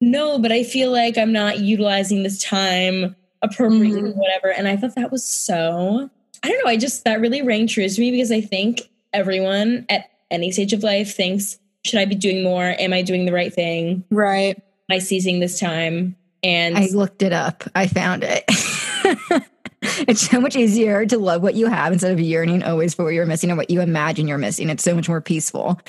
"No, 0.00 0.38
but 0.38 0.50
I 0.50 0.64
feel 0.64 0.90
like 0.90 1.18
I'm 1.18 1.32
not 1.32 1.60
utilizing 1.60 2.22
this 2.22 2.42
time 2.42 3.14
appropriately, 3.42 4.12
Mhm. 4.12 4.16
whatever." 4.16 4.50
And 4.50 4.66
I 4.66 4.76
thought 4.76 4.94
that 4.96 5.12
was 5.12 5.24
so. 5.24 6.10
I 6.42 6.48
don't 6.48 6.64
know. 6.64 6.70
I 6.70 6.76
just 6.78 7.04
that 7.04 7.20
really 7.20 7.42
rang 7.42 7.66
true 7.66 7.86
to 7.88 8.00
me 8.00 8.10
because 8.10 8.32
I 8.32 8.40
think 8.40 8.88
everyone 9.12 9.86
at 9.88 10.10
any 10.30 10.50
stage 10.50 10.72
of 10.72 10.82
life 10.82 11.14
thinks, 11.14 11.58
"Should 11.84 12.00
I 12.00 12.04
be 12.04 12.14
doing 12.14 12.42
more? 12.42 12.74
Am 12.78 12.92
I 12.92 13.02
doing 13.02 13.26
the 13.26 13.32
right 13.32 13.52
thing? 13.52 14.04
Right. 14.10 14.56
Am 14.56 14.96
I 14.96 14.98
seizing 14.98 15.40
this 15.40 15.58
time?" 15.58 16.16
And 16.42 16.76
I 16.76 16.86
looked 16.86 17.22
it 17.22 17.32
up. 17.32 17.64
I 17.74 17.86
found 17.86 18.24
it. 18.24 18.44
it's 19.82 20.22
so 20.22 20.40
much 20.40 20.56
easier 20.56 21.06
to 21.06 21.18
love 21.18 21.42
what 21.42 21.54
you 21.54 21.66
have 21.66 21.92
instead 21.92 22.12
of 22.12 22.20
yearning 22.20 22.62
always 22.62 22.94
for 22.94 23.04
what 23.04 23.14
you're 23.14 23.26
missing 23.26 23.50
or 23.50 23.56
what 23.56 23.70
you 23.70 23.80
imagine 23.80 24.26
you're 24.28 24.38
missing. 24.38 24.70
It's 24.70 24.84
so 24.84 24.94
much 24.94 25.08
more 25.08 25.20
peaceful. 25.20 25.80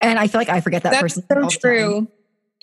And 0.00 0.18
I 0.18 0.28
feel 0.28 0.40
like 0.40 0.48
I 0.48 0.60
forget 0.60 0.82
that 0.82 0.90
That's 0.90 1.02
person. 1.02 1.24
so 1.30 1.36
all 1.36 1.42
the 1.42 1.50
time. 1.50 1.60
true. 1.60 2.08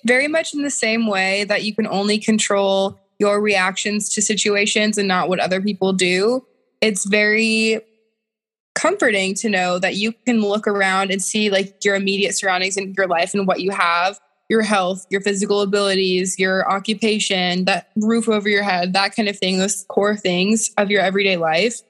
Very 0.06 0.28
much 0.28 0.54
in 0.54 0.62
the 0.62 0.70
same 0.70 1.06
way 1.06 1.44
that 1.44 1.64
you 1.64 1.74
can 1.74 1.86
only 1.86 2.18
control 2.18 3.00
your 3.18 3.40
reactions 3.40 4.08
to 4.10 4.22
situations 4.22 4.98
and 4.98 5.08
not 5.08 5.28
what 5.28 5.40
other 5.40 5.60
people 5.60 5.92
do. 5.92 6.44
It's 6.80 7.04
very 7.04 7.80
comforting 8.84 9.34
to 9.34 9.48
know 9.48 9.78
that 9.78 9.96
you 9.96 10.12
can 10.26 10.42
look 10.42 10.66
around 10.66 11.10
and 11.10 11.22
see 11.22 11.48
like 11.48 11.82
your 11.82 11.94
immediate 11.94 12.34
surroundings 12.34 12.76
in 12.76 12.92
your 12.96 13.06
life 13.06 13.32
and 13.32 13.46
what 13.46 13.60
you 13.60 13.70
have 13.70 14.20
your 14.50 14.60
health, 14.60 15.06
your 15.08 15.22
physical 15.22 15.62
abilities, 15.62 16.38
your 16.38 16.70
occupation, 16.70 17.64
that 17.64 17.88
roof 17.96 18.28
over 18.28 18.46
your 18.46 18.62
head, 18.62 18.92
that 18.92 19.16
kind 19.16 19.26
of 19.26 19.38
thing, 19.38 19.56
those 19.56 19.86
core 19.88 20.14
things 20.14 20.70
of 20.76 20.90
your 20.90 21.00
everyday 21.00 21.38
life 21.38 21.80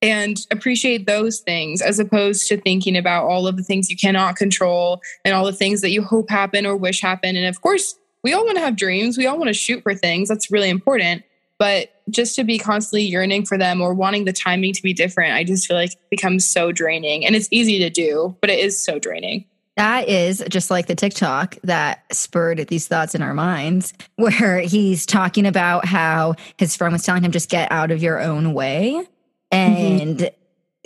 and 0.00 0.46
appreciate 0.52 1.06
those 1.06 1.40
things 1.40 1.82
as 1.82 1.98
opposed 1.98 2.46
to 2.46 2.56
thinking 2.56 2.96
about 2.96 3.26
all 3.26 3.48
of 3.48 3.56
the 3.56 3.64
things 3.64 3.90
you 3.90 3.96
cannot 3.96 4.36
control 4.36 5.00
and 5.24 5.34
all 5.34 5.44
the 5.44 5.52
things 5.52 5.80
that 5.80 5.90
you 5.90 6.02
hope 6.02 6.30
happen 6.30 6.64
or 6.64 6.76
wish 6.76 7.00
happen. 7.00 7.36
And 7.36 7.46
of 7.46 7.60
course, 7.62 7.96
we 8.22 8.32
all 8.32 8.44
want 8.44 8.56
to 8.58 8.64
have 8.64 8.76
dreams. 8.76 9.18
We 9.18 9.26
all 9.26 9.36
want 9.36 9.48
to 9.48 9.54
shoot 9.54 9.82
for 9.82 9.94
things. 9.94 10.28
That's 10.28 10.52
really 10.52 10.70
important. 10.70 11.24
But 11.58 11.97
just 12.10 12.34
to 12.36 12.44
be 12.44 12.58
constantly 12.58 13.04
yearning 13.04 13.44
for 13.44 13.58
them 13.58 13.80
or 13.80 13.94
wanting 13.94 14.24
the 14.24 14.32
timing 14.32 14.72
to 14.74 14.82
be 14.82 14.92
different, 14.92 15.34
I 15.34 15.44
just 15.44 15.66
feel 15.66 15.76
like 15.76 15.92
it 15.92 16.10
becomes 16.10 16.48
so 16.48 16.72
draining. 16.72 17.24
And 17.26 17.34
it's 17.34 17.48
easy 17.50 17.78
to 17.78 17.90
do, 17.90 18.36
but 18.40 18.50
it 18.50 18.58
is 18.58 18.82
so 18.82 18.98
draining. 18.98 19.44
That 19.76 20.08
is 20.08 20.42
just 20.48 20.72
like 20.72 20.86
the 20.86 20.96
TikTok 20.96 21.56
that 21.62 22.04
spurred 22.12 22.66
these 22.66 22.88
thoughts 22.88 23.14
in 23.14 23.22
our 23.22 23.34
minds, 23.34 23.94
where 24.16 24.60
he's 24.60 25.06
talking 25.06 25.46
about 25.46 25.84
how 25.84 26.34
his 26.56 26.74
friend 26.74 26.92
was 26.92 27.04
telling 27.04 27.22
him, 27.22 27.30
just 27.30 27.48
get 27.48 27.70
out 27.70 27.90
of 27.90 28.02
your 28.02 28.20
own 28.20 28.54
way. 28.54 29.06
Mm-hmm. 29.52 30.02
And 30.02 30.30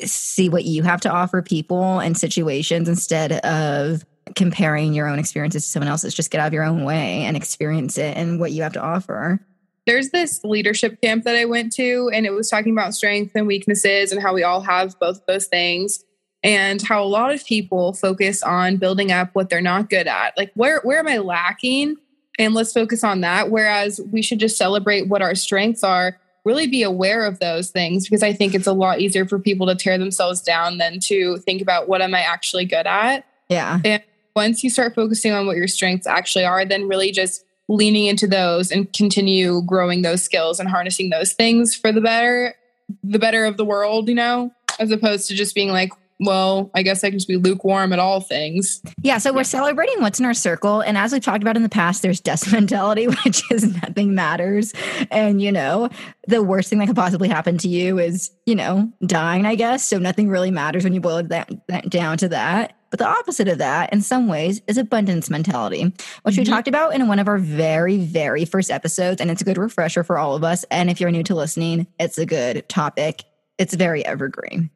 see 0.05 0.49
what 0.49 0.65
you 0.65 0.83
have 0.83 1.01
to 1.03 1.11
offer 1.11 1.43
people 1.43 2.01
and 2.01 2.17
situations 2.17 2.89
instead 2.89 3.33
of 3.45 4.05
comparing 4.35 4.93
your 4.93 5.09
own 5.09 5.19
experiences 5.19 5.65
to 5.65 5.71
someone 5.71 5.89
else's. 5.89 6.15
Just 6.15 6.31
get 6.31 6.41
out 6.41 6.47
of 6.47 6.53
your 6.53 6.65
own 6.65 6.85
way 6.85 7.23
and 7.23 7.37
experience 7.37 7.99
it 7.99 8.17
and 8.17 8.41
what 8.41 8.53
you 8.53 8.63
have 8.63 8.73
to 8.75 8.83
offer. 8.83 9.41
There's 9.87 10.11
this 10.11 10.43
leadership 10.45 11.01
camp 11.03 11.25
that 11.25 11.37
I 11.37 11.45
went 11.45 11.73
to, 11.75 12.11
and 12.13 12.25
it 12.25 12.31
was 12.31 12.49
talking 12.49 12.73
about 12.73 12.95
strengths 12.95 13.33
and 13.35 13.47
weaknesses 13.47 14.13
and 14.13 14.23
how 14.23 14.33
we 14.33 14.43
all 14.43 14.61
have 14.61 14.99
both 15.01 15.19
of 15.19 15.27
those 15.27 15.47
things, 15.47 16.05
and 16.45 16.81
how 16.83 17.03
a 17.03 17.07
lot 17.07 17.33
of 17.33 17.45
people 17.45 17.93
focus 17.93 18.43
on 18.43 18.77
building 18.77 19.11
up 19.11 19.31
what 19.33 19.51
they're 19.51 19.61
not 19.61 19.91
good 19.91 20.07
at. 20.07 20.37
Like, 20.37 20.53
where 20.55 20.81
where 20.83 20.99
am 20.99 21.09
I 21.09 21.19
lacking? 21.19 21.97
And 22.39 22.55
let's 22.55 22.73
focus 22.73 23.05
on 23.05 23.21
that. 23.21 23.51
Whereas 23.51 24.01
we 24.11 24.23
should 24.23 24.41
just 24.41 24.57
celebrate 24.57 25.09
what 25.09 25.21
our 25.21 25.35
strengths 25.35 25.85
are, 25.85 26.19
really 26.45 26.67
be 26.67 26.83
aware 26.83 27.27
of 27.27 27.39
those 27.41 27.71
things, 27.71 28.05
because 28.05 28.23
I 28.23 28.33
think 28.33 28.55
it's 28.55 28.67
a 28.67 28.73
lot 28.73 29.01
easier 29.01 29.27
for 29.27 29.39
people 29.39 29.67
to 29.67 29.75
tear 29.75 29.99
themselves 29.99 30.41
down 30.41 30.79
than 30.79 30.99
to 31.01 31.37
think 31.39 31.61
about 31.61 31.89
what 31.89 32.03
am 32.03 32.15
I 32.15 32.21
actually 32.21 32.65
good 32.65 32.87
at. 32.87 33.25
Yeah. 33.49 33.81
And 33.85 34.03
once 34.35 34.65
you 34.65 34.71
start 34.71 34.95
focusing 34.95 35.33
on 35.33 35.47
what 35.47 35.57
your 35.57 35.69
strengths 35.69 36.07
actually 36.07 36.45
are, 36.45 36.65
then 36.65 36.89
really 36.89 37.13
just 37.13 37.45
leaning 37.73 38.07
into 38.07 38.27
those 38.27 38.71
and 38.71 38.93
continue 38.93 39.63
growing 39.63 40.03
those 40.03 40.23
skills 40.23 40.61
and 40.61 40.69
harnessing 40.69 41.11
those 41.11 41.33
things 41.33 41.75
for 41.75 41.91
the 41.91 42.01
better 42.01 42.55
the 43.03 43.19
better 43.19 43.47
of 43.47 43.57
the 43.57 43.65
world 43.65 44.09
you 44.09 44.15
know 44.15 44.53
as 44.79 44.91
opposed 44.91 45.27
to 45.27 45.35
just 45.35 45.55
being 45.55 45.71
like 45.71 45.91
well 46.21 46.71
i 46.75 46.83
guess 46.83 47.03
i 47.03 47.09
can 47.09 47.19
just 47.19 47.29
be 47.29 47.37
lukewarm 47.37 47.93
at 47.93 47.99
all 47.99 48.21
things 48.21 48.83
Yeah, 49.03 49.19
so 49.19 49.33
we're 49.33 49.45
celebrating 49.45 50.01
what's 50.01 50.21
in 50.21 50.27
our 50.27 50.35
circle. 50.35 50.81
And 50.81 50.97
as 50.97 51.13
we've 51.13 51.23
talked 51.23 51.43
about 51.43 51.57
in 51.57 51.63
the 51.63 51.69
past, 51.69 52.03
there's 52.03 52.21
death 52.21 52.53
mentality, 52.59 53.07
which 53.09 53.43
is 53.51 53.65
nothing 53.83 54.15
matters. 54.15 54.73
And, 55.11 55.43
you 55.43 55.51
know, 55.51 55.89
the 56.29 56.43
worst 56.43 56.71
thing 56.71 56.79
that 56.79 56.87
could 56.87 56.97
possibly 56.97 57.29
happen 57.29 57.59
to 57.59 57.69
you 57.69 57.99
is, 57.99 58.31
you 58.47 58.55
know, 58.55 58.93
dying, 59.05 59.45
I 59.45 59.57
guess. 59.57 59.85
So 59.87 59.99
nothing 59.99 60.29
really 60.29 60.51
matters 60.51 60.85
when 60.85 60.93
you 60.93 61.01
boil 61.01 61.23
that, 61.25 61.51
that 61.69 61.91
down 61.91 62.19
to 62.19 62.29
that. 62.29 62.77
But 62.93 62.99
the 62.99 63.09
opposite 63.09 63.49
of 63.49 63.57
that, 63.57 63.91
in 63.91 64.03
some 64.03 64.29
ways, 64.29 64.61
is 64.69 64.77
abundance 64.77 65.31
mentality, 65.31 65.91
which 66.25 66.37
we 66.37 66.45
Mhm. 66.45 66.49
talked 66.51 66.69
about 66.69 66.95
in 66.95 67.09
one 67.09 67.19
of 67.19 67.27
our 67.27 67.39
very, 67.39 67.97
very 67.97 68.45
first 68.45 68.71
episodes. 68.71 69.19
And 69.19 69.31
it's 69.31 69.41
a 69.41 69.47
good 69.47 69.57
refresher 69.57 70.05
for 70.05 70.19
all 70.19 70.37
of 70.37 70.45
us. 70.45 70.65
And 70.71 70.91
if 70.91 71.01
you're 71.01 71.11
new 71.11 71.23
to 71.23 71.35
listening, 71.35 71.87
it's 71.99 72.19
a 72.19 72.27
good 72.27 72.69
topic. 72.69 73.25
It's 73.59 73.75
very 73.75 74.05
evergreen. 74.05 74.69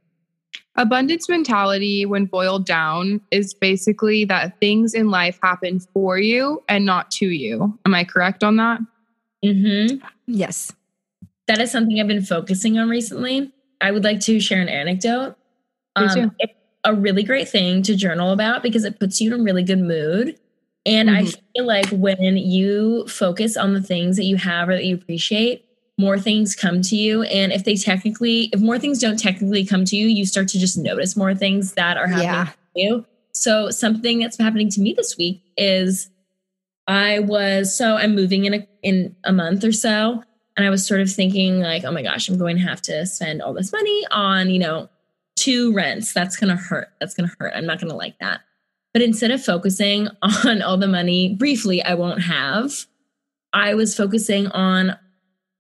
abundance 0.79 1.27
mentality 1.29 2.05
when 2.05 2.27
boiled 2.27 2.67
down 2.67 3.19
is 3.31 3.55
basically 3.55 4.25
that 4.27 4.59
things 4.61 4.93
in 4.93 5.11
life 5.11 5.39
happen 5.43 5.81
for 5.95 6.19
you 6.19 6.63
and 6.69 6.85
not 6.85 7.11
to 7.11 7.27
you 7.27 7.79
am 7.87 7.95
i 7.95 8.05
correct 8.05 8.45
on 8.45 8.57
that 8.57 8.81
Mm-hmm. 9.45 9.97
Yes. 10.27 10.73
That 11.47 11.61
is 11.61 11.71
something 11.71 11.99
I've 12.01 12.09
been 12.09 12.23
focusing 12.25 12.79
on 12.79 12.89
recently. 12.91 13.53
I 13.81 13.91
would 13.91 14.03
like 14.05 14.21
to 14.21 14.41
share 14.41 14.61
an 14.61 14.69
anecdote. 14.69 15.37
Um, 15.95 16.07
Me 16.09 16.15
too. 16.15 16.31
it's 16.41 16.53
a 16.85 16.95
really 16.95 17.23
great 17.23 17.49
thing 17.49 17.83
to 17.83 17.97
journal 17.97 18.33
about 18.33 18.63
because 18.63 18.85
it 18.85 18.99
puts 19.01 19.21
you 19.21 19.35
in 19.35 19.41
a 19.41 19.43
really 19.43 19.63
good 19.63 19.81
mood. 19.81 20.39
And 20.85 21.11
I 21.11 21.23
Mhm. 21.23 21.37
feel 21.57 21.67
like 21.67 21.89
when 21.91 22.37
you 22.37 23.07
focus 23.09 23.57
on 23.57 23.75
the 23.75 23.83
things 23.83 24.17
that 24.17 24.25
you 24.25 24.37
have 24.37 24.69
or 24.69 24.75
that 24.75 24.85
you 24.85 24.95
appreciate, 24.95 25.65
more 25.99 26.19
things 26.19 26.55
come 26.55 26.81
to 26.83 26.95
you. 26.97 27.23
And 27.25 27.53
if 27.53 27.65
they 27.65 27.75
technically, 27.75 28.51
if 28.53 28.61
more 28.61 28.79
things 28.79 29.01
don't 29.01 29.19
technically 29.19 29.65
come 29.65 29.85
to 29.87 29.97
you, 29.97 30.07
you 30.07 30.25
start 30.27 30.47
to 30.49 30.59
just 30.59 30.79
notice 30.79 31.17
more 31.17 31.35
things 31.35 31.73
that 31.73 31.97
are 31.97 32.07
happening 32.07 32.25
Yeah. 32.31 32.45
to 32.45 32.81
you. 32.81 33.07
So 33.33 33.71
something 33.71 34.21
that's 34.21 34.39
happening 34.39 34.69
to 34.71 34.81
me 34.81 34.93
this 34.93 35.17
week 35.19 35.43
is 35.57 36.09
I 36.87 37.19
was 37.19 37.75
so 37.77 37.97
I'm 37.97 38.15
moving 38.15 38.45
in 38.45 38.55
a 38.55 38.67
in 38.83 39.17
a 39.25 39.33
month 39.33 39.65
or 39.65 39.73
so, 39.73 40.23
and 40.57 40.65
I 40.67 40.71
was 40.71 40.87
sort 40.87 41.01
of 41.01 41.11
thinking 41.11 41.61
like, 41.61 41.85
oh 41.85 41.91
my 41.91 42.03
gosh, 42.03 42.29
I'm 42.29 42.39
going 42.39 42.57
to 42.59 42.63
have 42.63 42.81
to 42.83 43.05
spend 43.07 43.43
all 43.43 43.53
this 43.53 43.73
money 43.73 44.07
on 44.13 44.51
you 44.51 44.61
know 44.61 44.89
two 45.37 45.73
rents. 45.73 46.13
That's 46.13 46.37
gonna 46.37 46.57
hurt. 46.57 46.89
That's 47.01 47.15
gonna 47.15 47.33
hurt. 47.39 47.53
I'm 47.55 47.67
not 47.67 47.81
gonna 47.81 47.97
like 47.97 48.19
that. 48.19 48.41
But 48.93 49.03
instead 49.03 49.31
of 49.31 49.45
focusing 49.45 50.09
on 50.23 50.63
all 50.63 50.77
the 50.77 50.89
money 50.89 51.35
briefly 51.35 51.83
I 51.83 51.95
won't 51.95 52.23
have, 52.23 52.87
I 53.53 53.75
was 53.75 53.97
focusing 53.97 54.49
on 54.49 54.97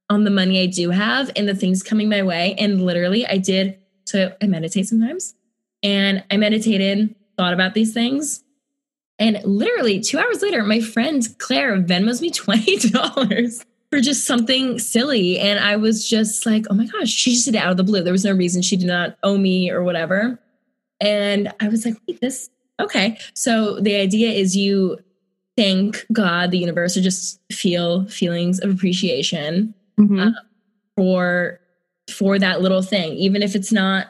on 0.08 0.24
the 0.24 0.30
money 0.30 0.62
I 0.62 0.66
do 0.66 0.90
have 0.90 1.30
and 1.34 1.48
the 1.48 1.54
things 1.54 1.82
coming 1.82 2.08
my 2.08 2.22
way. 2.22 2.54
And 2.58 2.80
literally, 2.82 3.26
I 3.26 3.38
did. 3.38 3.78
So 4.04 4.32
I 4.40 4.46
meditate 4.46 4.86
sometimes, 4.86 5.34
and 5.82 6.22
I 6.30 6.36
meditated, 6.36 7.14
thought 7.36 7.52
about 7.52 7.74
these 7.74 7.92
things, 7.92 8.44
and 9.18 9.40
literally 9.44 10.00
two 10.00 10.18
hours 10.18 10.42
later, 10.42 10.62
my 10.62 10.80
friend 10.80 11.26
Claire 11.38 11.82
Venmos 11.82 12.20
me 12.20 12.30
$20 12.32 13.64
for 13.96 14.02
just 14.02 14.26
something 14.26 14.78
silly. 14.78 15.38
And 15.38 15.59
I 15.59 15.76
was 15.76 16.06
just 16.06 16.44
like, 16.44 16.66
oh 16.68 16.74
my 16.74 16.85
gosh, 16.85 17.09
she 17.09 17.32
just 17.32 17.46
did 17.46 17.54
it 17.54 17.59
out 17.62 17.70
of 17.70 17.78
the 17.78 17.85
blue. 17.85 18.02
There 18.02 18.12
was 18.12 18.26
no 18.26 18.32
reason 18.32 18.61
she 18.61 18.76
did 18.76 18.87
not 18.88 19.16
owe 19.22 19.38
me 19.38 19.70
or 19.70 19.82
whatever. 19.82 20.38
And 21.00 21.50
I 21.61 21.68
was 21.68 21.87
like, 21.87 21.94
wait, 22.06 22.20
this, 22.20 22.50
okay. 22.78 23.18
So 23.32 23.80
the 23.80 23.94
idea 23.96 24.30
is 24.32 24.54
you 24.54 24.98
thank 25.56 26.04
God, 26.12 26.50
the 26.50 26.59
universe, 26.59 26.94
or 26.94 27.00
just 27.00 27.40
feel 27.50 28.06
feelings 28.09 28.61
of 28.61 28.70
appreciation 28.70 29.72
Mhm. 29.98 30.35
for 30.94 31.59
for 32.11 32.38
that 32.38 32.61
little 32.61 32.82
thing 32.82 33.14
even 33.14 33.42
if 33.42 33.56
it's 33.56 33.72
not 33.72 34.09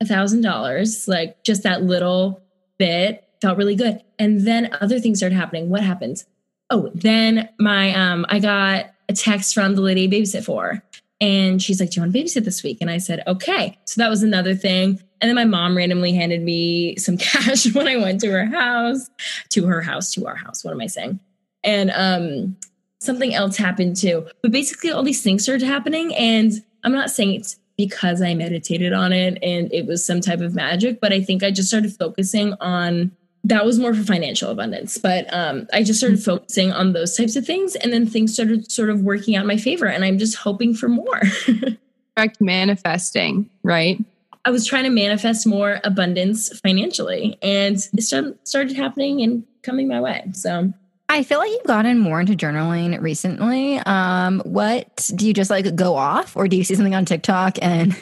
a 0.00 0.04
thousand 0.04 0.40
dollars 0.42 1.06
like 1.06 1.42
just 1.44 1.62
that 1.62 1.84
little 1.84 2.42
bit 2.76 3.22
felt 3.40 3.56
really 3.56 3.76
good 3.76 4.02
and 4.18 4.40
then 4.40 4.68
other 4.80 4.98
things 4.98 5.18
started 5.18 5.34
happening 5.36 5.70
what 5.70 5.82
happens 5.84 6.26
oh 6.70 6.90
then 6.92 7.48
my 7.60 7.94
um 7.94 8.26
i 8.28 8.38
got 8.40 8.86
a 9.08 9.12
text 9.12 9.54
from 9.54 9.74
the 9.74 9.80
lady 9.80 10.04
I 10.04 10.08
babysit 10.08 10.44
for 10.44 10.82
and 11.20 11.62
she's 11.62 11.80
like 11.80 11.90
do 11.90 11.96
you 11.96 12.02
want 12.02 12.12
to 12.12 12.18
babysit 12.18 12.44
this 12.44 12.62
week 12.62 12.78
and 12.80 12.90
i 12.90 12.98
said 12.98 13.24
okay 13.26 13.76
so 13.86 14.00
that 14.00 14.08
was 14.08 14.22
another 14.22 14.54
thing 14.54 15.00
and 15.20 15.28
then 15.28 15.34
my 15.34 15.44
mom 15.44 15.76
randomly 15.76 16.12
handed 16.12 16.42
me 16.42 16.94
some 16.98 17.16
cash 17.16 17.72
when 17.74 17.88
i 17.88 17.96
went 17.96 18.20
to 18.20 18.30
her 18.30 18.44
house 18.46 19.10
to 19.48 19.66
her 19.66 19.80
house 19.80 20.12
to 20.12 20.26
our 20.26 20.36
house 20.36 20.64
what 20.64 20.72
am 20.72 20.80
i 20.80 20.86
saying 20.86 21.18
and 21.64 21.90
um 21.90 22.56
something 23.00 23.34
else 23.34 23.56
happened 23.56 23.96
too. 23.96 24.26
But 24.42 24.52
basically, 24.52 24.90
all 24.90 25.02
these 25.02 25.22
things 25.22 25.42
started 25.42 25.66
happening. 25.66 26.14
And 26.14 26.52
I'm 26.84 26.92
not 26.92 27.10
saying 27.10 27.34
it's 27.34 27.56
because 27.76 28.20
I 28.22 28.34
meditated 28.34 28.92
on 28.92 29.12
it 29.12 29.38
and 29.42 29.72
it 29.72 29.86
was 29.86 30.04
some 30.04 30.20
type 30.20 30.40
of 30.40 30.54
magic, 30.54 31.00
but 31.00 31.12
I 31.12 31.22
think 31.22 31.42
I 31.44 31.50
just 31.50 31.68
started 31.68 31.94
focusing 31.96 32.54
on 32.60 33.12
that 33.44 33.64
was 33.64 33.78
more 33.78 33.94
for 33.94 34.02
financial 34.02 34.50
abundance. 34.50 34.98
But 34.98 35.32
um, 35.32 35.66
I 35.72 35.82
just 35.82 36.00
started 36.00 36.22
focusing 36.22 36.72
on 36.72 36.92
those 36.92 37.16
types 37.16 37.36
of 37.36 37.46
things. 37.46 37.76
And 37.76 37.92
then 37.92 38.06
things 38.06 38.32
started 38.34 38.70
sort 38.70 38.90
of 38.90 39.02
working 39.02 39.36
out 39.36 39.42
in 39.42 39.46
my 39.46 39.56
favor. 39.56 39.86
And 39.86 40.04
I'm 40.04 40.18
just 40.18 40.36
hoping 40.36 40.74
for 40.74 40.88
more. 40.88 41.22
Correct 42.16 42.40
manifesting 42.40 43.48
right 43.62 44.00
I 44.48 44.50
was 44.50 44.66
trying 44.66 44.84
to 44.84 44.90
manifest 44.90 45.46
more 45.46 45.78
abundance 45.84 46.58
financially, 46.60 47.36
and 47.42 47.76
it 47.76 48.02
started, 48.02 48.38
started 48.48 48.76
happening 48.76 49.20
and 49.20 49.44
coming 49.62 49.88
my 49.88 50.00
way. 50.00 50.24
So 50.32 50.72
I 51.10 51.22
feel 51.22 51.38
like 51.38 51.50
you've 51.50 51.66
gotten 51.66 51.98
more 51.98 52.18
into 52.18 52.32
journaling 52.32 52.98
recently. 52.98 53.78
Um, 53.80 54.40
what 54.46 55.10
do 55.14 55.26
you 55.26 55.34
just 55.34 55.50
like 55.50 55.74
go 55.76 55.96
off, 55.96 56.34
or 56.34 56.48
do 56.48 56.56
you 56.56 56.64
see 56.64 56.74
something 56.76 56.94
on 56.94 57.04
TikTok 57.04 57.58
and 57.60 57.94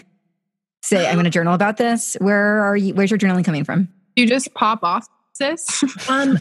say, 0.83 1.09
"I'm 1.09 1.15
going 1.15 1.25
to 1.25 1.31
journal 1.31 1.55
about 1.55 1.79
this"? 1.79 2.17
Where 2.21 2.63
are 2.63 2.77
you? 2.77 2.95
Where's 2.95 3.11
your 3.11 3.19
journaling 3.19 3.45
coming 3.45 3.65
from? 3.65 3.89
you 4.17 4.27
just 4.27 4.53
pop 4.55 4.83
off 4.83 5.07
sis 5.37 5.85
um 6.09 6.39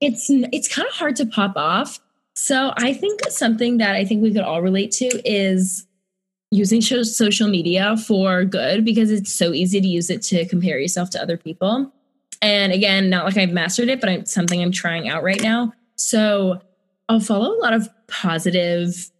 it's 0.00 0.26
it's 0.28 0.68
kind 0.68 0.86
of 0.88 0.94
hard 0.94 1.16
to 1.16 1.26
pop 1.26 1.52
off. 1.56 2.00
So 2.34 2.72
i 2.76 2.92
think 2.92 3.20
something 3.28 3.78
that 3.78 3.94
i 3.94 4.04
think 4.04 4.22
we 4.22 4.32
could 4.32 4.42
all 4.42 4.62
relate 4.62 4.90
to 4.92 5.06
is 5.30 5.86
using 6.50 6.80
social 6.82 7.48
media 7.48 7.96
for 7.96 8.44
good 8.44 8.84
because 8.84 9.10
it's 9.10 9.32
so 9.32 9.52
easy 9.52 9.80
to 9.80 9.86
use 9.88 10.10
it 10.10 10.20
to 10.22 10.44
compare 10.46 10.78
yourself 10.78 11.08
to 11.10 11.22
other 11.22 11.36
people. 11.38 11.90
And 12.42 12.72
again 12.72 13.08
not 13.10 13.24
like 13.24 13.36
i've 13.36 13.52
mastered 13.52 13.88
it 13.88 14.00
but 14.00 14.08
it's 14.10 14.32
something 14.32 14.60
i'm 14.62 14.72
trying 14.72 15.08
out 15.08 15.22
right 15.22 15.40
now. 15.42 15.72
So 15.96 16.60
i'll 17.08 17.20
follow 17.20 17.54
a 17.56 17.60
lot 17.60 17.72
of 17.72 17.88
positive 18.08 19.10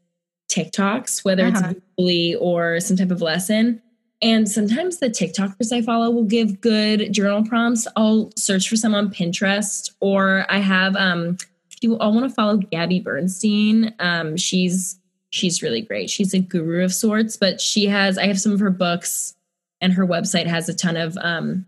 tiktoks 0.51 1.25
whether 1.25 1.47
Uh-huh. 1.47 1.71
it's 1.71 1.81
visually 1.97 2.35
or 2.35 2.81
some 2.81 2.97
type 2.97 3.11
of 3.11 3.23
lesson 3.23 3.81
and 4.23 4.49
sometimes 4.49 4.99
the 4.99 5.09
TikTokers 5.09 5.73
I 5.73 5.83
follow 5.83 6.11
will 6.11 6.25
give 6.25 6.61
good 6.61 7.13
journal 7.13 7.45
prompts. 7.45 7.87
I'll 7.97 8.31
search 8.37 8.69
for 8.69 8.77
some 8.77 8.95
on 8.95 9.11
Pinterest, 9.11 9.91
or 10.01 10.47
I 10.49 10.59
have 10.59 10.95
um 10.97 11.37
if 11.71 11.83
you 11.83 11.99
all 11.99 12.15
want 12.15 12.29
to 12.29 12.35
follow 12.35 12.57
Gabby 12.57 13.01
Bernstein. 13.01 13.93
Um, 13.99 14.37
she's 14.37 14.99
she's 15.31 15.63
really 15.63 15.83
great. 15.83 16.09
She's 16.09 16.33
a 16.33 16.39
guru 16.39 16.85
of 16.85 16.95
sorts, 16.95 17.37
but 17.37 17.61
she 17.61 17.87
has 17.87 18.17
I 18.17 18.27
have 18.27 18.41
some 18.41 18.53
of 18.53 18.61
her 18.61 18.71
books 18.71 19.35
and 19.81 19.93
her 19.93 20.07
website 20.07 20.47
has 20.47 20.69
a 20.69 20.75
ton 20.75 20.97
of 20.97 21.19
um 21.19 21.67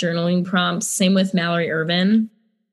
journaling 0.00 0.44
prompts. 0.44 0.88
Same 0.88 1.14
with 1.14 1.34
Mallory 1.34 1.70
Ervin. 1.70 2.30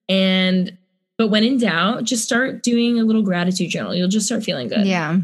And 0.08 0.78
but 1.18 1.28
when 1.28 1.44
in 1.44 1.58
doubt, 1.58 2.06
just 2.06 2.24
start 2.24 2.64
doing 2.64 2.98
a 2.98 3.04
little 3.04 3.22
gratitude 3.22 3.70
journal. 3.70 3.94
You'll 3.94 4.08
just 4.08 4.26
start 4.26 4.44
feeling 4.44 4.70
good. 4.70 4.88
Yeah, 4.88 5.18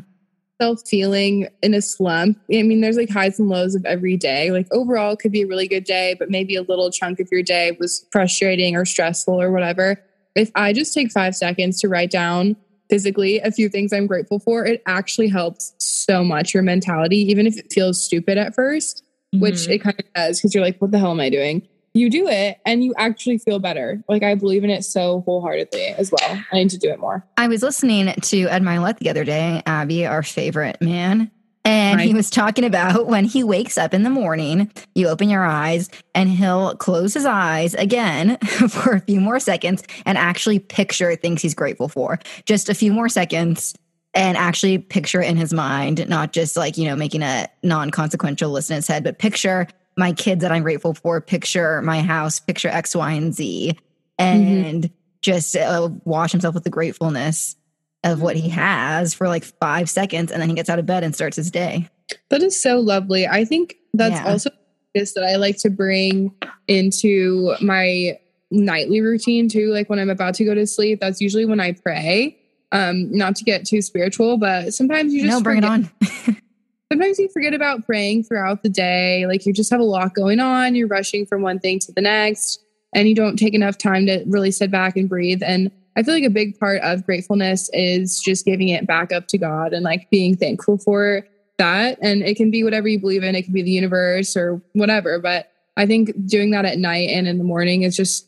self 0.62 0.82
feeling 0.88 1.47
in 1.62 1.74
a 1.74 1.82
slump. 1.82 2.38
I 2.53 2.64
mean, 2.64 2.82
there's 2.82 2.97
like 2.97 3.10
highs 3.10 3.39
and 3.39 3.49
lows 3.49 3.76
of 3.76 3.86
every 3.86 4.18
day. 4.18 4.51
Like 4.51 4.68
overall, 4.72 5.14
it 5.14 5.20
could 5.20 5.32
be 5.32 5.41
a 5.41 5.47
really 5.47 5.68
good 5.68 5.84
day, 5.84 6.16
but 6.18 6.30
maybe 6.30 6.56
a 6.56 6.62
little 6.62 6.89
chunk 6.91 7.20
of 7.20 7.28
your 7.32 7.43
day 7.43 7.76
was 7.80 8.06
frustrating 8.12 8.76
or 8.76 8.86
stressful 8.86 9.39
or 9.41 9.51
whatever. 9.51 10.01
If 10.36 10.51
I 10.56 10.74
just 10.74 10.93
take 10.93 11.12
five 11.12 11.36
seconds 11.36 11.80
to 11.82 11.89
write 11.89 12.12
down 12.12 12.56
physically 12.89 13.39
a 13.39 13.51
few 13.51 13.68
things 13.68 13.91
I'm 13.91 14.08
grateful 14.08 14.39
for, 14.39 14.66
it 14.66 14.82
actually 14.86 15.28
helps 15.28 15.74
so 15.80 16.24
much 16.24 16.53
your 16.53 16.64
mentality, 16.64 17.18
even 17.18 17.47
if 17.47 17.58
it 17.58 17.72
feels 17.72 18.03
stupid 18.03 18.38
at 18.38 18.53
first. 18.56 19.01
which 19.39 19.56
Mhm. 19.68 19.70
it 19.72 19.80
kind 19.80 19.99
of 19.99 20.06
does 20.14 20.39
because 20.39 20.53
you're 20.56 20.64
like, 20.64 20.78
what 20.80 20.91
the 20.91 20.97
hell 20.99 21.12
am 21.12 21.20
I 21.20 21.30
doing? 21.30 21.62
You 21.96 22.10
do 22.10 22.28
it 22.28 22.60
and 22.66 22.84
you 22.84 22.93
actually 22.98 23.38
feel 23.38 23.58
better. 23.58 24.04
Like 24.08 24.22
I 24.22 24.36
believe 24.36 24.64
in 24.64 24.70
it 24.70 24.84
so 24.84 25.22
wholeheartedly 25.22 25.88
as 25.98 26.12
well. 26.12 26.43
I 26.52 26.56
need 26.56 26.70
to 26.72 26.78
do 26.78 26.89
it 26.89 27.00
more. 27.00 27.26
I 27.38 27.48
was 27.48 27.64
listening 27.64 28.14
to 28.14 28.48
Ed 28.48 28.62
Mylett 28.62 29.00
the 29.00 29.10
other 29.10 29.24
day, 29.24 29.64
Abby, 29.66 30.06
our 30.06 30.22
favorite 30.22 30.82
man, 30.82 31.32
and 31.66 32.00
he 32.00 32.14
was 32.14 32.30
talking 32.30 32.64
about 32.64 33.08
when 33.08 33.26
he 33.26 33.43
wakes 33.43 33.78
up 33.78 33.93
in 33.93 34.04
the 34.04 34.10
morning, 34.10 34.72
you 34.93 35.08
open 35.08 35.30
your 35.30 35.43
eyes 35.43 35.89
and 36.14 36.30
he'll 36.30 36.76
close 36.76 37.14
his 37.16 37.26
eyes 37.26 37.74
again 37.74 38.38
for 38.70 38.93
a 38.93 39.02
few 39.02 39.20
more 39.20 39.39
seconds 39.39 39.84
and 40.06 40.18
actually 40.18 40.60
picture 40.60 41.16
things 41.16 41.41
he's 41.41 41.56
grateful 41.56 41.89
for. 41.89 42.20
Just 42.46 42.70
a 42.70 42.76
few 42.76 42.93
more 42.93 43.10
seconds 43.10 43.74
and 44.14 44.38
actually 44.38 44.78
picture 44.78 45.22
it 45.22 45.28
in 45.28 45.38
his 45.38 45.54
mind, 45.54 46.08
not 46.08 46.32
just 46.32 46.56
like, 46.56 46.78
you 46.78 46.86
know, 46.86 46.96
making 46.96 47.24
a 47.24 47.48
non 47.64 47.89
consequential 47.89 48.52
list 48.52 48.70
in 48.70 48.76
his 48.76 48.88
head, 48.88 49.04
but 49.04 49.18
picture 49.18 49.68
my 49.98 50.14
kids 50.14 50.41
that 50.41 50.52
I'm 50.52 50.64
grateful 50.64 50.93
for, 50.93 51.22
picture 51.22 51.82
my 51.82 52.02
house, 52.02 52.39
picture 52.39 52.68
X, 52.70 52.96
Y, 52.96 53.12
and 53.14 53.34
Z, 53.34 53.78
and 54.20 54.89
just 55.22 55.56
uh, 55.56 55.89
wash 56.04 56.32
himself 56.32 56.54
with 56.54 56.64
the 56.64 56.70
gratefulness 56.70 57.56
of 58.04 58.22
what 58.22 58.36
he 58.36 58.50
has 58.50 59.14
for 59.14 59.28
like 59.28 59.43
five 59.43 59.89
seconds. 59.89 60.32
And 60.32 60.41
then 60.41 60.50
he 60.50 60.56
gets 60.56 60.70
out 60.70 60.78
of 60.80 60.86
bed 60.86 61.04
and 61.04 61.16
starts 61.16 61.38
his 61.38 61.50
day. 61.50 61.89
That 62.30 62.43
is 62.43 62.62
so 62.62 62.80
lovely. 62.80 63.26
I 63.28 63.46
think 63.46 63.76
that's 63.93 64.20
Yeah. 64.22 64.32
also 64.32 64.50
this 64.93 65.14
that 65.14 65.24
I 65.24 65.38
like 65.38 65.58
to 65.60 65.70
bring 65.70 66.32
into 66.68 67.56
my 67.62 68.20
nightly 68.52 69.02
routine 69.02 69.50
too. 69.50 69.72
Like 69.72 69.89
when 69.89 69.98
I'm 70.00 70.10
about 70.12 70.36
to 70.36 70.46
go 70.46 70.54
to 70.54 70.68
sleep, 70.68 71.00
that's 71.00 71.20
usually 71.20 71.46
when 71.46 71.60
I 71.60 71.72
pray. 71.72 72.38
Um, 72.72 73.12
not 73.16 73.36
to 73.38 73.43
get 73.43 73.66
too 73.66 73.82
spiritual, 73.82 74.38
but 74.38 74.74
sometimes 74.74 75.14
you 75.14 75.22
just 75.24 75.32
No, 75.39 75.41
bring 75.41 75.60
it 75.60 75.64
on. 75.66 75.89
sometimes 76.91 77.19
you 77.19 77.29
forget 77.29 77.53
about 77.53 77.86
praying 77.86 78.23
throughout 78.23 78.63
the 78.63 78.69
day. 78.69 79.25
Like 79.27 79.45
you 79.45 79.53
just 79.53 79.71
have 79.71 79.79
a 79.79 79.83
lot 79.83 80.13
going 80.13 80.39
on. 80.39 80.75
You're 80.75 80.88
rushing 80.88 81.25
from 81.25 81.41
one 81.41 81.59
thing 81.59 81.79
to 81.79 81.91
the 81.91 82.01
next, 82.01 82.63
and 82.93 83.07
you 83.07 83.15
don't 83.15 83.38
take 83.38 83.53
enough 83.53 83.77
time 83.77 84.05
to 84.07 84.23
really 84.27 84.51
sit 84.51 84.71
back 84.71 84.95
and 84.95 85.09
breathe. 85.09 85.41
And 85.43 85.71
I 85.97 86.03
feel 86.03 86.13
like 86.13 86.23
a 86.23 86.29
big 86.29 86.59
part 86.59 86.81
of 86.81 87.05
gratefulness 87.05 87.69
is 87.73 88.19
just 88.19 88.45
giving 88.45 88.69
it 88.69 88.86
back 88.86 89.11
up 89.11 89.27
to 89.27 89.38
God 89.38 89.73
and 89.73 89.83
like 89.83 90.09
being 90.09 90.36
thankful 90.36 90.77
for 90.77 91.25
that. 91.57 91.97
And 92.01 92.21
it 92.21 92.36
can 92.36 92.51
be 92.51 92.63
whatever 92.63 92.88
you 92.88 92.99
believe 92.99 93.23
in, 93.23 93.36
it 93.36 93.43
can 93.43 93.53
be 93.53 93.61
the 93.61 93.71
universe 93.71 94.36
or 94.36 94.61
whatever. 94.73 95.19
But 95.19 95.51
I 95.77 95.86
think 95.86 96.11
doing 96.25 96.51
that 96.51 96.65
at 96.65 96.77
night 96.77 97.09
and 97.09 97.27
in 97.27 97.38
the 97.38 97.43
morning 97.43 97.83
is 97.83 97.95
just 97.95 98.27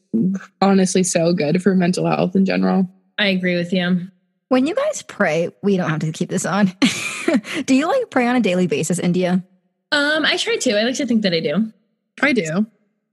honestly 0.61 1.03
so 1.03 1.33
good 1.33 1.61
for 1.61 1.75
mental 1.75 2.05
health 2.05 2.35
in 2.35 2.45
general. 2.45 2.89
I 3.17 3.27
agree 3.27 3.57
with 3.57 3.73
you. 3.73 4.07
When 4.49 4.65
you 4.65 4.75
guys 4.75 5.01
pray, 5.01 5.49
we 5.61 5.75
don't 5.75 5.89
have 5.89 5.99
to 5.99 6.11
keep 6.11 6.29
this 6.29 6.45
on. 6.45 6.71
do 7.65 7.75
you 7.75 7.87
like 7.87 8.09
pray 8.09 8.27
on 8.27 8.35
a 8.35 8.41
daily 8.41 8.67
basis, 8.67 8.99
India? 8.99 9.43
Um, 9.91 10.25
I 10.25 10.37
try 10.37 10.57
to. 10.57 10.79
I 10.79 10.83
like 10.83 10.95
to 10.95 11.05
think 11.05 11.21
that 11.23 11.33
I 11.33 11.39
do. 11.39 11.71
I 12.21 12.33
do. 12.33 12.65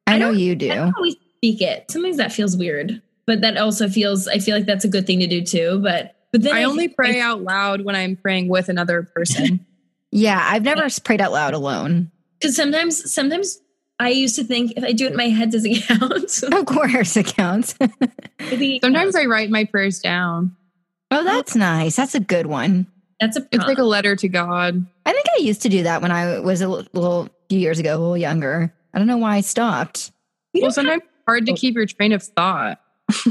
I, 0.07 0.15
I 0.15 0.19
know 0.19 0.31
don't- 0.33 0.39
you 0.41 0.53
I 0.53 0.55
do. 0.57 0.69
don't 0.69 0.95
always 0.97 1.17
speak 1.37 1.61
it. 1.62 1.91
Sometimes 1.91 2.17
that 2.17 2.33
feels 2.33 2.57
weird, 2.57 3.01
but 3.27 3.41
that 3.43 3.57
also 3.57 3.89
feels. 3.89 4.27
I 4.29 4.39
feel 4.39 4.57
like 4.57 4.67
that's 4.67 4.85
a 4.85 4.89
good 4.89 5.07
thing 5.07 5.21
to 5.21 5.27
do 5.27 5.43
too. 5.45 5.81
But 5.83 6.15
but 6.33 6.43
then 6.43 6.55
I 6.55 6.65
only 6.65 6.87
think- 6.89 6.97
pray 6.97 7.21
out 7.21 7.43
loud 7.43 7.85
when 7.85 7.95
I'm 7.95 8.17
praying 8.17 8.49
with 8.49 8.69
another 8.69 9.03
person. 9.03 9.65
Yeah, 10.17 10.39
I've 10.41 10.62
never 10.62 10.87
prayed 11.03 11.21
out 11.21 11.33
loud 11.33 11.55
alone. 11.55 12.09
because 12.39 12.55
sometimes 12.55 13.12
sometimes 13.12 13.59
I 13.99 14.11
used 14.11 14.37
to 14.37 14.45
think 14.45 14.75
if 14.77 14.85
I 14.85 14.93
do 14.93 15.07
it 15.07 15.11
in 15.11 15.17
my 15.17 15.29
head, 15.29 15.51
does 15.51 15.65
it 15.65 15.83
count? 15.89 16.41
Of 16.55 16.67
course, 16.67 17.17
it 17.17 17.27
counts. 17.27 17.75
Maybe 18.39 18.77
it 18.77 18.83
Sometimes 18.85 19.15
counts. 19.15 19.17
I 19.17 19.25
write 19.27 19.51
my 19.51 19.65
prayers 19.65 19.99
down. 19.99 20.55
oh, 21.11 21.25
that's 21.25 21.57
nice. 21.57 21.97
That's 21.97 22.15
a 22.15 22.21
good 22.21 22.47
one. 22.47 22.87
That's 23.21 23.37
a 23.37 23.47
It's 23.53 23.65
like 23.67 23.79
a 23.79 23.85
letter 23.85 24.17
to 24.17 24.29
God. 24.29 24.85
I 25.07 25.12
think 25.12 25.27
I 25.39 25.43
used 25.43 25.62
to 25.62 25.69
do 25.69 25.83
that 25.85 26.03
when 26.03 26.11
I 26.11 26.41
was 26.41 26.61
a 26.61 26.69
little, 26.69 26.87
little 26.93 27.29
few 27.49 27.59
years 27.59 27.79
ago, 27.79 27.91
a 27.91 27.99
little 27.99 28.17
younger. 28.17 28.73
I 28.93 28.99
don't 28.99 29.07
know 29.07 29.17
why 29.19 29.37
I 29.37 29.41
stopped. 29.41 30.11
We 30.53 30.61
Well, 30.61 30.71
don't 30.71 30.85
have- 30.87 30.93
sometimes 30.93 31.11
hard 31.27 31.47
to 31.47 31.55
keep 31.55 31.75
your 31.75 31.87
train 31.87 32.12
of 32.12 32.23
thought. 32.23 32.81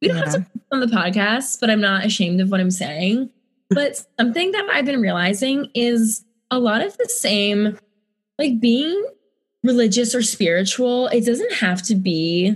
we 0.00 0.08
don't 0.08 0.16
have 0.18 0.32
to 0.34 0.40
put 0.40 0.62
on 0.72 0.80
the 0.80 0.86
podcast, 0.86 1.60
but 1.60 1.70
I'm 1.70 1.80
not 1.80 2.04
ashamed 2.04 2.40
of 2.40 2.50
what 2.50 2.60
I'm 2.60 2.70
saying. 2.70 3.30
But 3.70 3.96
something 4.20 4.52
that 4.52 4.68
I've 4.72 4.84
been 4.84 5.00
realizing 5.00 5.68
is 5.74 6.24
a 6.50 6.58
lot 6.58 6.80
of 6.80 6.96
the 6.96 7.08
same, 7.08 7.78
like 8.38 8.60
being 8.60 9.04
religious 9.62 10.14
or 10.14 10.22
spiritual, 10.22 11.08
it 11.08 11.24
doesn't 11.24 11.54
have 11.54 11.82
to 11.82 11.94
be 11.94 12.54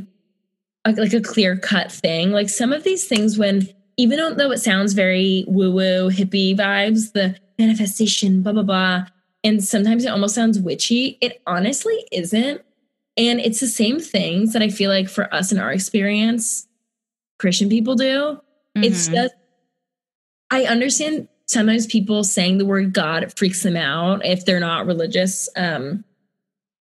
a, 0.84 0.92
like 0.92 1.12
a 1.14 1.20
clear 1.20 1.56
cut 1.56 1.90
thing. 1.90 2.30
Like 2.30 2.48
some 2.48 2.72
of 2.72 2.84
these 2.84 3.06
things, 3.08 3.38
when 3.38 3.68
even 3.98 4.36
though 4.36 4.50
it 4.50 4.58
sounds 4.58 4.94
very 4.94 5.44
woo 5.46 5.70
woo 5.72 6.08
hippie 6.08 6.56
vibes, 6.56 7.12
the 7.12 7.36
manifestation, 7.58 8.42
blah, 8.42 8.52
blah, 8.52 8.62
blah, 8.62 9.04
and 9.44 9.62
sometimes 9.62 10.04
it 10.04 10.08
almost 10.08 10.34
sounds 10.34 10.58
witchy, 10.58 11.18
it 11.20 11.42
honestly 11.46 12.06
isn't. 12.12 12.62
And 13.16 13.40
it's 13.40 13.58
the 13.58 13.66
same 13.66 13.98
things 13.98 14.52
that 14.52 14.62
I 14.62 14.68
feel 14.68 14.90
like 14.90 15.08
for 15.08 15.32
us 15.34 15.50
in 15.50 15.58
our 15.58 15.72
experience, 15.72 16.68
Christian 17.38 17.68
people 17.68 17.96
do. 17.96 18.40
It's 18.76 19.08
Mhm. 19.08 19.14
just, 19.14 19.34
I 20.50 20.64
understand 20.64 21.26
sometimes 21.46 21.86
people 21.86 22.22
saying 22.22 22.58
the 22.58 22.66
word 22.66 22.92
God 22.92 23.32
freaks 23.36 23.64
them 23.64 23.76
out 23.76 24.24
if 24.24 24.44
they're 24.44 24.60
not 24.60 24.86
religious. 24.86 25.48
Um, 25.56 26.04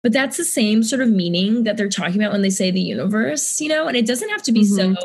but 0.03 0.13
that's 0.13 0.37
the 0.37 0.45
same 0.45 0.83
sort 0.83 1.01
of 1.01 1.09
meaning 1.09 1.63
that 1.63 1.75
they're 1.75 1.89
talking 1.89 2.21
about 2.21 2.31
when 2.31 2.43
they 2.43 2.51
say 2.51 2.69
the 2.69 2.81
universe, 2.81 3.59
you 3.59 3.69
know, 3.69 3.87
and 3.87 3.97
it 3.97 4.05
doesn't 4.05 4.29
have 4.29 4.43
to 4.43 4.51
be 4.51 4.63
so 4.63 4.95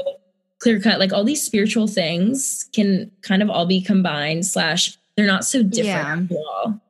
clear 0.62 0.80
cut. 0.80 0.98
Like 0.98 1.12
all 1.12 1.24
these 1.24 1.42
spiritual 1.42 1.86
things 1.88 2.68
can 2.72 3.10
kind 3.22 3.42
of 3.42 3.50
all 3.50 3.66
be 3.66 3.80
combined, 3.80 4.46
slash, 4.46 4.96
they're 5.16 5.26
not 5.26 5.44
so 5.44 5.62
different 5.62 5.86
Yeah. 5.86 6.16
after 6.22 6.34
all. 6.36 6.80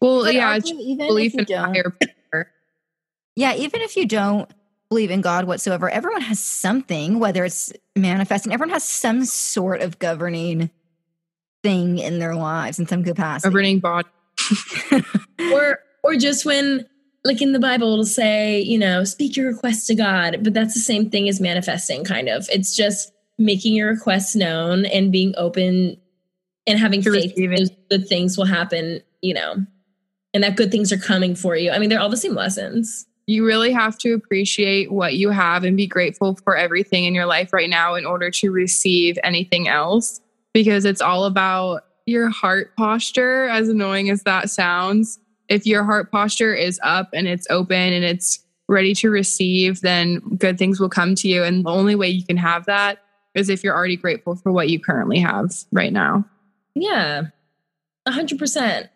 Well, 0.00 0.24
But 0.24 0.34
yeah, 0.34 0.48
are 0.52 0.56
it's 0.56 0.70
even 0.70 1.06
belief 1.06 1.32
if 1.34 1.48
you 1.48 1.56
in 1.56 1.62
don't- 1.62 1.74
higher 1.74 1.96
power. 2.32 2.50
Yeah, 3.34 3.54
even 3.54 3.80
if 3.82 3.96
you 3.96 4.06
don't 4.06 4.48
believe 4.88 5.10
in 5.10 5.20
God 5.20 5.44
whatsoever, 5.46 5.90
everyone 5.90 6.22
has 6.22 6.38
something, 6.40 7.18
whether 7.18 7.44
it's 7.44 7.72
manifesting, 7.96 8.52
everyone 8.52 8.72
has 8.72 8.84
some 8.84 9.24
sort 9.24 9.80
of 9.82 9.98
governing 9.98 10.70
thing 11.62 11.98
in 11.98 12.18
their 12.20 12.34
lives 12.36 12.78
in 12.78 12.86
some 12.86 13.02
capacity. 13.02 13.48
governing 13.50 13.80
body. 13.80 14.08
or 15.52 15.78
or 16.04 16.16
just 16.16 16.44
when 16.44 16.86
like 17.24 17.40
in 17.42 17.52
the 17.52 17.58
bible 17.58 17.92
it'll 17.92 18.04
say 18.04 18.60
you 18.60 18.78
know 18.78 19.02
speak 19.02 19.34
your 19.36 19.46
request 19.48 19.86
to 19.86 19.94
god 19.94 20.38
but 20.44 20.52
that's 20.54 20.74
the 20.74 20.80
same 20.80 21.08
thing 21.10 21.26
as 21.28 21.40
manifesting 21.40 22.04
kind 22.04 22.28
of 22.28 22.46
it's 22.52 22.76
just 22.76 23.12
making 23.38 23.74
your 23.74 23.90
requests 23.90 24.34
known 24.34 24.86
and 24.86 25.12
being 25.12 25.34
open 25.36 25.96
and 26.66 26.78
having 26.78 27.02
To 27.02 27.12
faith 27.12 27.34
that 27.34 27.56
those 27.56 27.70
good 27.90 28.08
things 28.08 28.36
will 28.36 28.46
happen 28.46 29.00
you 29.22 29.34
know 29.34 29.56
and 30.34 30.42
that 30.42 30.56
good 30.56 30.70
things 30.70 30.92
are 30.92 30.98
coming 30.98 31.34
for 31.34 31.56
you 31.56 31.70
i 31.70 31.78
mean 31.78 31.88
they're 31.88 32.00
all 32.00 32.08
the 32.10 32.16
same 32.16 32.34
lessons 32.34 33.06
You 33.26 33.44
really 33.44 33.72
have 33.72 33.98
to 33.98 34.14
appreciate 34.14 34.92
what 34.92 35.14
you 35.14 35.30
have 35.30 35.64
and 35.64 35.76
be 35.76 35.86
grateful 35.86 36.36
for 36.44 36.56
everything 36.56 37.04
in 37.04 37.14
your 37.14 37.26
life 37.26 37.52
right 37.52 37.68
now 37.68 37.94
in 37.94 38.06
order 38.06 38.30
to 38.30 38.50
receive 38.50 39.18
anything 39.24 39.66
else 39.68 40.20
because 40.54 40.84
it's 40.84 41.00
all 41.00 41.24
about 41.24 41.82
your 42.06 42.28
heart 42.28 42.74
posture, 42.76 43.48
as 43.48 43.68
annoying 43.68 44.10
as 44.10 44.22
that 44.22 44.48
sounds. 44.48 45.18
If 45.48 45.66
your 45.66 45.82
heart 45.82 46.12
posture 46.12 46.54
is 46.54 46.78
up 46.82 47.10
and 47.12 47.26
it's 47.26 47.46
open 47.50 47.92
and 47.92 48.04
it's 48.04 48.38
ready 48.68 48.94
to 48.94 49.10
receive, 49.10 49.80
then 49.80 50.20
good 50.38 50.56
things 50.56 50.80
will 50.80 50.88
come 50.88 51.14
to 51.16 51.28
you. 51.28 51.42
And 51.42 51.64
the 51.64 51.70
only 51.70 51.94
way 51.94 52.08
you 52.08 52.24
can 52.24 52.36
have 52.36 52.64
that 52.66 53.02
is 53.36 53.48
if 53.48 53.62
you're 53.62 53.74
already 53.76 53.96
grateful 53.96 54.34
for 54.36 54.50
what 54.52 54.68
you 54.70 54.80
currently 54.80 55.18
have 55.20 55.52
right 55.72 55.92
now. 55.92 56.24
yeah 56.74 57.24
100% 58.08 58.88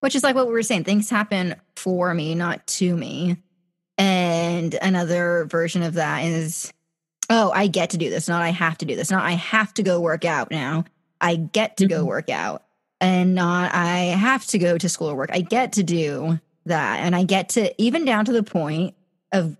Which 0.00 0.14
is 0.14 0.22
like 0.22 0.34
what 0.34 0.46
we 0.46 0.52
were 0.54 0.62
saying. 0.62 0.84
Things 0.84 1.10
happen 1.10 1.56
for 1.76 2.14
me, 2.14 2.34
not 2.34 2.66
to 2.66 2.96
me. 2.96 3.36
And 3.98 4.74
another 4.80 5.44
version 5.50 5.82
of 5.82 5.94
that 5.94 6.24
is, 6.24 6.72
oh, 7.28 7.50
I 7.54 7.66
get 7.66 7.90
to 7.90 7.98
do 7.98 8.08
this, 8.08 8.26
not 8.28 8.40
I 8.42 8.48
have 8.48 8.78
to 8.78 8.86
do 8.86 8.96
this, 8.96 9.10
not 9.10 9.22
I 9.24 9.32
have 9.32 9.74
to 9.74 9.82
go 9.82 10.00
work 10.00 10.24
out 10.24 10.50
now. 10.50 10.84
I 11.20 11.36
get 11.36 11.76
to 11.78 11.86
go 11.86 12.02
Mhm. 12.04 12.06
work 12.08 12.30
out, 12.30 12.62
and 12.98 13.34
not 13.34 13.74
I 13.74 13.98
have 13.98 14.46
to 14.46 14.58
go 14.58 14.78
to 14.78 14.88
school 14.88 15.08
or 15.10 15.14
work. 15.16 15.28
I 15.32 15.42
get 15.42 15.74
to 15.74 15.82
do 15.82 16.40
that. 16.64 17.00
And 17.00 17.14
I 17.14 17.24
get 17.24 17.50
to, 17.50 17.74
even 17.82 18.06
down 18.06 18.24
to 18.24 18.32
the 18.32 18.42
point 18.42 18.94
of 19.32 19.58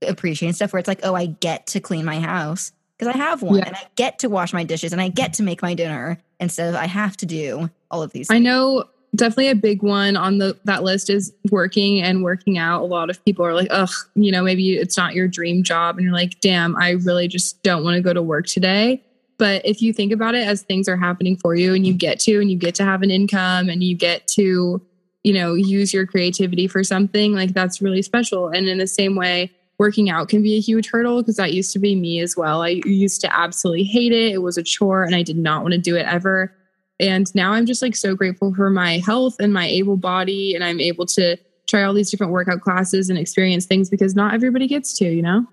appreciating 0.00 0.54
stuff 0.54 0.72
where 0.72 0.80
it's 0.80 0.88
like, 0.88 1.00
oh, 1.02 1.14
I 1.14 1.26
get 1.26 1.66
to 1.68 1.80
clean 1.80 2.06
my 2.06 2.18
house 2.18 2.72
because 3.02 3.14
I 3.14 3.18
have 3.18 3.42
one, 3.42 3.58
Yeah. 3.58 3.64
and 3.66 3.76
I 3.76 3.82
get 3.96 4.18
to 4.20 4.28
wash 4.28 4.52
my 4.52 4.64
dishes, 4.64 4.92
and 4.92 5.00
I 5.00 5.08
get 5.08 5.32
to 5.34 5.42
make 5.42 5.62
my 5.62 5.74
dinner 5.74 6.18
instead 6.40 6.68
of 6.68 6.74
I 6.76 6.86
have 6.86 7.16
to 7.18 7.26
do 7.26 7.70
all 7.90 8.02
of 8.02 8.12
these 8.12 8.30
I 8.30 8.38
know 8.38 8.84
definitely 9.14 9.48
a 9.48 9.54
big 9.54 9.82
one 9.82 10.16
on 10.16 10.38
the 10.38 10.56
that 10.64 10.82
list 10.82 11.10
is 11.10 11.32
working 11.50 12.00
and 12.02 12.22
working 12.24 12.56
out. 12.58 12.80
A 12.82 12.86
lot 12.86 13.10
of 13.10 13.22
people 13.24 13.44
are 13.44 13.52
like, 13.54 13.68
ugh, 13.70 13.90
you 14.14 14.32
know, 14.32 14.42
maybe 14.42 14.76
it's 14.76 14.96
not 14.96 15.14
your 15.14 15.28
dream 15.28 15.62
job. 15.62 15.96
And 15.98 16.04
you're 16.04 16.14
like, 16.14 16.40
damn, 16.40 16.74
I 16.76 16.92
really 16.92 17.28
just 17.28 17.62
don't 17.62 17.84
want 17.84 17.96
to 17.96 18.00
go 18.00 18.14
to 18.14 18.22
work 18.22 18.46
today. 18.46 19.02
But 19.36 19.66
if 19.66 19.82
you 19.82 19.92
think 19.92 20.12
about 20.12 20.34
it 20.34 20.46
as 20.46 20.62
things 20.62 20.88
are 20.88 20.96
happening 20.96 21.36
for 21.36 21.54
you 21.54 21.74
and 21.74 21.86
you 21.86 21.92
get 21.92 22.20
to 22.20 22.40
and 22.40 22.50
you 22.50 22.56
get 22.56 22.74
to 22.76 22.84
have 22.84 23.02
an 23.02 23.10
income 23.10 23.68
and 23.68 23.82
you 23.84 23.94
get 23.94 24.26
to, 24.28 24.80
you 25.24 25.32
know, 25.34 25.54
use 25.54 25.92
your 25.92 26.06
creativity 26.06 26.66
for 26.66 26.82
something, 26.82 27.34
like 27.34 27.52
that's 27.52 27.82
really 27.82 28.00
special. 28.02 28.48
And 28.48 28.66
in 28.66 28.78
the 28.78 28.86
same 28.86 29.14
way, 29.14 29.50
working 29.82 30.08
out 30.08 30.28
can 30.28 30.42
be 30.42 30.56
a 30.56 30.60
huge 30.60 30.88
hurdle 30.88 31.20
because 31.20 31.34
that 31.36 31.52
used 31.52 31.72
to 31.72 31.80
be 31.80 31.96
me 31.96 32.20
as 32.20 32.36
well. 32.36 32.62
I 32.62 32.80
used 32.84 33.20
to 33.22 33.36
absolutely 33.36 33.82
hate 33.82 34.12
it. 34.12 34.32
It 34.32 34.38
was 34.38 34.56
a 34.56 34.62
chore 34.62 35.02
and 35.02 35.12
I 35.12 35.24
did 35.24 35.36
not 35.36 35.62
want 35.62 35.72
to 35.72 35.78
do 35.78 35.96
it 35.96 36.06
ever. 36.06 36.54
And 37.00 37.26
now 37.34 37.50
I'm 37.50 37.66
just 37.66 37.82
like 37.82 37.96
so 37.96 38.14
grateful 38.14 38.54
for 38.54 38.70
my 38.70 38.98
health 38.98 39.34
and 39.40 39.52
my 39.52 39.66
able 39.66 39.96
body. 39.96 40.54
And 40.54 40.62
I'm 40.62 40.78
able 40.78 41.04
to 41.06 41.36
try 41.66 41.82
all 41.82 41.94
these 41.94 42.12
different 42.12 42.32
workout 42.32 42.60
classes 42.60 43.10
and 43.10 43.18
experience 43.18 43.66
things 43.66 43.90
because 43.90 44.14
not 44.14 44.34
everybody 44.34 44.68
gets 44.68 44.96
to, 44.98 45.04
you 45.04 45.20
know? 45.20 45.46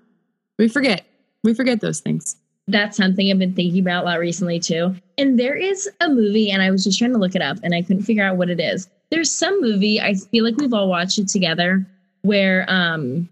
We 0.60 0.68
forget. 0.68 1.04
We 1.42 1.52
forget 1.52 1.80
those 1.80 1.98
things. 1.98 2.36
That's 2.68 2.96
something 2.96 3.28
I've 3.28 3.38
been 3.40 3.54
thinking 3.54 3.80
about 3.80 4.04
a 4.04 4.06
lot 4.06 4.20
recently 4.20 4.60
too. 4.60 4.94
And 5.18 5.40
there 5.40 5.56
is 5.56 5.90
a 6.00 6.08
movie, 6.08 6.52
and 6.52 6.62
I 6.62 6.70
was 6.70 6.84
just 6.84 7.00
trying 7.00 7.14
to 7.14 7.18
look 7.18 7.34
it 7.34 7.42
up 7.42 7.58
and 7.64 7.74
I 7.74 7.82
couldn't 7.82 8.04
figure 8.04 8.22
out 8.22 8.36
what 8.36 8.48
it 8.48 8.60
is. 8.60 8.88
There's 9.10 9.32
some 9.32 9.60
movie, 9.60 10.00
I 10.00 10.14
feel 10.14 10.44
like 10.44 10.56
we've 10.56 10.72
all 10.72 10.88
watched 10.88 11.18
it 11.18 11.26
together, 11.26 11.84
where 12.22 12.64
um 12.68 13.28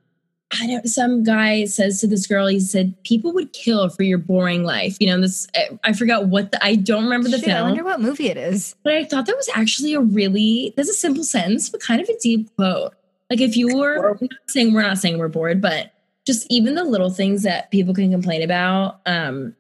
I 0.51 0.67
don't 0.67 0.89
some 0.89 1.25
guy 1.25 1.67
says 1.67 2.01
to 2.01 2.07
this 2.07 2.27
girl, 2.27 2.47
he 2.47 2.59
said, 2.59 2.95
People 3.05 3.33
would 3.35 3.53
kill 3.53 3.91
for 3.91 4.03
your 4.03 4.19
boring 4.19 4.65
life. 4.65 4.97
You 4.99 5.09
know, 5.09 5.21
this 5.21 5.47
I 5.85 5.93
forgot 5.93 6.29
what 6.29 6.53
the 6.53 6.65
I 6.65 6.77
don't 6.77 7.05
remember 7.05 7.29
the 7.29 7.39
Shit, 7.39 7.51
I 7.51 7.63
wonder 7.63 7.85
what 7.85 8.01
movie 8.01 8.29
it 8.29 8.39
is. 8.39 8.75
But 8.83 8.95
I 8.95 9.05
thought 9.05 9.27
that 9.27 9.37
was 9.37 9.49
actually 9.55 9.93
a 9.95 10.01
really 10.01 10.73
that's 10.77 10.89
a 10.89 10.95
simple 10.95 11.25
sentence, 11.25 11.69
but 11.69 11.81
kind 11.81 12.01
of 12.01 12.09
a 12.09 12.19
deep 12.19 12.55
quote. 12.57 12.95
Like 13.29 13.43
if 13.43 13.57
you 13.57 13.77
were 13.77 14.11
I'm 14.11 14.19
not 14.23 14.31
saying 14.49 14.73
we're 14.73 14.83
not 14.83 14.99
saying 14.99 15.19
we're 15.19 15.29
bored, 15.29 15.61
but 15.61 15.93
just 16.27 16.47
even 16.51 16.75
the 16.75 16.85
little 16.85 17.11
things 17.11 17.43
that 17.43 17.71
people 17.71 17.95
can 17.95 18.11
complain 18.11 18.43
about. 18.43 19.01
Um, 19.05 19.55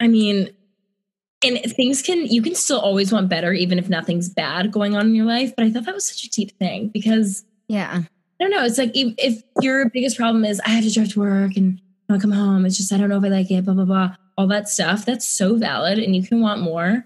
I 0.00 0.08
mean, 0.08 0.50
and 1.44 1.58
things 1.72 2.02
can 2.02 2.26
you 2.26 2.42
can 2.42 2.56
still 2.56 2.80
always 2.80 3.12
want 3.12 3.28
better, 3.28 3.52
even 3.52 3.78
if 3.78 3.88
nothing's 3.88 4.28
bad 4.28 4.72
going 4.72 4.96
on 4.96 5.06
in 5.06 5.14
your 5.14 5.26
life. 5.26 5.54
But 5.56 5.64
I 5.66 5.70
thought 5.70 5.84
that 5.84 5.94
was 5.94 6.08
such 6.08 6.24
a 6.24 6.30
deep 6.30 6.58
thing 6.58 6.88
because 6.88 7.44
Yeah. 7.68 8.02
I 8.40 8.44
don't 8.44 8.50
know. 8.50 8.64
It's 8.64 8.78
like 8.78 8.92
if, 8.96 9.14
if 9.18 9.42
your 9.60 9.88
biggest 9.90 10.16
problem 10.16 10.44
is 10.44 10.60
I 10.64 10.70
have 10.70 10.84
to 10.84 10.92
drive 10.92 11.08
to 11.10 11.20
work 11.20 11.56
and 11.56 11.80
I'll 12.08 12.20
come 12.20 12.30
home, 12.30 12.64
it's 12.66 12.76
just 12.76 12.92
I 12.92 12.96
don't 12.98 13.08
know 13.08 13.18
if 13.18 13.24
I 13.24 13.28
like 13.28 13.50
it, 13.50 13.64
blah 13.64 13.74
blah 13.74 13.84
blah, 13.84 14.14
all 14.36 14.46
that 14.48 14.68
stuff. 14.68 15.04
That's 15.04 15.26
so 15.26 15.56
valid, 15.56 15.98
and 15.98 16.14
you 16.14 16.22
can 16.22 16.40
want 16.40 16.60
more. 16.62 17.04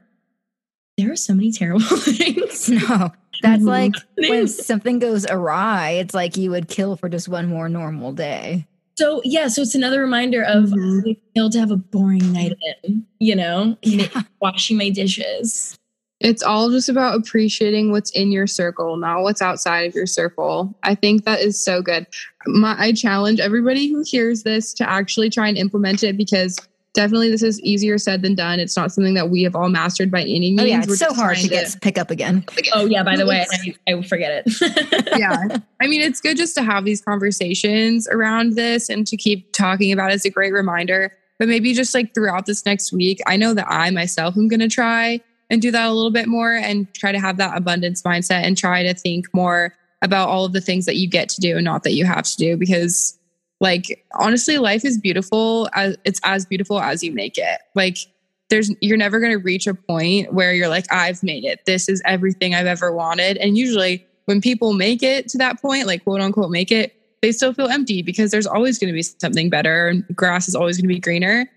There 0.98 1.10
are 1.10 1.16
so 1.16 1.34
many 1.34 1.50
terrible 1.50 1.80
things. 1.96 2.68
No. 2.68 3.10
That's 3.42 3.62
like 3.64 3.94
when 4.16 4.46
something 4.46 4.98
goes 4.98 5.26
awry, 5.28 5.90
it's 5.92 6.14
like 6.14 6.36
you 6.36 6.50
would 6.50 6.68
kill 6.68 6.96
for 6.96 7.08
just 7.08 7.28
one 7.28 7.48
more 7.48 7.68
normal 7.68 8.12
day. 8.12 8.66
So 8.98 9.22
yeah, 9.24 9.48
so 9.48 9.62
it's 9.62 9.74
another 9.74 10.00
reminder 10.02 10.42
of 10.44 10.64
Mhm. 10.66 11.10
I 11.10 11.16
feel 11.34 11.48
to 11.50 11.58
have 11.58 11.70
a 11.70 11.76
boring 11.76 12.30
night 12.32 12.52
in, 12.84 13.04
you 13.18 13.34
know, 13.34 13.76
Yeah. 13.82 14.06
washing 14.40 14.76
my 14.76 14.90
dishes. 14.90 15.76
It's 16.22 16.42
all 16.42 16.70
just 16.70 16.88
about 16.88 17.16
appreciating 17.16 17.90
what's 17.90 18.10
in 18.10 18.30
your 18.30 18.46
circle, 18.46 18.96
not 18.96 19.22
what's 19.22 19.42
outside 19.42 19.88
of 19.88 19.94
your 19.94 20.06
circle. 20.06 20.72
I 20.84 20.94
think 20.94 21.24
that 21.24 21.40
is 21.40 21.62
so 21.62 21.82
good. 21.82 22.06
My, 22.46 22.76
I 22.78 22.92
challenge 22.92 23.40
everybody 23.40 23.88
who 23.88 24.04
hears 24.06 24.44
this 24.44 24.72
to 24.74 24.88
actually 24.88 25.30
try 25.30 25.48
and 25.48 25.58
implement 25.58 26.04
it 26.04 26.16
because 26.16 26.58
definitely 26.94 27.28
this 27.28 27.42
is 27.42 27.60
easier 27.62 27.98
said 27.98 28.22
than 28.22 28.36
done. 28.36 28.60
It's 28.60 28.76
not 28.76 28.92
something 28.92 29.14
that 29.14 29.30
we 29.30 29.42
have 29.42 29.56
all 29.56 29.68
mastered 29.68 30.12
by 30.12 30.20
any 30.22 30.38
means. 30.38 30.60
Oh 30.60 30.64
yeah, 30.64 30.84
We're 30.86 30.92
it's 30.92 30.98
so 30.98 31.12
hard 31.12 31.38
to 31.38 31.48
trying 31.48 31.64
get 31.64 31.80
pick 31.80 31.98
up 31.98 32.10
again. 32.10 32.44
Oh 32.72 32.84
yeah, 32.84 33.02
by 33.02 33.16
the 33.16 33.26
way, 33.26 33.44
I, 33.50 33.74
I 33.92 34.02
forget 34.02 34.44
it. 34.46 35.08
yeah. 35.18 35.58
I 35.80 35.86
mean, 35.88 36.02
it's 36.02 36.20
good 36.20 36.36
just 36.36 36.54
to 36.54 36.62
have 36.62 36.84
these 36.84 37.02
conversations 37.02 38.06
around 38.08 38.54
this 38.54 38.88
and 38.88 39.06
to 39.08 39.16
keep 39.16 39.52
talking 39.52 39.90
about 39.90 40.12
it. 40.12 40.14
It's 40.14 40.24
a 40.24 40.30
great 40.30 40.52
reminder. 40.52 41.12
But 41.38 41.48
maybe 41.48 41.74
just 41.74 41.94
like 41.94 42.14
throughout 42.14 42.46
this 42.46 42.64
next 42.64 42.92
week, 42.92 43.20
I 43.26 43.36
know 43.36 43.54
that 43.54 43.66
I 43.68 43.90
myself 43.90 44.36
am 44.36 44.46
going 44.46 44.60
to 44.60 44.68
try 44.68 45.20
and 45.52 45.60
do 45.60 45.70
that 45.70 45.86
a 45.86 45.92
little 45.92 46.10
bit 46.10 46.26
more 46.26 46.54
and 46.54 46.92
try 46.94 47.12
to 47.12 47.20
have 47.20 47.36
that 47.36 47.56
abundance 47.56 48.02
mindset 48.02 48.42
and 48.42 48.56
try 48.56 48.82
to 48.82 48.94
think 48.94 49.26
more 49.34 49.76
about 50.00 50.30
all 50.30 50.46
of 50.46 50.54
the 50.54 50.62
things 50.62 50.86
that 50.86 50.96
you 50.96 51.06
get 51.08 51.28
to 51.28 51.40
do 51.42 51.56
and 51.56 51.64
not 51.64 51.84
that 51.84 51.92
you 51.92 52.06
have 52.06 52.24
to 52.24 52.36
do 52.38 52.56
because 52.56 53.18
like 53.60 54.04
honestly 54.18 54.56
life 54.56 54.82
is 54.82 54.98
beautiful 54.98 55.68
as 55.74 55.96
it's 56.04 56.20
as 56.24 56.46
beautiful 56.46 56.80
as 56.80 57.04
you 57.04 57.12
make 57.12 57.36
it. 57.36 57.60
Like 57.74 57.98
there's 58.48 58.74
you're 58.80 58.96
never 58.96 59.20
going 59.20 59.30
to 59.30 59.38
reach 59.38 59.66
a 59.66 59.74
point 59.74 60.32
where 60.32 60.54
you're 60.54 60.68
like 60.68 60.86
i've 60.90 61.22
made 61.22 61.44
it. 61.44 61.60
This 61.66 61.88
is 61.88 62.02
everything 62.06 62.54
i've 62.54 62.66
ever 62.66 62.90
wanted. 62.90 63.36
And 63.36 63.56
usually 63.56 64.06
when 64.24 64.40
people 64.40 64.72
make 64.72 65.02
it 65.02 65.28
to 65.28 65.38
that 65.38 65.60
point 65.60 65.86
like 65.86 66.02
quote 66.02 66.22
unquote 66.22 66.50
make 66.50 66.72
it 66.72 66.96
they 67.20 67.30
still 67.30 67.52
feel 67.52 67.68
empty 67.68 68.02
because 68.02 68.30
there's 68.30 68.46
always 68.46 68.78
going 68.78 68.88
to 68.88 68.96
be 68.96 69.02
something 69.02 69.50
better 69.50 69.88
and 69.88 70.04
grass 70.16 70.48
is 70.48 70.56
always 70.56 70.78
going 70.78 70.88
to 70.88 70.94
be 70.94 70.98
greener. 70.98 71.48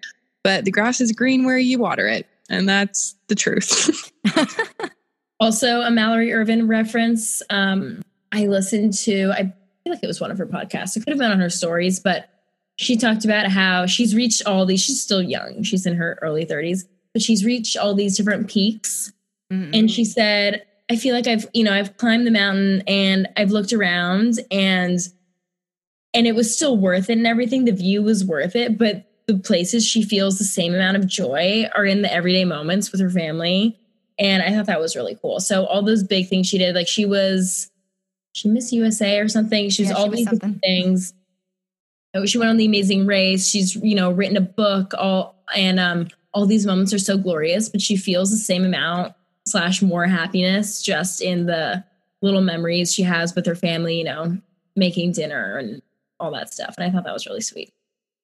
But 0.44 0.66
the 0.66 0.72
grass 0.72 1.02
is 1.02 1.12
green 1.12 1.46
where 1.46 1.58
you 1.58 1.80
water 1.80 2.08
it 2.08 2.28
and 2.50 2.68
that's 2.68 3.16
the 3.28 3.36
truth 3.36 4.12
also, 5.40 5.82
a 5.82 5.92
Mallory 5.92 6.34
Ervin 6.34 6.68
reference. 6.68 7.42
Um, 7.50 8.02
I 8.32 8.48
listened 8.48 8.94
to. 9.00 9.32
I 9.32 9.54
feel 9.84 9.94
like 9.94 10.04
it 10.04 10.08
was 10.08 10.22
one 10.22 10.32
of 10.32 10.38
her 10.38 10.48
podcasts. 10.48 10.96
It 10.96 11.02
could 11.02 11.10
have 11.10 11.20
been 11.20 11.32
on 11.32 11.40
her 11.40 11.50
stories, 11.50 12.00
but 12.00 12.30
she 12.78 12.98
talked 12.98 13.26
about 13.26 13.48
how 13.48 13.86
she's 13.86 14.16
reached 14.16 14.46
all 14.46 14.66
these. 14.66 14.82
She's 14.82 15.02
still 15.02 15.22
young. 15.22 15.64
She's 15.64 15.86
in 15.86 15.96
her 15.96 16.20
early 16.22 16.46
30s, 16.46 16.84
but 17.14 17.22
she's 17.22 17.46
reached 17.46 17.78
all 17.78 17.94
these 17.94 18.18
different 18.18 18.50
peaks 18.50 19.12
Mm-mm. 19.52 19.78
and 19.78 19.92
she 19.92 20.04
said 20.04 20.66
i 20.90 20.96
feel 20.96 21.14
like 21.14 21.28
i've 21.28 21.48
you 21.54 21.64
know 21.64 21.72
i've 21.72 21.98
climbed 21.98 22.26
the 22.26 22.32
mountain 22.32 22.82
and 22.88 23.28
i've 23.38 23.52
looked 23.52 23.74
around 23.74 24.40
and 24.50 25.00
and 26.16 26.26
it 26.26 26.34
was 26.34 26.54
still 26.54 26.78
worth 26.78 27.12
it 27.12 27.18
and 27.18 27.28
everything 27.28 27.66
the 27.66 27.72
view 27.72 28.02
was 28.02 28.26
worth 28.26 28.56
it 28.56 28.78
but 28.78 29.06
the 29.28 29.38
places 29.38 29.86
she 29.86 30.04
feels 30.04 30.38
the 30.38 30.44
same 30.44 30.74
amount 30.74 30.98
of 30.98 31.08
joy 31.08 31.66
are 31.76 31.86
in 31.86 32.02
the 32.02 32.14
everyday 32.14 32.46
moments 32.46 32.92
with 32.92 33.02
her 33.02 33.10
family. 33.10 33.78
And 34.18 34.42
i 34.42 34.52
thought 34.52 34.68
that 34.68 34.80
was 34.80 34.96
really 34.96 35.18
cool. 35.22 35.40
So 35.40 35.66
all 35.66 35.82
those 35.82 36.04
big 36.04 36.28
things 36.28 36.48
she 36.48 36.58
did 36.58 36.76
like 36.76 36.88
she 36.88 37.06
was 37.06 37.70
she 38.34 38.50
miss 38.50 38.72
usa 38.72 39.20
or 39.20 39.28
something. 39.28 39.70
She's 39.70 39.90
Yeah, 39.90 39.96
she 39.96 40.02
all 40.02 40.10
was 40.10 40.26
these 40.26 40.40
things. 40.64 41.14
Oh, 42.14 42.26
she 42.26 42.38
went 42.38 42.50
on 42.50 42.58
the 42.58 42.66
amazing 42.66 43.06
race. 43.06 43.48
She's 43.48 43.76
you 43.76 43.96
know 43.96 44.12
written 44.12 44.38
a 44.38 44.42
book 44.42 44.94
all 44.98 45.36
and 45.56 45.80
um 45.80 46.08
all 46.34 46.46
these 46.46 46.66
moments 46.66 46.94
are 46.94 47.00
so 47.00 47.18
glorious 47.18 47.70
but 47.70 47.82
she 47.82 47.96
feels 47.96 48.30
the 48.30 48.38
same 48.38 48.66
amount 48.66 49.14
slash 49.48 49.82
more 49.82 50.06
happiness 50.06 50.82
just 50.82 51.22
in 51.22 51.46
the 51.46 51.84
little 52.22 52.42
memories 52.42 52.94
she 52.94 53.04
has 53.04 53.36
with 53.36 53.46
her 53.46 53.56
family 53.56 53.98
you 53.98 54.04
know 54.04 54.38
making 54.76 55.12
dinner 55.12 55.58
and 55.58 55.82
all 56.20 56.32
that 56.32 56.54
stuff. 56.54 56.76
And 56.78 56.86
i 56.86 56.92
thought 56.92 57.04
that 57.04 57.14
was 57.14 57.26
really 57.26 57.42
sweet 57.42 57.75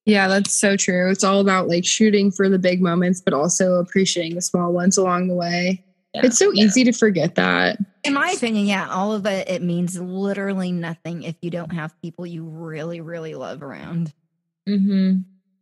Yeah, 0.05 0.27
that's 0.27 0.51
so 0.59 0.75
true. 0.75 1.09
It's 1.11 1.23
all 1.23 1.39
about 1.41 1.67
like 1.67 1.85
shooting 1.85 2.31
for 2.31 2.49
the 2.49 2.57
big 2.59 2.81
moments, 2.81 3.21
but 3.21 3.33
also 3.33 3.75
appreciating 3.75 4.35
the 4.35 4.41
small 4.41 4.73
ones 4.73 4.97
along 4.97 5.27
the 5.27 5.35
way. 5.35 5.83
Yeah. 6.13 6.21
It's 6.25 6.37
so 6.39 6.51
Yeah. 6.51 6.65
easy 6.65 6.83
to 6.85 6.91
forget 6.91 7.35
that. 7.35 7.77
In 8.03 8.13
my 8.15 8.31
opinion, 8.31 8.65
yeah, 8.65 8.89
all 8.89 9.13
of 9.13 9.25
it 9.27 9.47
it 9.47 9.61
means 9.61 9.99
literally 9.99 10.71
nothing 10.71 11.23
if 11.23 11.35
you 11.41 11.51
don't 11.51 11.71
have 11.71 11.93
people 12.01 12.25
you 12.25 12.43
really, 12.43 12.99
really 12.99 13.35
love 13.35 13.61
around. 13.63 14.11
mm-hmm 14.67 15.19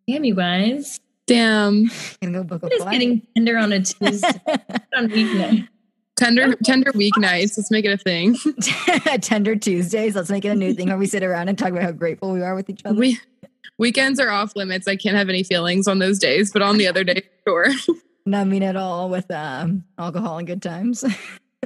damn 0.07 0.23
you 0.25 0.35
guys 0.35 0.99
Damn. 1.27 1.85
Gonna 2.21 2.39
go 2.39 2.43
book 2.43 2.63
a 2.63 2.65
what 2.65 2.73
is 2.73 2.81
flight. 2.81 2.93
getting 2.93 3.21
tender 3.35 3.57
on 3.57 3.71
a 3.71 3.81
tuesday 3.83 4.27
on 4.95 5.07
weeknight 5.09 5.67
Tender 6.17 6.53
tender 6.65 6.91
weeknights. 6.93 7.57
Let's 7.57 7.71
make 7.71 7.85
it 7.85 7.93
a 7.93 7.97
thing. 7.97 8.35
Tender 9.21 9.55
Tuesdays. 9.55 10.15
Let's 10.17 10.29
make 10.29 10.43
it 10.43 10.49
a 10.49 10.55
new 10.55 10.73
thing 10.73 10.89
where 10.89 10.97
we 10.97 11.05
sit 11.05 11.23
around 11.23 11.47
and 11.47 11.57
talk 11.57 11.69
about 11.69 11.83
how 11.83 11.93
grateful 11.93 12.33
we 12.33 12.41
are 12.41 12.55
with 12.55 12.69
each 12.69 12.81
other. 12.83 12.99
We 12.99 13.17
weekends 13.79 14.19
are 14.19 14.29
off 14.29 14.55
limits. 14.55 14.87
I 14.87 14.95
can't 14.95 15.15
have 15.15 15.29
any 15.29 15.43
feelings 15.43 15.87
on 15.87 15.97
those 15.97 16.19
days, 16.19 16.51
but 16.51 16.61
on 16.61 16.77
the 16.77 16.87
other 16.87 17.03
day, 17.03 17.23
sure. 17.47 17.67
Numbing 18.25 18.63
at 18.63 18.75
all 18.75 19.09
with 19.09 19.31
um, 19.31 19.85
alcohol 19.97 20.37
and 20.37 20.45
good 20.45 20.61
times. 20.61 21.03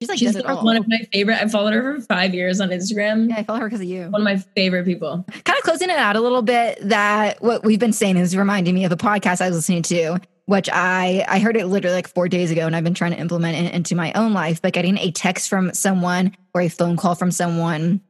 She's 0.00 0.08
like 0.08 0.18
she's 0.18 0.34
does 0.34 0.64
one 0.64 0.76
of 0.76 0.88
my 0.88 0.98
favorite 1.12 1.40
i 1.40 1.46
followed 1.46 1.74
her 1.74 2.00
for 2.00 2.00
five 2.06 2.34
years 2.34 2.60
on 2.60 2.70
instagram 2.70 3.28
yeah, 3.28 3.36
I 3.36 3.44
follow 3.44 3.60
her 3.60 3.66
because 3.66 3.80
of 3.80 3.86
you. 3.86 4.08
one 4.10 4.20
of 4.20 4.24
my 4.24 4.36
favorite 4.56 4.84
people 4.84 5.24
kind 5.28 5.56
of 5.56 5.62
closing 5.62 5.90
it 5.90 5.96
out 5.96 6.16
a 6.16 6.20
little 6.20 6.42
bit 6.42 6.80
that 6.82 7.40
what 7.40 7.64
we've 7.64 7.78
been 7.78 7.92
saying 7.92 8.16
is 8.16 8.36
reminding 8.36 8.74
me 8.74 8.84
of 8.84 8.90
a 8.90 8.96
podcast 8.96 9.40
I 9.40 9.46
was 9.46 9.58
listening 9.58 9.82
to, 9.82 10.18
which 10.46 10.68
I 10.72 11.24
I 11.28 11.38
heard 11.38 11.56
it 11.56 11.66
literally 11.66 11.94
like 11.94 12.08
four 12.08 12.28
days 12.28 12.50
ago, 12.50 12.66
and 12.66 12.74
I've 12.74 12.84
been 12.84 12.94
trying 12.94 13.12
to 13.12 13.18
implement 13.18 13.56
it 13.56 13.72
into 13.74 13.94
my 13.94 14.12
own 14.14 14.32
life. 14.32 14.60
But 14.60 14.72
getting 14.72 14.98
a 14.98 15.12
text 15.12 15.48
from 15.48 15.72
someone 15.72 16.36
or 16.52 16.62
a 16.62 16.68
phone 16.68 16.96
call 16.96 17.14
from 17.14 17.30
someone, 17.30 18.00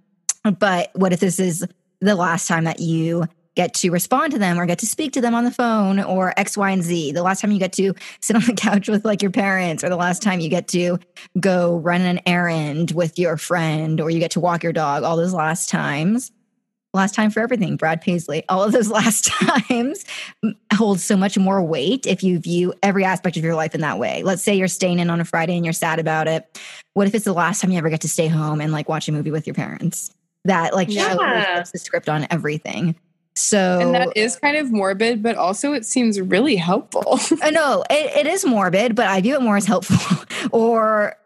but 0.58 0.90
what 0.94 1.12
if 1.12 1.20
this 1.20 1.38
is 1.38 1.66
the 2.03 2.16
last 2.16 2.48
time 2.48 2.64
that 2.64 2.80
you 2.80 3.26
get 3.55 3.74
to 3.74 3.90
respond 3.90 4.32
to 4.32 4.38
them 4.38 4.59
or 4.59 4.66
get 4.66 4.78
to 4.78 4.86
speak 4.86 5.12
to 5.12 5.20
them 5.20 5.34
on 5.34 5.44
the 5.44 5.50
phone 5.50 6.00
or 6.00 6.32
X, 6.38 6.57
Y, 6.57 6.70
and 6.70 6.82
Z. 6.82 7.12
The 7.12 7.22
last 7.22 7.40
time 7.40 7.53
you 7.53 7.59
get 7.59 7.72
to 7.74 7.94
sit 8.20 8.36
on 8.36 8.42
the 8.42 8.53
couch 8.57 8.88
with 8.88 9.05
like 9.05 9.22
your 9.22 9.30
parents, 9.30 9.84
or 9.84 9.88
the 9.88 9.96
last 9.96 10.22
time 10.22 10.40
you 10.40 10.48
get 10.48 10.68
to 10.68 10.98
go 11.38 11.78
run 11.78 12.00
an 12.03 12.20
errand 12.26 12.92
with 12.92 13.18
your 13.18 13.36
friend, 13.36 14.00
or 14.00 14.11
you 14.11 14.18
get 14.18 14.32
to 14.32 14.40
walk 14.40 14.62
your 14.62 14.72
dog, 14.72 15.03
all 15.03 15.16
those 15.16 15.34
last 15.34 15.68
times. 15.68 16.32
Last 16.94 17.14
time 17.14 17.30
for 17.30 17.40
everything 17.40 17.76
brad 17.76 18.03
paisley. 18.03 18.44
All 18.50 18.62
of 18.62 18.72
those 18.72 18.90
last 18.90 19.24
times 19.24 20.05
hold 20.74 21.00
so 21.00 21.16
much 21.16 21.38
more 21.38 21.62
weight 21.62 22.07
if 22.07 22.22
you 22.22 22.38
view 22.38 22.74
every 22.82 23.03
aspect 23.03 23.38
of 23.38 23.42
your 23.42 23.55
life 23.55 23.74
in 23.74 23.80
that 23.80 23.98
way. 23.98 24.22
Let's 24.22 24.42
say 24.42 24.55
you're 24.55 24.68
staying 24.68 24.98
in 24.98 25.09
on 25.09 25.18
a 25.18 25.24
friday 25.24 25.57
and 25.57 25.64
you're 25.64 25.72
sad 25.72 25.98
about 25.98 26.28
it. 26.28 26.61
What 26.92 27.07
if 27.07 27.14
it's 27.14 27.24
the 27.24 27.32
last 27.32 27.62
time 27.62 27.70
you 27.70 27.78
ever 27.78 27.88
get 27.88 28.03
to 28.03 28.11
stay 28.11 28.28
home 28.28 28.61
and 28.61 28.72
like 28.72 28.90
watch 28.90 29.09
a 29.09 29.12
movie 29.12 29.30
with 29.30 29.46
your 29.46 29.55
parents 29.55 30.14
that 30.45 30.74
like 30.74 30.88
Yeah. 30.90 31.14
totally 31.14 31.43
flips 31.43 31.70
the 31.72 31.78
script 31.78 32.09
on 32.09 32.26
everything 32.30 32.97
so 33.34 33.78
And 33.80 33.95
that 33.95 34.16
is 34.16 34.36
kind 34.36 34.57
of 34.57 34.70
morbid, 34.70 35.22
but 35.22 35.36
also 35.36 35.72
it 35.72 35.86
seems 35.86 36.20
really 36.20 36.57
helpful. 36.57 37.18
I 37.43 37.51
know 37.51 37.84
it, 37.88 38.26
it 38.26 38.26
is 38.26 38.45
morbid, 38.45 38.95
but 38.95 39.07
I 39.07 39.20
view 39.20 39.34
it 39.34 39.43
more 39.43 39.57
as 39.57 39.66
helpful. 39.66 40.24
or 40.53 41.16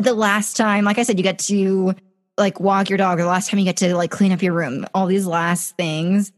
the 0.00 0.14
last 0.14 0.56
time, 0.56 0.84
like 0.84 0.98
I 0.98 1.04
said, 1.04 1.18
you 1.18 1.22
get 1.22 1.38
to 1.40 1.94
like 2.36 2.60
walk 2.60 2.90
your 2.90 2.98
dog, 2.98 3.18
or 3.18 3.22
the 3.22 3.28
last 3.28 3.50
time 3.50 3.58
you 3.58 3.64
get 3.64 3.76
to 3.78 3.96
like 3.96 4.10
clean 4.10 4.32
up 4.32 4.42
your 4.42 4.52
room, 4.52 4.86
all 4.92 5.06
these 5.06 5.26
last 5.26 5.76
things. 5.76 6.32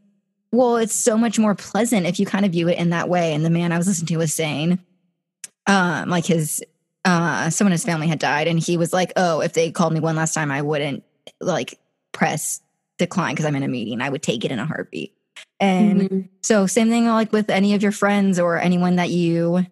Well, 0.51 0.77
it's 0.77 0.95
so 0.95 1.17
much 1.17 1.37
more 1.37 1.55
pleasant 1.55 2.05
if 2.05 2.19
you 2.19 2.25
kind 2.25 2.45
of 2.45 2.51
view 2.51 2.69
it 2.69 2.77
in 2.77 2.91
that 2.91 3.09
way. 3.09 3.33
And 3.33 3.43
the 3.43 3.49
man 3.49 3.71
I 3.71 3.77
was 3.77 3.87
listening 3.87 4.07
to 4.07 4.17
was 4.17 4.33
saying, 4.33 4.79
um, 5.67 6.09
like 6.09 6.25
his 6.25 6.63
uh, 7.05 7.49
someone 7.49 7.71
in 7.71 7.73
his 7.73 7.85
family 7.85 8.07
had 8.07 8.19
died, 8.19 8.47
and 8.47 8.59
he 8.59 8.77
was 8.77 8.93
like, 8.93 9.11
"Oh, 9.15 9.41
if 9.41 9.53
they 9.53 9.71
called 9.71 9.93
me 9.93 9.99
one 9.99 10.15
last 10.15 10.33
time, 10.33 10.51
I 10.51 10.61
wouldn't 10.61 11.03
like 11.41 11.79
press 12.11 12.61
decline 12.97 13.33
because 13.33 13.45
I'm 13.45 13.55
in 13.55 13.63
a 13.63 13.67
meeting. 13.67 14.01
I 14.01 14.09
would 14.09 14.21
take 14.23 14.43
it 14.45 14.51
in 14.51 14.59
a 14.59 14.65
heartbeat." 14.65 15.13
And 15.59 16.01
Mm-hmm. 16.01 16.19
so, 16.41 16.67
same 16.67 16.89
thing 16.89 17.05
like 17.07 17.31
with 17.31 17.49
any 17.49 17.73
of 17.73 17.81
your 17.83 17.91
friends 17.91 18.39
or 18.39 18.57
anyone 18.59 18.95
that 18.97 19.09
you, 19.09 19.65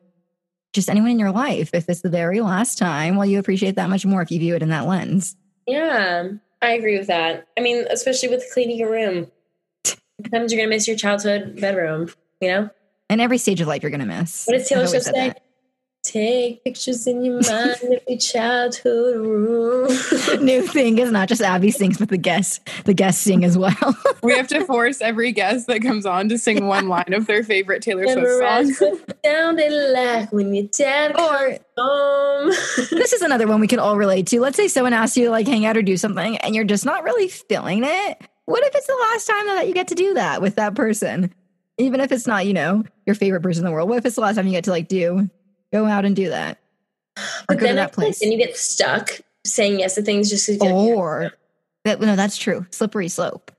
just 0.73 0.89
anyone 0.89 1.11
in 1.11 1.19
your 1.19 1.31
life. 1.31 1.69
If 1.73 1.89
it's 1.89 2.01
the 2.01 2.09
very 2.09 2.39
last 2.41 2.77
time, 2.77 3.15
well, 3.15 3.25
you 3.25 3.39
appreciate 3.39 3.75
that 3.75 3.89
much 3.89 4.05
more 4.05 4.21
if 4.21 4.31
you 4.31 4.39
view 4.39 4.55
it 4.55 4.61
in 4.63 4.69
that 4.69 4.85
lens. 4.85 5.35
Yeah, 5.65 6.29
I 6.61 6.71
agree 6.71 6.97
with 6.97 7.07
that. 7.07 7.47
I 7.57 7.61
mean, 7.61 7.85
especially 7.89 8.29
with 8.29 8.45
cleaning 8.53 8.77
your 8.77 8.91
room. 8.91 9.31
Sometimes 10.21 10.51
you're 10.51 10.61
gonna 10.61 10.69
miss 10.75 10.87
your 10.87 10.97
childhood 10.97 11.59
bedroom, 11.59 12.09
you 12.41 12.47
know? 12.47 12.69
And 13.09 13.21
every 13.21 13.37
stage 13.37 13.61
of 13.61 13.67
life, 13.67 13.81
you're 13.83 13.91
gonna 13.91 14.05
miss. 14.05 14.45
What 14.45 14.53
does 14.57 14.67
Taylor 14.67 14.87
Swift 14.87 15.05
say? 15.05 15.11
that. 15.29 15.41
Take 16.03 16.63
pictures 16.63 17.05
in 17.05 17.23
your 17.23 17.41
mind 17.41 17.75
of 17.83 18.01
your 18.07 18.17
childhood 18.17 19.17
room. 19.17 19.87
New 20.41 20.61
thing 20.61 20.99
is 20.99 21.11
not 21.11 21.27
just 21.27 21.41
Abby 21.41 21.69
sings, 21.69 21.97
but 21.97 22.07
the 22.07 22.17
guests, 22.17 22.61
the 22.85 22.93
guests 22.93 23.21
sing 23.21 23.43
as 23.43 23.57
well. 23.57 23.75
We 24.23 24.35
have 24.35 24.47
to 24.47 24.65
force 24.65 24.99
every 24.99 25.31
guest 25.31 25.67
that 25.67 25.81
comes 25.81 26.05
on 26.05 26.27
to 26.29 26.37
sing 26.37 26.67
one 26.67 26.87
line 26.89 27.13
of 27.13 27.27
their 27.27 27.43
favorite 27.43 27.81
Taylor 27.81 28.03
Swift 28.03 28.17
Memorize 28.17 28.77
song. 28.77 28.91
what 28.91 29.09
it 29.09 29.19
sounded 29.25 29.93
like 29.93 30.33
when 30.33 30.53
your 30.53 30.67
dad 30.77 31.17
or 31.17 31.57
home. 31.77 32.47
this 32.91 33.13
is 33.13 33.21
another 33.21 33.47
one 33.47 33.61
we 33.61 33.67
can 33.67 33.79
all 33.79 33.95
relate 33.95 34.27
to. 34.27 34.41
Let's 34.41 34.57
say 34.57 34.67
someone 34.67 34.93
asks 34.93 35.15
you 35.15 35.25
to 35.25 35.31
like 35.31 35.47
hang 35.47 35.65
out 35.65 35.77
or 35.77 35.81
do 35.81 35.95
something 35.97 36.37
and 36.37 36.55
you're 36.55 36.65
just 36.65 36.85
not 36.85 37.03
really 37.03 37.27
feeling 37.27 37.83
it. 37.83 38.21
What 38.45 38.63
if 38.63 38.75
it's 38.75 38.87
the 38.87 39.07
last 39.11 39.27
time 39.27 39.45
that 39.47 39.67
you 39.67 39.73
get 39.73 39.89
to 39.89 39.95
do 39.95 40.13
that 40.15 40.41
with 40.41 40.55
that 40.55 40.75
person? 40.75 41.33
Even 41.77 42.01
if 42.01 42.11
it's 42.11 42.27
not, 42.27 42.45
you 42.45 42.53
know, 42.53 42.83
your 43.05 43.15
favorite 43.15 43.43
person 43.43 43.63
in 43.63 43.69
the 43.69 43.73
world. 43.73 43.87
What 43.87 43.99
if 43.99 44.05
it's 44.05 44.15
the 44.15 44.21
last 44.21 44.35
time 44.35 44.47
you 44.47 44.53
get 44.53 44.63
to 44.65 44.71
like 44.71 44.87
do 44.87 45.29
go 45.73 45.85
out 45.85 46.05
and 46.05 46.15
do 46.15 46.29
that? 46.29 46.57
Or 47.17 47.21
But 47.49 47.53
go 47.55 47.59
to 47.59 47.65
then, 47.65 47.79
I 47.79 47.81
that 47.83 47.95
feel 47.95 48.03
like 48.05 48.07
place. 48.09 48.19
then 48.19 48.31
you 48.31 48.37
get 48.37 48.55
stuck 48.57 49.09
saying 49.45 49.79
yes 49.79 49.95
to 49.95 50.01
things 50.01 50.29
just 50.29 50.47
because 50.47 50.61
you 50.61 50.67
feel 50.69 50.87
like 50.89 50.97
Or 50.97 51.31
that 51.85 51.99
no, 52.01 52.15
that's 52.15 52.37
true. 52.37 52.65
Slippery 52.71 53.07
slope. 53.07 53.51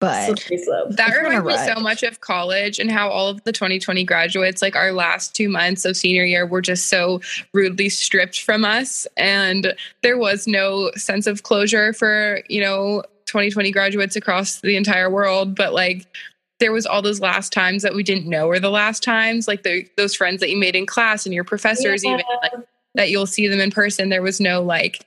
But 0.00 0.26
slippery 0.26 0.58
slope. 0.58 0.90
That 0.92 1.08
It's 1.08 1.16
been 1.16 1.26
a 1.26 1.28
reminds 1.40 1.46
me 1.46 1.54
ride. 1.66 1.76
so 1.76 1.82
much 1.82 2.02
of 2.04 2.20
college 2.20 2.78
and 2.78 2.88
how 2.90 3.08
all 3.08 3.28
of 3.28 3.42
the 3.42 3.50
2020 3.52 4.04
graduates, 4.04 4.62
like 4.62 4.76
our 4.76 4.92
last 4.92 5.34
two 5.34 5.48
months 5.48 5.84
of 5.84 5.96
senior 5.96 6.22
year, 6.24 6.46
were 6.46 6.60
just 6.62 6.86
so 6.88 7.20
rudely 7.52 7.88
stripped 7.88 8.40
from 8.42 8.64
us. 8.64 9.08
And 9.16 9.74
there 10.04 10.16
was 10.16 10.46
no 10.46 10.92
sense 10.94 11.26
of 11.26 11.42
closure 11.42 11.92
for, 11.92 12.42
you 12.48 12.60
know, 12.60 13.02
2020 13.26 13.72
graduates 13.72 14.14
across 14.14 14.60
the 14.60 14.76
entire 14.76 15.10
world. 15.10 15.56
But 15.56 15.72
like, 15.74 16.06
there 16.60 16.72
was 16.72 16.86
all 16.86 17.02
those 17.02 17.20
last 17.20 17.52
times 17.52 17.82
that 17.82 17.94
we 17.94 18.02
didn't 18.02 18.26
know 18.26 18.46
were 18.48 18.60
the 18.60 18.70
last 18.70 19.02
times, 19.02 19.46
like 19.46 19.62
the, 19.62 19.86
those 19.96 20.14
friends 20.14 20.40
that 20.40 20.50
you 20.50 20.56
made 20.56 20.74
in 20.74 20.86
class 20.86 21.24
and 21.24 21.34
your 21.34 21.44
professors, 21.44 22.04
even 22.04 22.22
like, 22.42 22.52
that 22.94 23.10
you'll 23.10 23.26
see 23.26 23.46
them 23.48 23.60
in 23.60 23.70
person. 23.70 24.08
There 24.08 24.22
was 24.22 24.40
no 24.40 24.62
like, 24.62 25.06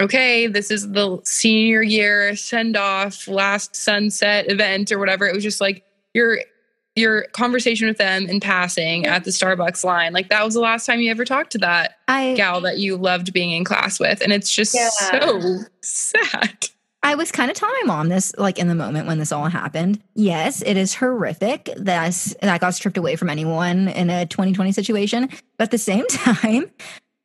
okay, 0.00 0.46
this 0.46 0.70
is 0.70 0.92
the 0.92 1.20
senior 1.24 1.82
year 1.82 2.36
send 2.36 2.76
off, 2.76 3.26
last 3.26 3.74
sunset 3.74 4.50
event 4.50 4.92
or 4.92 4.98
whatever. 4.98 5.26
It 5.26 5.34
was 5.34 5.42
just 5.44 5.60
like 5.60 5.84
your 6.14 6.38
your 6.94 7.22
conversation 7.28 7.88
with 7.88 7.96
them 7.96 8.26
in 8.26 8.38
passing 8.38 9.06
at 9.06 9.24
the 9.24 9.30
Starbucks 9.30 9.82
line. 9.82 10.12
Like 10.12 10.28
that 10.28 10.44
was 10.44 10.52
the 10.54 10.60
last 10.60 10.84
time 10.84 11.00
you 11.00 11.10
ever 11.10 11.24
talked 11.24 11.52
to 11.52 11.58
that 11.58 11.96
I 12.06 12.34
gal 12.34 12.60
that 12.60 12.78
you 12.78 12.96
loved 12.96 13.32
being 13.32 13.50
in 13.52 13.64
class 13.64 13.98
with. 13.98 14.20
And 14.20 14.30
it's 14.32 14.54
just 14.54 14.74
Yeah. 14.74 14.90
so 14.90 15.60
sad. 15.80 16.68
I 17.02 17.16
was 17.16 17.32
kind 17.32 17.50
of 17.50 17.56
telling 17.56 17.74
my 17.82 17.94
mom 17.94 18.08
this, 18.08 18.32
like 18.38 18.58
in 18.58 18.68
the 18.68 18.74
moment 18.74 19.06
when 19.06 19.18
this 19.18 19.32
all 19.32 19.48
happened. 19.48 20.00
Yes, 20.14 20.62
it 20.62 20.76
is 20.76 20.94
horrific 20.94 21.68
that 21.76 22.12
that 22.40 22.60
got 22.60 22.74
stripped 22.74 22.96
away 22.96 23.16
from 23.16 23.28
anyone 23.28 23.88
in 23.88 24.08
a 24.08 24.24
2020 24.26 24.72
situation. 24.72 25.28
But 25.58 25.64
at 25.64 25.70
the 25.72 25.78
same 25.78 26.06
time, 26.10 26.70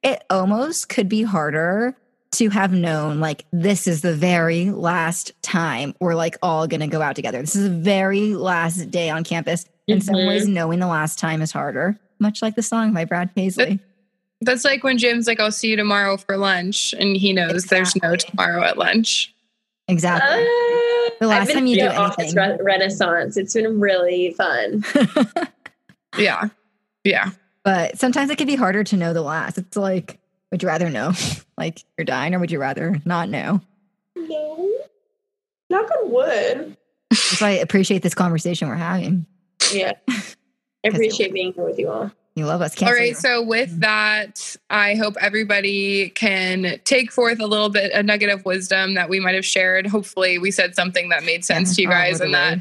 it 0.01 0.23
almost 0.29 0.89
could 0.89 1.07
be 1.07 1.23
harder 1.23 1.95
to 2.31 2.49
have 2.49 2.73
known 2.73 3.19
like 3.19 3.45
this 3.51 3.87
is 3.87 4.01
the 4.01 4.13
very 4.13 4.69
last 4.71 5.31
time 5.41 5.93
we're 6.01 6.15
like 6.15 6.35
all 6.41 6.67
gonna 6.67 6.87
go 6.87 7.01
out 7.01 7.15
together. 7.15 7.39
This 7.39 7.55
is 7.55 7.63
the 7.63 7.75
very 7.75 8.33
last 8.33 8.91
day 8.91 9.09
on 9.09 9.23
campus. 9.23 9.65
In 9.87 10.01
some 10.01 10.15
ways, 10.15 10.43
mm-hmm. 10.43 10.53
knowing 10.53 10.79
the 10.79 10.87
last 10.87 11.17
time 11.17 11.41
is 11.41 11.51
harder. 11.51 11.97
Much 12.19 12.41
like 12.41 12.55
the 12.55 12.61
song 12.61 12.93
by 12.93 13.05
Brad 13.05 13.33
Paisley. 13.33 13.79
That's 14.41 14.65
like 14.65 14.83
when 14.83 14.97
Jim's 14.97 15.27
like, 15.27 15.39
I'll 15.39 15.51
see 15.51 15.69
you 15.69 15.75
tomorrow 15.77 16.17
for 16.17 16.35
lunch. 16.35 16.93
And 16.99 17.15
he 17.15 17.31
knows 17.31 17.65
there's 17.65 17.95
no 18.01 18.15
tomorrow 18.15 18.63
at 18.63 18.77
lunch. 18.77 19.33
Exactly. 19.87 20.41
Uh, 20.43 21.09
The 21.19 21.27
last 21.27 21.41
I've 21.41 21.47
been 21.47 21.55
time 21.57 21.65
you 21.67 21.77
through 21.79 21.89
do 21.89 21.95
office 21.95 22.35
anything. 22.35 22.57
re- 22.57 22.63
renaissance. 22.63 23.37
It's 23.37 23.53
been 23.53 23.79
really 23.79 24.31
fun. 24.33 24.83
Yeah. 26.17 26.49
Yeah. 27.03 27.29
But 27.63 27.99
sometimes 27.99 28.29
it 28.31 28.37
can 28.37 28.47
be 28.47 28.55
harder 28.55 28.83
to 28.85 28.97
know 28.97 29.13
the 29.13 29.21
last. 29.21 29.57
It's 29.59 29.77
like, 29.77 30.19
would 30.51 30.63
you 30.63 30.67
rather 30.67 30.89
know, 30.89 31.11
like 31.57 31.83
you're 31.97 32.05
dying, 32.05 32.33
or 32.33 32.39
would 32.39 32.49
you 32.49 32.59
rather 32.59 32.99
not 33.05 33.29
know? 33.29 33.61
No. 34.15 34.69
Knock 35.69 35.89
on 35.91 36.11
wood. 36.11 36.77
That's 37.11 37.41
why 37.41 37.49
I 37.49 37.51
appreciate 37.53 38.01
this 38.01 38.15
conversation 38.15 38.67
we're 38.67 38.75
having. 38.75 39.25
Yeah. 39.71 39.93
I 40.09 40.87
appreciate 40.87 41.33
being 41.33 41.53
here 41.53 41.65
with 41.65 41.77
you 41.77 41.89
all. 41.91 42.11
You 42.37 42.45
love 42.45 42.61
us. 42.61 42.79
All 42.83 42.93
right. 42.93 43.01
you're- 43.01 43.13
So, 43.15 43.41
with 43.41 43.71
mm. 43.71 43.79
that, 43.79 44.55
I 44.69 44.93
hope 44.93 45.15
everybody 45.19 46.09
can 46.09 46.79
take 46.83 47.11
forth 47.11 47.39
a 47.39 47.47
little 47.47 47.69
bit, 47.69 47.91
a 47.93 48.03
nugget 48.03 48.29
of 48.29 48.45
wisdom 48.45 48.93
that 48.93 49.09
we 49.09 49.19
might 49.19 49.33
have 49.33 49.45
shared. 49.45 49.87
Hopefully, 49.87 50.37
we 50.37 50.51
said 50.51 50.75
something 50.75 51.09
that 51.09 51.23
made 51.23 51.43
sense 51.43 51.75
to 51.75 51.81
you 51.81 51.87
guys 51.87 52.21
and 52.21 52.35
that 52.35 52.59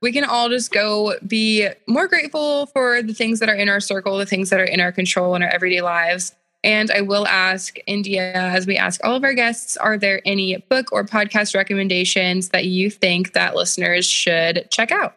we 0.00 0.12
can 0.12 0.22
all 0.22 0.48
just 0.48 0.70
go 0.70 1.14
be 1.26 1.68
more 1.88 2.06
grateful 2.06 2.66
for 2.66 3.02
the 3.02 3.12
things 3.12 3.40
that 3.40 3.48
are 3.48 3.54
in 3.56 3.68
our 3.68 3.80
circle, 3.80 4.16
the 4.16 4.26
things 4.26 4.50
that 4.50 4.60
are 4.60 4.64
in 4.64 4.78
our 4.78 4.92
control 4.92 5.34
in 5.34 5.42
our 5.42 5.48
everyday 5.48 5.82
lives. 5.82 6.32
And 6.62 6.92
I 6.92 7.00
will 7.00 7.26
ask 7.26 7.78
India, 7.88 8.32
as 8.32 8.64
we 8.64 8.76
ask 8.76 9.00
all 9.02 9.16
of 9.16 9.24
our 9.24 9.34
guests, 9.34 9.76
are 9.76 9.98
there 9.98 10.22
any 10.24 10.58
book 10.68 10.92
or 10.92 11.04
podcast 11.04 11.56
recommendations 11.56 12.50
that 12.50 12.66
you 12.66 12.90
think 12.90 13.32
that 13.32 13.56
listeners 13.56 14.06
should 14.06 14.68
check 14.70 14.92
out? 14.92 15.16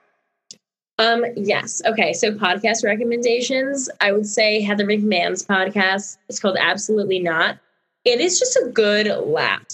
Um, 1.00 1.24
yes. 1.36 1.82
Okay. 1.86 2.14
So 2.14 2.34
podcast 2.34 2.84
recommendations. 2.84 3.90
I 4.02 4.12
would 4.12 4.28
say 4.28 4.62
Heather 4.62 4.86
McMahon's 4.86 5.44
podcast. 5.46 6.18
It's 6.28 6.40
called 6.40 6.58
Absolutely 6.60 7.20
Not. 7.20 7.58
It 8.06 8.20
is 8.20 8.38
just 8.38 8.56
a 8.58 8.70
good 8.72 9.08
laugh. 9.26 9.66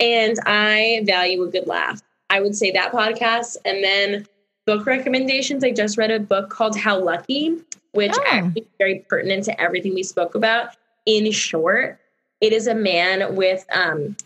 And 0.00 0.36
I 0.46 1.02
value 1.04 1.42
a 1.42 1.50
good 1.50 1.66
laugh. 1.66 2.00
I 2.30 2.40
would 2.40 2.56
say 2.56 2.70
that 2.72 2.92
podcast. 2.92 3.56
And 3.64 3.84
then 3.84 4.26
book 4.66 4.86
recommendations. 4.86 5.62
I 5.62 5.70
just 5.70 5.98
read 5.98 6.10
a 6.10 6.18
book 6.18 6.48
called 6.50 6.78
How 6.78 6.98
Lucky, 6.98 7.58
which 7.92 8.12
Oh. 8.16 8.22
actually 8.26 8.62
is 8.62 8.68
very 8.78 9.04
pertinent 9.08 9.44
to 9.44 9.60
everything 9.60 9.94
we 9.94 10.02
spoke 10.02 10.34
about. 10.34 10.70
In 11.04 11.30
short, 11.30 11.98
it 12.40 12.52
is 12.54 12.66
a 12.66 12.74
man 12.74 13.34
with 13.34 13.66
um, 13.72 14.16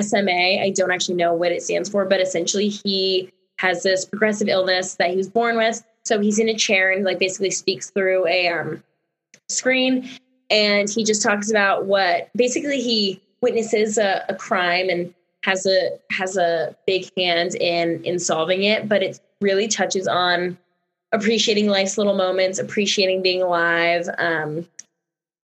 SMA. 0.00 0.60
I 0.62 0.72
don't 0.76 0.92
actually 0.92 1.16
know 1.16 1.34
what 1.34 1.50
it 1.52 1.62
stands 1.62 1.88
for, 1.88 2.04
but 2.04 2.20
essentially 2.20 2.68
he 2.68 3.32
has 3.58 3.82
this 3.82 4.04
progressive 4.04 4.48
illness 4.48 4.94
that 4.94 5.10
he 5.10 5.16
was 5.16 5.28
born 5.28 5.56
with. 5.56 5.84
So 6.04 6.20
he's 6.20 6.38
in 6.38 6.48
a 6.48 6.54
chair 6.54 6.90
and 6.90 7.04
like 7.04 7.18
basically 7.18 7.50
speaks 7.50 7.90
through 7.90 8.26
a 8.26 8.48
um, 8.48 8.82
screen, 9.48 10.08
and 10.50 10.88
he 10.88 11.04
just 11.04 11.22
talks 11.22 11.50
about 11.50 11.86
what 11.86 12.30
basically 12.36 12.80
he 12.80 13.20
witnesses 13.40 13.98
a, 13.98 14.24
a 14.28 14.34
crime 14.34 14.88
and 14.88 15.12
has 15.44 15.66
a 15.66 15.98
has 16.10 16.36
a 16.36 16.76
big 16.86 17.08
hand 17.16 17.54
in 17.56 18.02
in 18.04 18.18
solving 18.18 18.64
it, 18.64 18.88
but 18.88 19.02
it 19.02 19.20
really 19.40 19.68
touches 19.68 20.08
on 20.08 20.56
appreciating 21.12 21.68
life's 21.68 21.98
little 21.98 22.14
moments, 22.14 22.58
appreciating 22.58 23.22
being 23.22 23.42
alive, 23.42 24.08
um, 24.18 24.66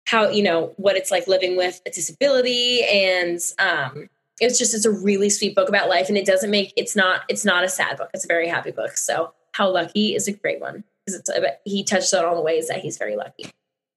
how 0.06 0.28
you 0.28 0.42
know 0.42 0.72
what 0.76 0.96
it's 0.96 1.10
like 1.10 1.26
living 1.26 1.56
with 1.56 1.80
a 1.86 1.90
disability, 1.90 2.84
and 2.84 3.40
um, 3.58 4.08
it's 4.40 4.58
just 4.58 4.74
it's 4.74 4.84
a 4.84 4.90
really 4.90 5.30
sweet 5.30 5.54
book 5.54 5.68
about 5.68 5.88
life, 5.88 6.08
and 6.08 6.16
it 6.18 6.26
doesn't 6.26 6.50
make 6.50 6.72
it's 6.76 6.96
not 6.96 7.22
it's 7.28 7.44
not 7.44 7.64
a 7.64 7.68
sad 7.68 7.96
book. 7.96 8.10
It's 8.14 8.24
a 8.24 8.28
very 8.28 8.48
happy 8.48 8.70
book. 8.70 8.96
So 8.96 9.32
how 9.52 9.70
lucky 9.70 10.14
is 10.14 10.28
a 10.28 10.32
great 10.32 10.60
one 10.60 10.84
because 11.06 11.20
it's 11.20 11.30
he 11.64 11.84
touches 11.84 12.12
on 12.14 12.24
all 12.24 12.34
the 12.34 12.42
ways 12.42 12.68
that 12.68 12.78
he's 12.80 12.96
very 12.98 13.16
lucky. 13.16 13.46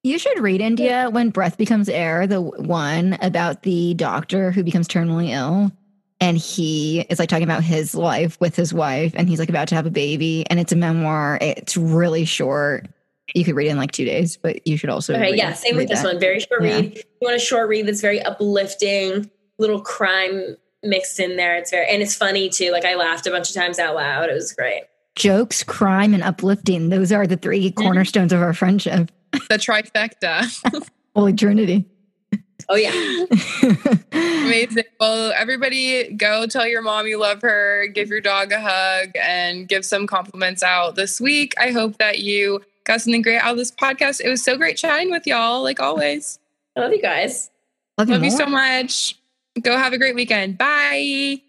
You 0.03 0.19
should 0.19 0.39
read 0.39 0.61
India 0.61 1.09
when 1.11 1.31
breath 1.31 1.57
becomes 1.57 1.89
air, 1.89 2.27
the 2.27 2.39
one 2.41 3.17
about 3.21 3.63
the 3.63 3.95
doctor 3.95 4.51
who 4.51 4.63
becomes 4.63 4.87
terminally 4.87 5.29
ill. 5.29 5.71
And 6.21 6.37
he 6.37 7.01
is 7.09 7.19
like 7.19 7.27
talking 7.27 7.43
about 7.43 7.63
his 7.63 7.93
life 7.93 8.39
with 8.39 8.55
his 8.55 8.73
wife, 8.73 9.13
and 9.15 9.27
he's 9.27 9.39
like 9.39 9.49
about 9.49 9.67
to 9.69 9.75
have 9.75 9.85
a 9.85 9.91
baby. 9.91 10.45
And 10.49 10.59
it's 10.59 10.71
a 10.71 10.75
memoir. 10.75 11.37
It's 11.41 11.75
really 11.75 12.23
short. 12.23 12.87
You 13.33 13.43
could 13.43 13.55
read 13.55 13.67
it 13.67 13.71
in 13.71 13.77
like 13.77 13.91
two 13.91 14.05
days, 14.05 14.37
but 14.37 14.65
you 14.67 14.77
should 14.77 14.89
also. 14.89 15.13
Okay, 15.13 15.31
read- 15.31 15.37
yeah, 15.37 15.53
same 15.53 15.75
with 15.75 15.89
this 15.89 16.03
that. 16.03 16.13
one. 16.13 16.19
Very 16.19 16.39
short 16.39 16.63
Yeah. 16.63 16.75
read. 16.75 16.97
You 16.97 17.03
want 17.21 17.35
a 17.35 17.39
short 17.39 17.67
read 17.67 17.87
that's 17.87 17.99
very 17.99 18.21
uplifting, 18.21 19.29
little 19.57 19.81
crime 19.81 20.55
mixed 20.83 21.19
in 21.19 21.35
there. 21.37 21.55
It's 21.55 21.71
very 21.71 21.87
and 21.87 22.01
it's 22.01 22.15
funny 22.15 22.49
too. 22.49 22.71
Like 22.71 22.85
I 22.85 22.95
laughed 22.95 23.25
a 23.27 23.31
bunch 23.31 23.49
of 23.49 23.55
times 23.55 23.79
out 23.79 23.95
loud. 23.95 24.29
It 24.29 24.33
was 24.33 24.53
great. 24.53 24.83
Jokes, 25.15 25.63
crime, 25.63 26.13
and 26.13 26.21
uplifting. 26.21 26.89
Those 26.89 27.11
are 27.11 27.25
the 27.25 27.37
three 27.37 27.71
Mm-hmm. 27.71 27.81
cornerstones 27.81 28.33
of 28.33 28.41
our 28.41 28.53
friendship. 28.53 29.11
The 29.31 29.57
trifecta. 29.57 30.87
Holy 31.15 31.33
Trinity. 31.33 31.85
Oh 32.69 32.75
yeah. 32.75 32.91
Amazing. 34.11 34.83
Well, 34.99 35.31
everybody 35.35 36.11
go 36.13 36.45
tell 36.47 36.67
your 36.67 36.81
mom 36.81 37.07
you 37.07 37.19
love 37.19 37.41
her, 37.41 37.87
give 37.87 38.09
your 38.09 38.21
dog 38.21 38.51
a 38.51 38.59
hug, 38.59 39.11
and 39.21 39.67
give 39.67 39.85
some 39.85 40.07
compliments 40.07 40.63
out 40.63 40.95
this 40.95 41.19
week. 41.19 41.53
I 41.59 41.71
hope 41.71 41.97
that 41.97 42.19
you 42.19 42.61
got 42.85 43.01
something 43.01 43.21
great 43.21 43.39
out 43.39 43.51
of 43.51 43.57
this 43.57 43.71
podcast. 43.71 44.21
It 44.23 44.29
was 44.29 44.43
so 44.43 44.57
great 44.57 44.77
chatting 44.77 45.11
with 45.11 45.25
y'all, 45.27 45.63
like 45.63 45.79
always. 45.79 46.39
I 46.75 46.81
love 46.81 46.91
you 46.91 47.01
guys. 47.01 47.49
Love 47.97 48.09
you, 48.09 48.15
Love 48.15 48.23
you 48.23 48.29
more. 48.31 48.39
so 48.39 48.45
much. 48.47 49.17
Go 49.61 49.77
have 49.77 49.93
a 49.93 49.97
great 49.97 50.15
weekend. 50.15 50.57
Bye. 50.57 51.41